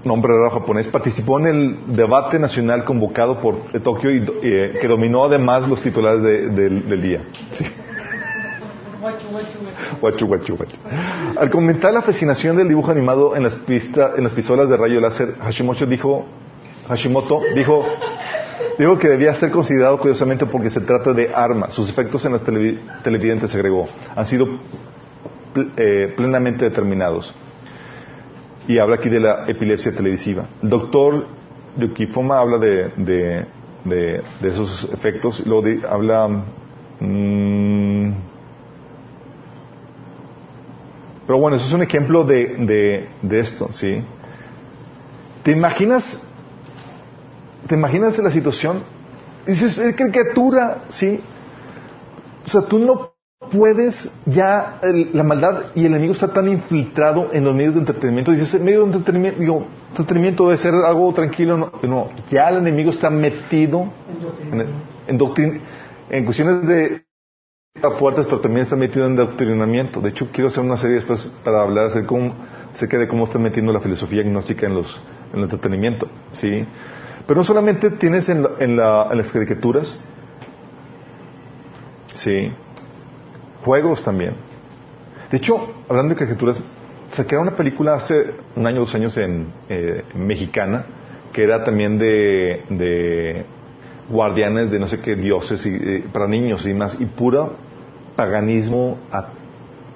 [0.04, 5.26] nombre raro japonés, participó en el debate nacional convocado por Tokio y eh, que dominó
[5.26, 7.22] además los titulares del día.
[11.38, 15.36] Al comentar la fascinación del dibujo animado en las, en las pistolas de rayo láser,
[15.40, 16.26] Hashimoto dijo,
[16.88, 17.86] Hashimoto dijo,
[18.78, 21.74] dijo que debía ser considerado curiosamente porque se trata de armas.
[21.74, 22.42] Sus efectos en las
[23.04, 24.48] televidentes, agregó, han sido
[25.78, 27.34] eh, plenamente determinados
[28.68, 30.48] y habla aquí de la epilepsia televisiva.
[30.62, 31.26] El doctor
[31.78, 33.46] Yukifoma habla de, de,
[33.86, 36.28] de, esos efectos, luego habla...
[37.00, 38.12] Mm,
[41.26, 44.04] pero bueno, eso es un ejemplo de, de, esto, ¿sí?
[45.44, 46.24] ¿Te imaginas,
[47.68, 48.82] te imaginas la situación?
[49.46, 51.20] Dices, es caricatura, ¿sí?
[52.46, 54.80] O sea, tú no puedes ya,
[55.14, 58.32] la maldad y el enemigo está tan infiltrado en los medios de entretenimiento.
[58.32, 61.72] Dices, medio de entretenimiento, digo, entretenimiento debe ser algo tranquilo.
[61.82, 63.92] No, ya el enemigo está metido
[65.08, 65.18] en,
[66.10, 67.06] en, cuestiones de
[67.98, 70.02] fuertes, pero también está metido en doctrinamiento.
[70.02, 73.80] De hecho, quiero hacer una serie después para hablar acerca, de cómo está metiendo la
[73.80, 75.02] filosofía agnóstica en, los,
[75.32, 76.10] en el entretenimiento.
[76.34, 76.66] ¿sí?
[77.26, 79.98] Pero no solamente tienes en, en, la, en las caricaturas,
[82.08, 82.52] ¿sí?
[83.70, 84.34] Juegos también.
[85.30, 86.60] De hecho, hablando de caricaturas,
[87.12, 90.86] saqué una película hace un año, dos años en eh, mexicana,
[91.32, 93.46] que era también de, de
[94.10, 97.58] guardianes de no sé qué dioses y, eh, para niños y más, y puro
[98.16, 99.28] paganismo a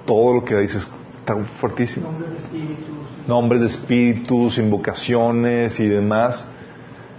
[0.06, 0.88] todo lo que dices,
[1.18, 2.12] está fuertísimo.
[2.12, 3.26] Nombres de espíritus.
[3.26, 6.44] Nombres de espíritus, invocaciones y demás.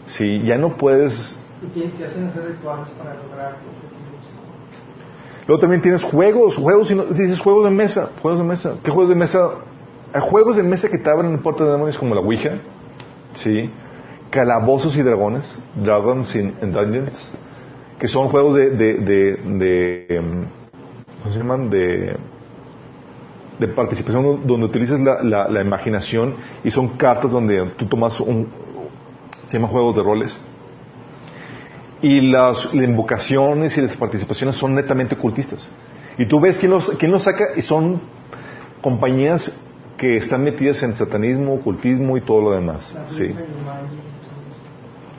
[0.08, 1.38] Sí, ya no puedes.
[1.76, 3.58] Y que hacer rituales para lograr.
[5.48, 8.76] Luego también tienes juegos, juegos, y no- dices juegos de mesa, juegos de mesa.
[8.84, 9.50] ¿Qué juegos de mesa?
[10.14, 12.52] Hay juegos de mesa que te abren la puerta de demonios como la Ouija,
[13.34, 13.70] sí.
[14.32, 17.32] Calabozos y dragones, Dragons and Dungeons,
[18.00, 20.46] que son juegos de, de, de, de, em,
[21.22, 21.70] ¿cómo se llaman?
[21.70, 22.18] De,
[23.60, 28.48] de participación donde utilizas la, la, la imaginación y son cartas donde tú tomas un,
[29.46, 30.40] se llama juegos de roles.
[32.02, 35.68] Y las, las invocaciones y las participaciones son netamente ocultistas.
[36.18, 38.02] Y tú ves quién los, quién los saca y son
[38.82, 39.52] compañías
[39.98, 42.94] que están metidas en satanismo, ocultismo y todo lo demás.
[43.10, 43.34] Sí.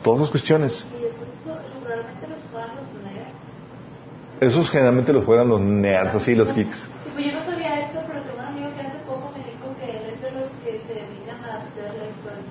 [0.03, 0.87] Todas esas cuestiones.
[0.93, 4.41] Y esos lo- realmente los juegan los nerds.
[4.41, 6.79] Esos generalmente los juegan los nerds, así los geeks.
[6.79, 9.75] Sí, pues yo no sabía esto, pero tengo un amigo que hace poco me dijo
[9.81, 12.45] que él es de los que se dedican a hacer la historia.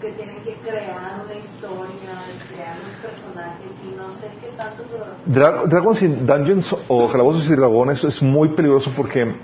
[0.00, 2.22] Porque tienen que crear una historia,
[2.54, 7.46] crear los personajes y no sé qué tanto, pero Dra- Dragons in Dungeons o Calabozos
[7.50, 9.34] y Dragones es muy peligroso porque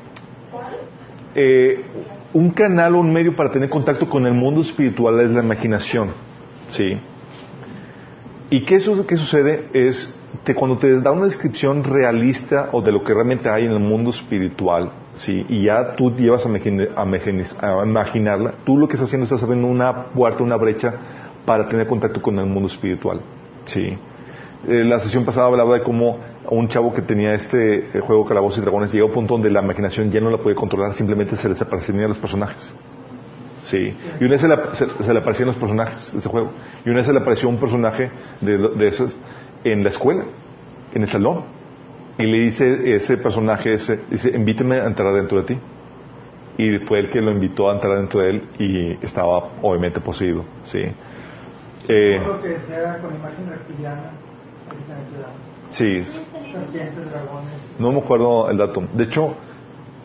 [1.34, 1.84] eh,
[2.32, 6.10] un canal o un medio para tener contacto con el mundo espiritual es la imaginación.
[6.68, 6.98] ¿Sí?
[8.48, 9.68] ¿Y qué, su- qué sucede?
[9.74, 13.72] Es que cuando te da una descripción realista o de lo que realmente hay en
[13.72, 15.44] el mundo espiritual, ¿sí?
[15.48, 20.06] y ya tú llevas a, imaginarla, tú lo que estás haciendo es estás abriendo una
[20.06, 20.94] puerta, una brecha
[21.44, 23.20] para tener contacto con el mundo espiritual.
[23.66, 23.96] ¿sí?
[24.66, 26.18] Eh, la sesión pasada hablaba de cómo
[26.50, 29.50] un chavo que tenía este eh, juego Calabozos y Dragones llegó a un punto donde
[29.50, 32.74] la imaginación ya no la podía controlar, simplemente se les aparecían los personajes.
[33.62, 33.96] Sí.
[34.20, 36.50] Y una vez se le, se le aparecían los personajes de ese juego.
[36.84, 38.10] Y una vez se le apareció un personaje
[38.40, 39.12] de, de esos
[39.64, 40.24] en la escuela,
[40.94, 41.44] en el salón.
[42.18, 45.58] Y le dice ese personaje, ese, dice, invíteme a entrar dentro de ti.
[46.58, 50.44] Y fue el que lo invitó a entrar dentro de él y estaba obviamente poseído.
[50.64, 50.80] Sí.
[51.88, 54.10] Eh, que sea con imagen reptiliana,
[55.70, 56.04] sí.
[56.52, 57.74] Serpientes, dragones.
[57.78, 58.82] No me acuerdo el dato.
[58.94, 59.36] De hecho,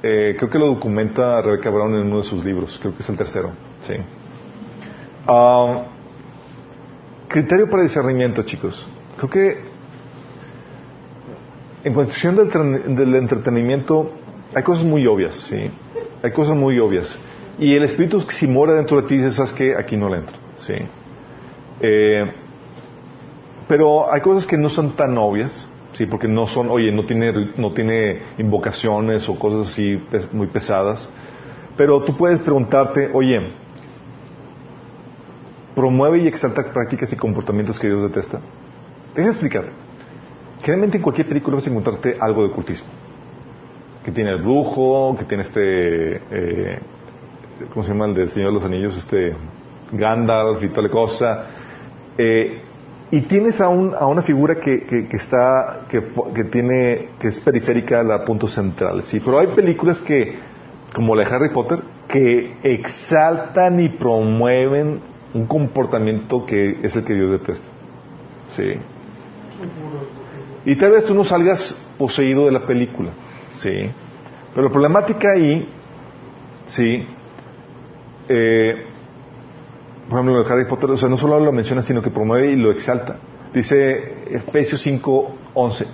[0.03, 2.77] eh, creo que lo documenta Rebecca Brown en uno de sus libros.
[2.81, 3.51] Creo que es el tercero.
[3.81, 3.93] Sí.
[5.27, 5.83] Ah,
[7.27, 8.87] criterio para discernimiento, chicos.
[9.17, 9.57] Creo que
[11.83, 14.11] en cuestión del, del entretenimiento
[14.53, 15.69] hay cosas muy obvias, sí.
[16.23, 17.17] Hay cosas muy obvias.
[17.57, 19.75] Y el espíritu si mora dentro de ti dice, ¿sabes qué?
[19.75, 20.73] Aquí no le entro, sí.
[21.79, 22.31] Eh,
[23.67, 27.31] pero hay cosas que no son tan obvias, sí, porque no son, oye, no tiene,
[27.57, 30.01] no tiene invocaciones o cosas así
[30.33, 31.09] muy pesadas.
[31.77, 33.53] Pero tú puedes preguntarte, oye,
[35.75, 38.41] promueve y exalta prácticas y comportamientos que Dios detesta.
[39.15, 39.65] Déjame explicar.
[40.61, 42.87] Generalmente en cualquier película vas a encontrarte algo de ocultismo.
[44.03, 46.79] Que tiene el brujo, que tiene este, eh,
[47.73, 48.97] ¿cómo se llama el del Señor de los Anillos?
[48.97, 49.35] Este,
[49.91, 51.47] Gandalf y tal cosa.
[52.17, 52.61] Eh,
[53.11, 58.03] y tienes a, un- a una figura que, está, que tiene, que es periférica a
[58.03, 59.19] la punto central, sí.
[59.19, 60.35] Pero hay películas que,
[60.95, 65.01] como la de Harry Potter, que exaltan y promueven
[65.33, 67.67] un comportamiento que es el que Dios detesta.
[68.55, 68.75] Sí.
[70.65, 73.11] Y tal vez tú no salgas poseído de la película,
[73.57, 73.89] ¿sí?
[74.53, 75.67] Pero la problemática ahí,
[76.67, 77.07] ¿sí?
[78.29, 78.85] Eh,
[80.09, 82.71] por ejemplo, Harry Potter, o sea, no solo lo menciona, sino que promueve y lo
[82.71, 83.17] exalta.
[83.53, 85.85] Dice Efesios 5, 11,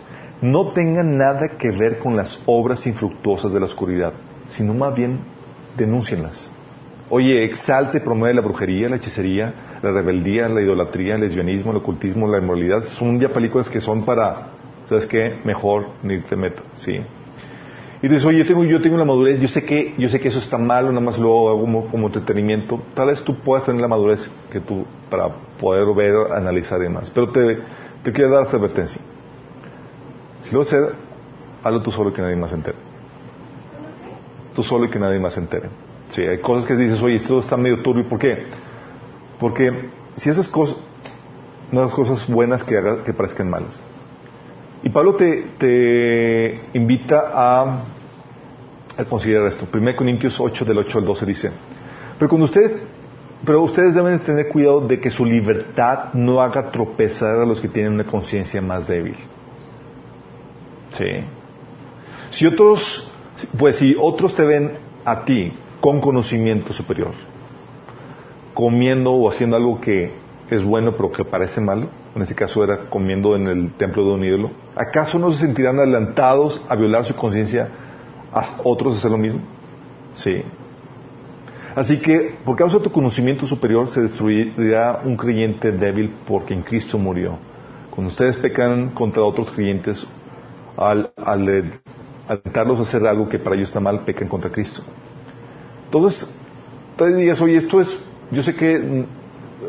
[0.42, 4.14] no tengan nada que ver con las obras infructuosas de la oscuridad,
[4.50, 5.20] sino más bien
[5.78, 6.50] denúncienlas.
[7.10, 12.28] Oye, exalte, promueve la brujería, la hechicería, la rebeldía, la idolatría, el lesbianismo, el ocultismo,
[12.28, 12.84] la inmoralidad.
[12.84, 14.48] Son ya películas que son para,
[14.90, 15.40] ¿sabes qué?
[15.44, 17.00] Mejor ni te metas, ¿sí?
[18.02, 20.28] Y dices, oye, yo tengo, yo tengo la madurez, yo sé que, yo sé que
[20.28, 22.80] eso está mal, nada más lo hago como, como entretenimiento.
[22.94, 25.30] Tal vez tú puedas tener la madurez que tú, para
[25.60, 27.12] poder ver, analizar y demás.
[27.14, 27.58] Pero te,
[28.04, 29.02] te quiero dar esta advertencia.
[30.42, 30.76] Si lo vas
[31.64, 32.78] hazlo tú solo y que nadie más se entere.
[34.56, 35.70] Tú solo y que nadie más se entere.
[36.10, 38.08] Sí, hay cosas que dices, oye, esto está medio turbio.
[38.08, 38.46] ¿Por qué?
[39.40, 40.78] Porque si esas cosas,
[41.72, 43.82] no hay cosas buenas que, haga- que parezcan malas.
[44.84, 47.84] Y Pablo te, invita a,
[48.98, 49.68] a considerar esto.
[49.72, 51.52] 1 Corintios 8, del 8 al 12 dice,
[52.18, 52.76] pero cuando ustedes,
[53.46, 57.60] pero ustedes deben de tener cuidado de que su libertad no haga tropezar a los
[57.62, 59.16] que tienen una conciencia más débil.
[60.94, 61.24] Sí.
[62.30, 63.12] Si otros
[63.58, 67.14] Pues si otros te ven a ti con conocimiento superior,
[68.58, 70.12] comiendo o haciendo algo que
[70.50, 74.14] es bueno pero que parece malo, en este caso era comiendo en el templo de
[74.16, 77.70] un ídolo, ¿acaso no se sentirán adelantados a violar su conciencia
[78.34, 79.42] a otros de hacer lo mismo?
[80.16, 80.42] Sí.
[81.76, 86.64] Así que, por causa de tu conocimiento superior, se destruirá un creyente débil porque en
[86.64, 87.38] Cristo murió.
[87.92, 90.08] Cuando ustedes pecan contra otros creyentes,
[90.76, 91.80] al, al
[92.28, 94.82] alentarlos a hacer algo que para ellos está mal, pecan contra Cristo.
[95.86, 96.28] Entonces,
[96.98, 97.96] te dirías, oye, esto es,
[98.32, 99.06] yo sé que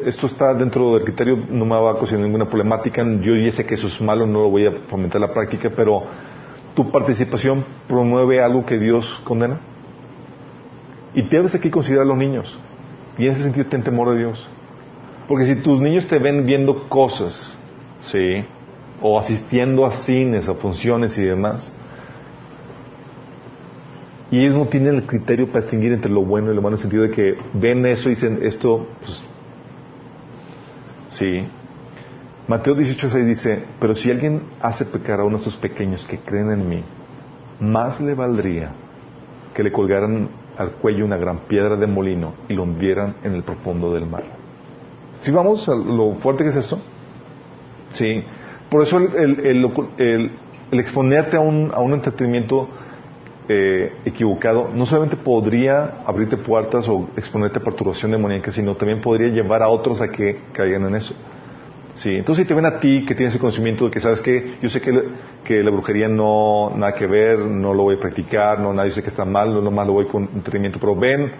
[0.05, 3.65] esto está dentro del criterio, no me va a causar ninguna problemática, yo ya sé
[3.65, 6.03] que eso es malo, no lo voy a fomentar la práctica, pero
[6.75, 9.61] ¿tu participación promueve algo que Dios condena?
[11.15, 12.59] Y debes aquí considerar a los niños.
[13.17, 14.49] Y en ese sentido ten temor de Dios.
[15.27, 17.57] Porque si tus niños te ven viendo cosas,
[18.01, 18.45] ¿sí?
[19.03, 21.73] O asistiendo a cines, a funciones y demás,
[24.31, 26.79] y ellos no tienen el criterio para distinguir entre lo bueno y lo malo en
[26.79, 29.25] el sentido de que ven eso y dicen, esto, pues,
[31.09, 31.47] sí.
[32.47, 36.51] Mateo 18.6 dice, pero si alguien hace pecar a uno de estos pequeños que creen
[36.51, 36.83] en mí,
[37.61, 38.73] más le valdría
[39.55, 43.43] que le colgaran al cuello una gran piedra de molino y lo hundieran en el
[43.43, 44.25] profundo del mar.
[45.21, 46.79] ¿Sí vamos a lo fuerte que es esto?
[47.93, 48.25] Sí.
[48.71, 50.31] Por eso el,
[50.73, 52.69] exponerte a un, a un entretenimiento
[53.49, 59.29] eh, equivocado no solamente podría abrirte puertas o exponerte a perturbación demoníaca, sino también podría
[59.29, 61.15] llevar a otros a que caigan en eso.
[61.95, 64.59] Sí, entonces si te ven a ti que tienes el conocimiento de que sabes que
[64.63, 65.03] yo sé que,
[65.45, 69.03] que la brujería no nada que ver, no lo voy a practicar, no nadie dice
[69.03, 71.33] que está mal, no nomás lo voy con entretenimiento, pero ven,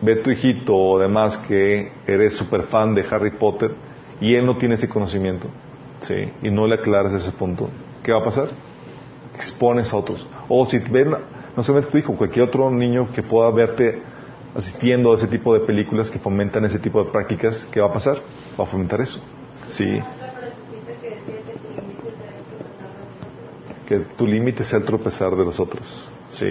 [0.00, 3.72] ve tu hijito o demás que eres súper fan de Harry Potter
[4.20, 5.48] y él no tiene ese conocimiento,
[6.00, 7.68] sí, y no le aclaras ese punto,
[8.02, 8.48] ¿qué va a pasar?
[9.36, 10.26] Expones a otros.
[10.48, 11.14] O si ven,
[11.56, 14.02] no solamente tu hijo, cualquier otro niño que pueda verte
[14.54, 17.92] asistiendo a ese tipo de películas que fomentan ese tipo de prácticas, ¿qué va a
[17.92, 18.16] pasar?
[18.58, 19.20] Va a fomentar eso.
[19.68, 20.00] Sí.
[23.86, 26.10] Que tu límite sea el tropezar de los otros.
[26.30, 26.46] Sí.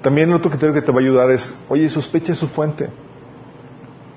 [0.00, 2.88] También otro criterio que te va a ayudar es, oye, sospecha su fuente.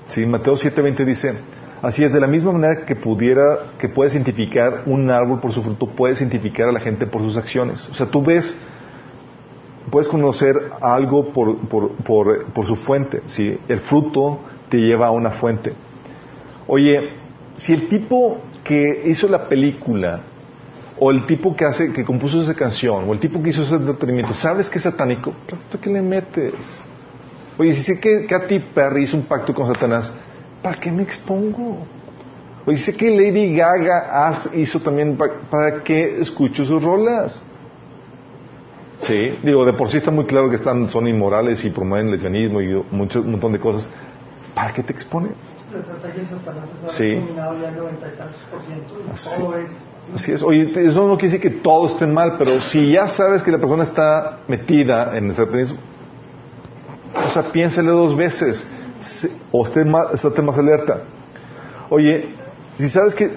[0.07, 1.33] Sí, Mateo 7:20 dice,
[1.81, 5.61] así es, de la misma manera que pudiera, que puedes identificar un árbol por su
[5.63, 7.87] fruto, puedes identificar a la gente por sus acciones.
[7.89, 8.55] O sea, tú ves,
[9.89, 13.21] puedes conocer algo por, por, por, por su fuente.
[13.25, 13.57] ¿sí?
[13.67, 14.39] El fruto
[14.69, 15.73] te lleva a una fuente.
[16.67, 17.11] Oye,
[17.55, 20.21] si el tipo que hizo la película,
[20.99, 23.75] o el tipo que hace, que compuso esa canción, o el tipo que hizo ese
[23.75, 26.53] entretenimiento, sabes que es satánico, ¿para qué le metes?
[27.57, 30.11] Oye, si sé que Katy Perry hizo un pacto con Satanás,
[30.61, 31.85] ¿para qué me expongo?
[32.65, 35.17] Oye, sé que Lady Gaga hizo también,
[35.49, 37.41] ¿para qué escucho sus rolas?
[38.97, 42.13] Sí, digo, de por sí está muy claro que están, son inmorales y promueven el
[42.13, 43.87] lesbianismo y mucho, un montón de cosas.
[44.55, 45.33] ¿Para qué te expones?
[46.89, 47.13] sí.
[47.13, 47.23] es
[50.15, 50.41] Así es.
[50.41, 53.57] Oye, eso no quiere decir que todo esté mal, pero si ya sabes que la
[53.57, 55.77] persona está metida en el satanismo,
[57.13, 58.65] o sea, piénsale dos veces,
[59.51, 61.01] o esté más, estate más alerta.
[61.89, 62.29] Oye,
[62.77, 63.31] si sabes que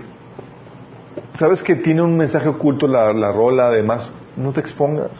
[1.35, 5.11] sabes que tiene un mensaje oculto la, la rola, además, no te expongas.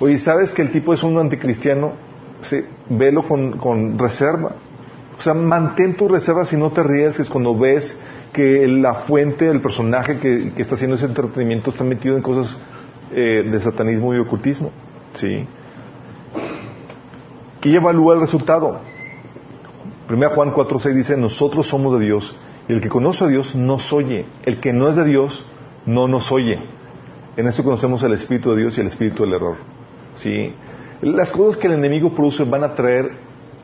[0.00, 1.92] Oye, sabes que el tipo es un anticristiano,
[2.40, 4.52] sí, velo con, con reserva.
[5.18, 7.96] O sea, mantén tu reserva si no te arriesgues cuando ves
[8.32, 12.56] que la fuente, el personaje que, está haciendo ese entretenimiento está metido en cosas
[13.12, 14.70] eh, de satanismo y ocultismo.
[15.14, 15.46] ¿Sí?
[17.62, 18.80] Y evalúa el resultado.
[20.12, 22.36] 1 Juan 4.6 dice, nosotros somos de Dios
[22.68, 24.26] y el que conoce a Dios nos oye.
[24.44, 25.44] El que no es de Dios
[25.86, 26.58] no nos oye.
[27.36, 29.56] En esto conocemos el Espíritu de Dios y el Espíritu del error.
[30.14, 30.52] ¿Sí?
[31.00, 33.10] Las cosas que el enemigo produce van a traer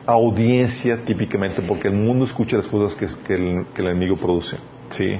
[0.07, 4.57] audiencia típicamente, porque el mundo escucha las cosas que, el, enemigo produce.
[4.89, 5.19] ¿sí?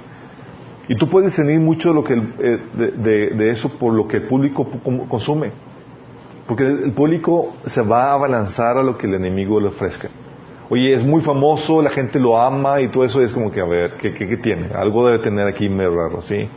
[0.87, 4.67] Y tú puedes discernir mucho de, eh, de, eso por lo que el público
[5.07, 5.51] consume.
[6.47, 10.09] Porque el, público se va a abalanzar a lo que el enemigo le ofrezca.
[10.71, 13.65] Oye, es muy famoso, la gente lo ama y todo eso es como que, a
[13.65, 14.67] ver, ¿qué, qué, tiene?
[14.75, 16.47] Algo debe tener aquí medio raro, ¿sí?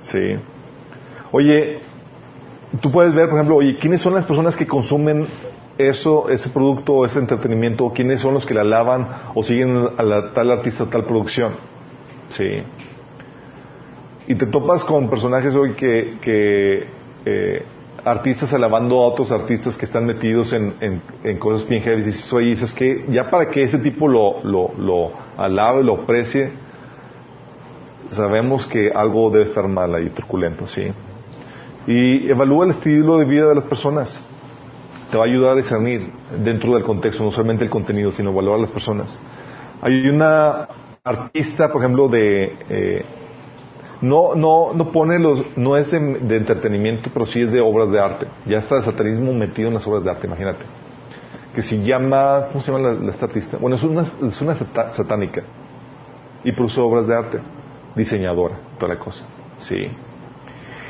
[0.00, 0.38] Sí.
[1.30, 1.80] Oye,
[2.80, 5.26] tú puedes ver, por ejemplo, oye, ¿quiénes son las personas que consumen
[5.76, 7.92] eso, ese producto, ese entretenimiento?
[7.92, 11.52] ¿Quiénes son los que la alaban o siguen a la, tal artista, tal producción?
[12.30, 12.62] Sí.
[14.26, 16.95] Y te topas con personajes hoy que, que
[17.26, 17.62] eh,
[18.04, 22.02] artistas alabando a otros artistas que están metidos en, en, cosas bien heavy.
[22.02, 26.52] Y dices, que ya para que ese tipo lo, lo, lo alabe, lo aprecie,
[28.08, 30.86] sabemos que algo debe estar mal ahí, truculento, ¿sí?
[31.88, 34.22] Y evalúa el estilo de vida de las personas.
[35.10, 36.12] Te va a ayudar a discernir
[36.44, 39.20] dentro del contexto, no solamente el contenido, sino evaluar a las personas.
[39.82, 40.68] Hay una
[41.02, 42.56] artista, por ejemplo, de...
[42.70, 43.04] Eh,
[44.00, 48.00] no, no, no pone los, no es de, entretenimiento, pero sí es de obras de
[48.00, 48.26] arte.
[48.44, 50.64] Ya está el satanismo metido en las obras de arte, imagínate.
[51.54, 53.56] Que se llama, ¿cómo se llama la, la esta artista?
[53.58, 54.56] Bueno, es una, es una
[54.92, 55.42] satánica.
[56.44, 57.40] Y produce obras de arte.
[57.94, 59.24] Diseñadora, toda la cosa.
[59.58, 59.88] Sí.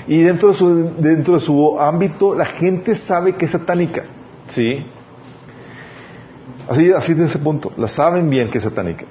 [0.08, 4.04] Y dentro de su, dentro de su ámbito, la gente sabe que es satánica.
[4.48, 4.84] Sí.
[6.68, 7.70] Así, así de ese punto.
[7.76, 9.04] La saben bien que es satánica.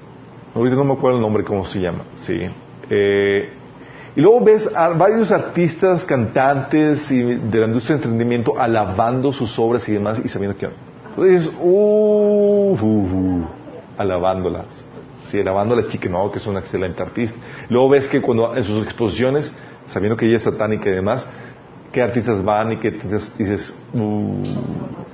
[0.53, 2.03] Ahorita no me acuerdo el nombre, cómo se llama.
[2.15, 2.39] Sí.
[2.89, 3.49] Eh,
[4.15, 9.59] y luego ves a varios artistas, cantantes y de la industria del entretenimiento alabando sus
[9.59, 10.69] obras y demás y sabiendo que
[11.09, 13.45] Entonces dices, uh, uh, uh,
[13.97, 14.67] alabándolas.
[15.27, 17.37] Sí, alabando a no, que es una excelente artista.
[17.67, 19.53] Luego ves que cuando en sus exposiciones,
[19.87, 21.27] sabiendo que ella es satánica y demás,
[21.91, 22.91] qué artistas van y que
[23.37, 24.43] dices, uh,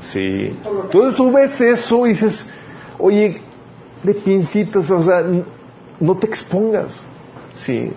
[0.01, 0.59] sí.
[0.83, 2.53] Entonces tú ves eso y dices,
[2.99, 3.41] oye,
[4.03, 5.23] de pincitas, o sea,
[5.99, 7.01] no te expongas.
[7.55, 7.91] Sí,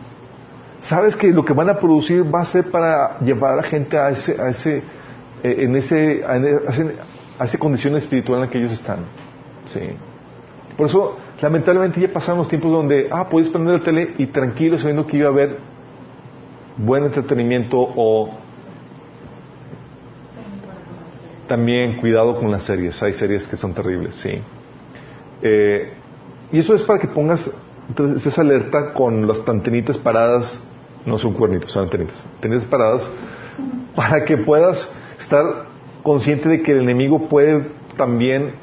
[0.81, 3.99] sabes que lo que van a producir va a ser para llevar a la gente
[3.99, 4.79] a ese, a ese,
[5.43, 6.95] eh, en ese, a ese,
[7.39, 8.99] a esa condición espiritual en la que ellos están.
[9.67, 9.81] Sí.
[10.77, 14.79] Por eso, lamentablemente ya pasaron los tiempos donde, ah, puedes prender la tele y tranquilo
[14.79, 15.59] sabiendo que iba a haber
[16.77, 18.31] buen entretenimiento o
[21.47, 23.01] también cuidado con las series.
[23.03, 24.41] Hay series que son terribles, sí.
[25.43, 25.93] Eh,
[26.51, 27.51] y eso es para que pongas,
[27.89, 30.61] entonces estés alerta con las antenitas paradas
[31.06, 33.11] no son cuernitos, son antenitas, antenitas paradas,
[33.94, 35.66] para que puedas estar
[36.02, 37.66] consciente de que el enemigo puede
[37.97, 38.55] también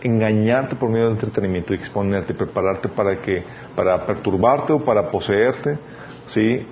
[0.00, 3.44] engañarte por medio del entretenimiento exponerte, prepararte para que,
[3.74, 5.78] para perturbarte o para poseerte,
[6.26, 6.66] ¿sí?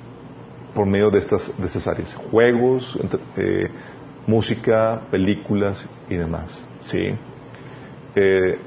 [0.75, 2.15] Por medio de estas, de estas áreas.
[2.31, 2.99] Juegos,
[3.37, 3.69] eh,
[4.27, 7.15] música, películas y demás, ¿sí?
[8.15, 8.59] Eh,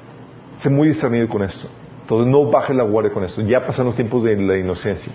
[0.57, 1.69] sé muy discernido con esto.
[2.09, 3.41] Entonces no bajes la guardia con esto.
[3.41, 5.13] Ya pasan los tiempos de la inocencia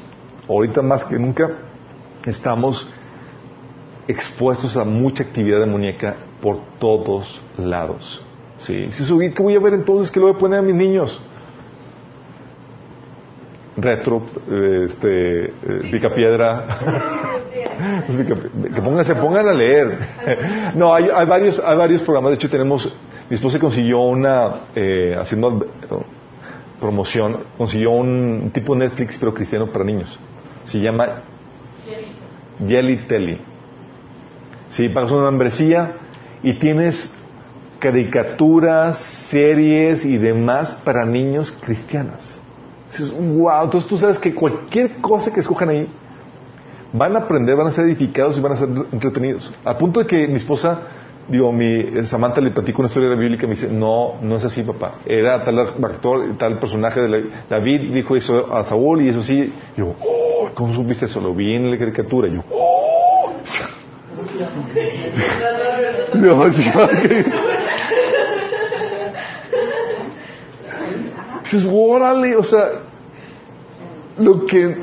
[0.49, 1.51] ahorita más que nunca
[2.27, 2.89] estamos
[4.07, 8.23] expuestos a mucha actividad demoníaca por todos lados.
[8.59, 8.91] ¿Sí?
[8.91, 10.11] Si ¿qué voy a ver entonces?
[10.11, 11.21] ¿Qué le voy a poner a mis niños?
[13.77, 14.23] Retro,
[14.87, 15.53] este,
[15.91, 16.65] pica piedra.
[18.07, 19.99] que pongan, se pongan a leer.
[20.77, 22.31] no, hay, hay, varios, hay varios programas.
[22.31, 22.91] De hecho, tenemos,
[23.29, 25.67] mi esposa consiguió una, eh, haciendo
[26.85, 30.19] promoción, consiguió un tipo Netflix, pero cristiano para niños.
[30.65, 31.23] Se llama
[32.69, 33.41] Jelly Telly.
[34.69, 35.93] Sí, pagas una membresía
[36.43, 37.17] y tienes
[37.79, 38.99] caricaturas,
[39.31, 42.39] series y demás para niños cristianas.
[42.91, 45.89] Dices, wow, entonces tú sabes que cualquier cosa que escojan ahí
[46.93, 49.55] van a aprender, van a ser edificados y van a ser entretenidos.
[49.65, 50.83] A punto de que mi esposa,
[51.29, 54.37] digo, mi Samantha le platico una historia de la Biblia y me dice, no, no
[54.37, 54.97] es así, papá.
[55.07, 59.53] Era tal actor, tal personaje de David dijo eso a Saúl y eso sí.
[59.77, 59.95] yo,
[60.55, 61.21] ¿cómo supiste eso?
[61.21, 62.29] Lo vi en la caricatura.
[62.29, 63.33] Yo, ¡oh!
[66.15, 66.49] no,
[71.45, 72.65] Dices, órale, o sea,
[74.19, 74.77] lo que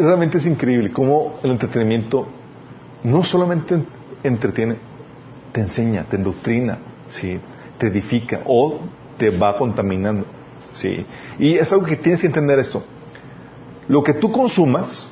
[0.00, 2.26] realmente es increíble, cómo el entretenimiento
[3.04, 3.82] no solamente
[4.22, 4.76] entretiene,
[5.52, 7.38] te enseña, te endoctrina, ¿sí?
[7.78, 8.80] te edifica o
[9.18, 10.26] te va contaminando.
[10.74, 11.06] ¿sí?
[11.38, 12.82] Y es algo que tienes que entender esto
[13.88, 15.10] lo que tú consumas,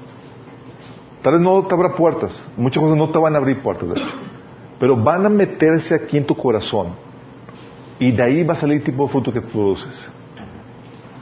[1.23, 4.01] tal vez no te abra puertas, muchas cosas no te van a abrir puertas, de
[4.01, 4.15] hecho,
[4.79, 6.95] pero van a meterse aquí en tu corazón
[7.99, 10.11] y de ahí va a salir el tipo de fruto que produces.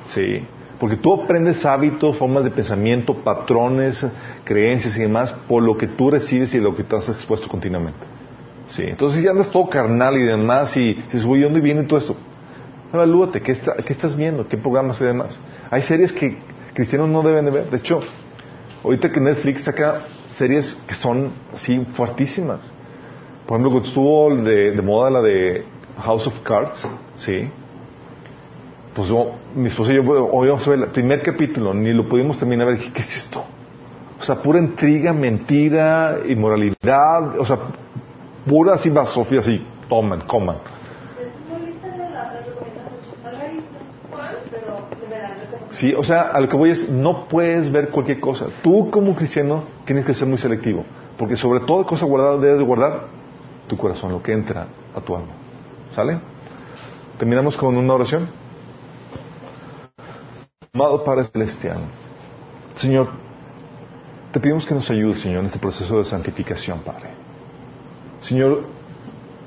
[0.06, 0.44] Sí,
[0.78, 4.06] porque tú aprendes hábitos, formas de pensamiento, patrones,
[4.44, 7.98] creencias y demás por lo que tú recibes y lo que estás expuesto continuamente.
[8.68, 12.16] Sí, entonces ya andas todo carnal y demás y dices, ¿de dónde viene todo esto?
[12.92, 14.46] Evalúate, ¿qué, ¿qué estás viendo?
[14.46, 15.38] ¿Qué programas y demás?
[15.70, 16.36] Hay series que
[16.74, 17.70] cristianos no deben de ver.
[17.70, 18.00] De hecho,
[18.84, 22.60] ahorita que Netflix saca series que son así fuertísimas.
[23.46, 25.64] Por ejemplo, cuando estuvo de, moda la de
[25.98, 26.86] House of Cards,
[27.16, 27.48] ¿sí?
[28.94, 29.10] Pues
[29.54, 32.70] mi esposa y yo hoy vamos a ver el primer capítulo, ni lo pudimos terminar.
[32.72, 33.44] Dije, ¿qué es esto?
[34.20, 37.58] O sea, pura intriga, mentira, inmoralidad, o sea,
[38.46, 40.56] pura así basofia, así, toman, coman.
[45.70, 48.46] Sí, o sea, a lo que voy es, no puedes ver cualquier cosa.
[48.62, 50.84] Tú como cristiano tienes que ser muy selectivo,
[51.16, 53.02] porque sobre todo cosa guardada debes de guardar
[53.68, 55.32] tu corazón, lo que entra a tu alma.
[55.90, 56.18] ¿Sale?
[57.16, 58.28] Terminamos con una oración.
[60.74, 61.78] Amado Padre Celestial,
[62.76, 63.08] Señor,
[64.32, 67.17] te pedimos que nos ayudes, Señor, en este proceso de santificación, Padre.
[68.20, 68.64] Señor,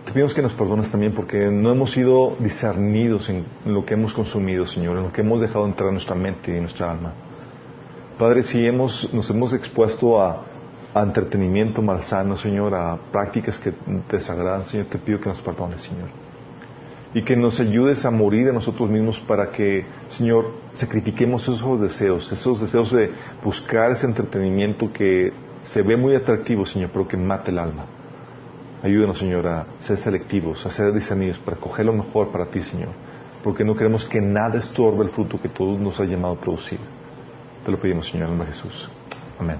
[0.05, 4.13] te pedimos que nos perdones también porque no hemos sido discernidos en lo que hemos
[4.13, 7.13] consumido, Señor, en lo que hemos dejado entrar en nuestra mente y en nuestra alma.
[8.17, 10.43] Padre, si hemos, nos hemos expuesto a,
[10.93, 15.81] a entretenimiento malsano, Señor, a prácticas que te desagradan, Señor, te pido que nos perdones,
[15.81, 16.09] Señor.
[17.13, 22.31] Y que nos ayudes a morir a nosotros mismos para que, Señor, sacrifiquemos esos deseos,
[22.31, 23.11] esos deseos de
[23.43, 25.33] buscar ese entretenimiento que
[25.63, 27.85] se ve muy atractivo, Señor, pero que mate el alma.
[28.83, 32.89] Ayúdanos, Señor, a ser selectivos, a ser discernidos, para coger lo mejor para ti, Señor.
[33.43, 36.79] Porque no queremos que nada estorbe el fruto que tú nos has llamado a producir.
[37.65, 38.89] Te lo pedimos, Señor, en el nombre de Jesús.
[39.39, 39.57] Amén.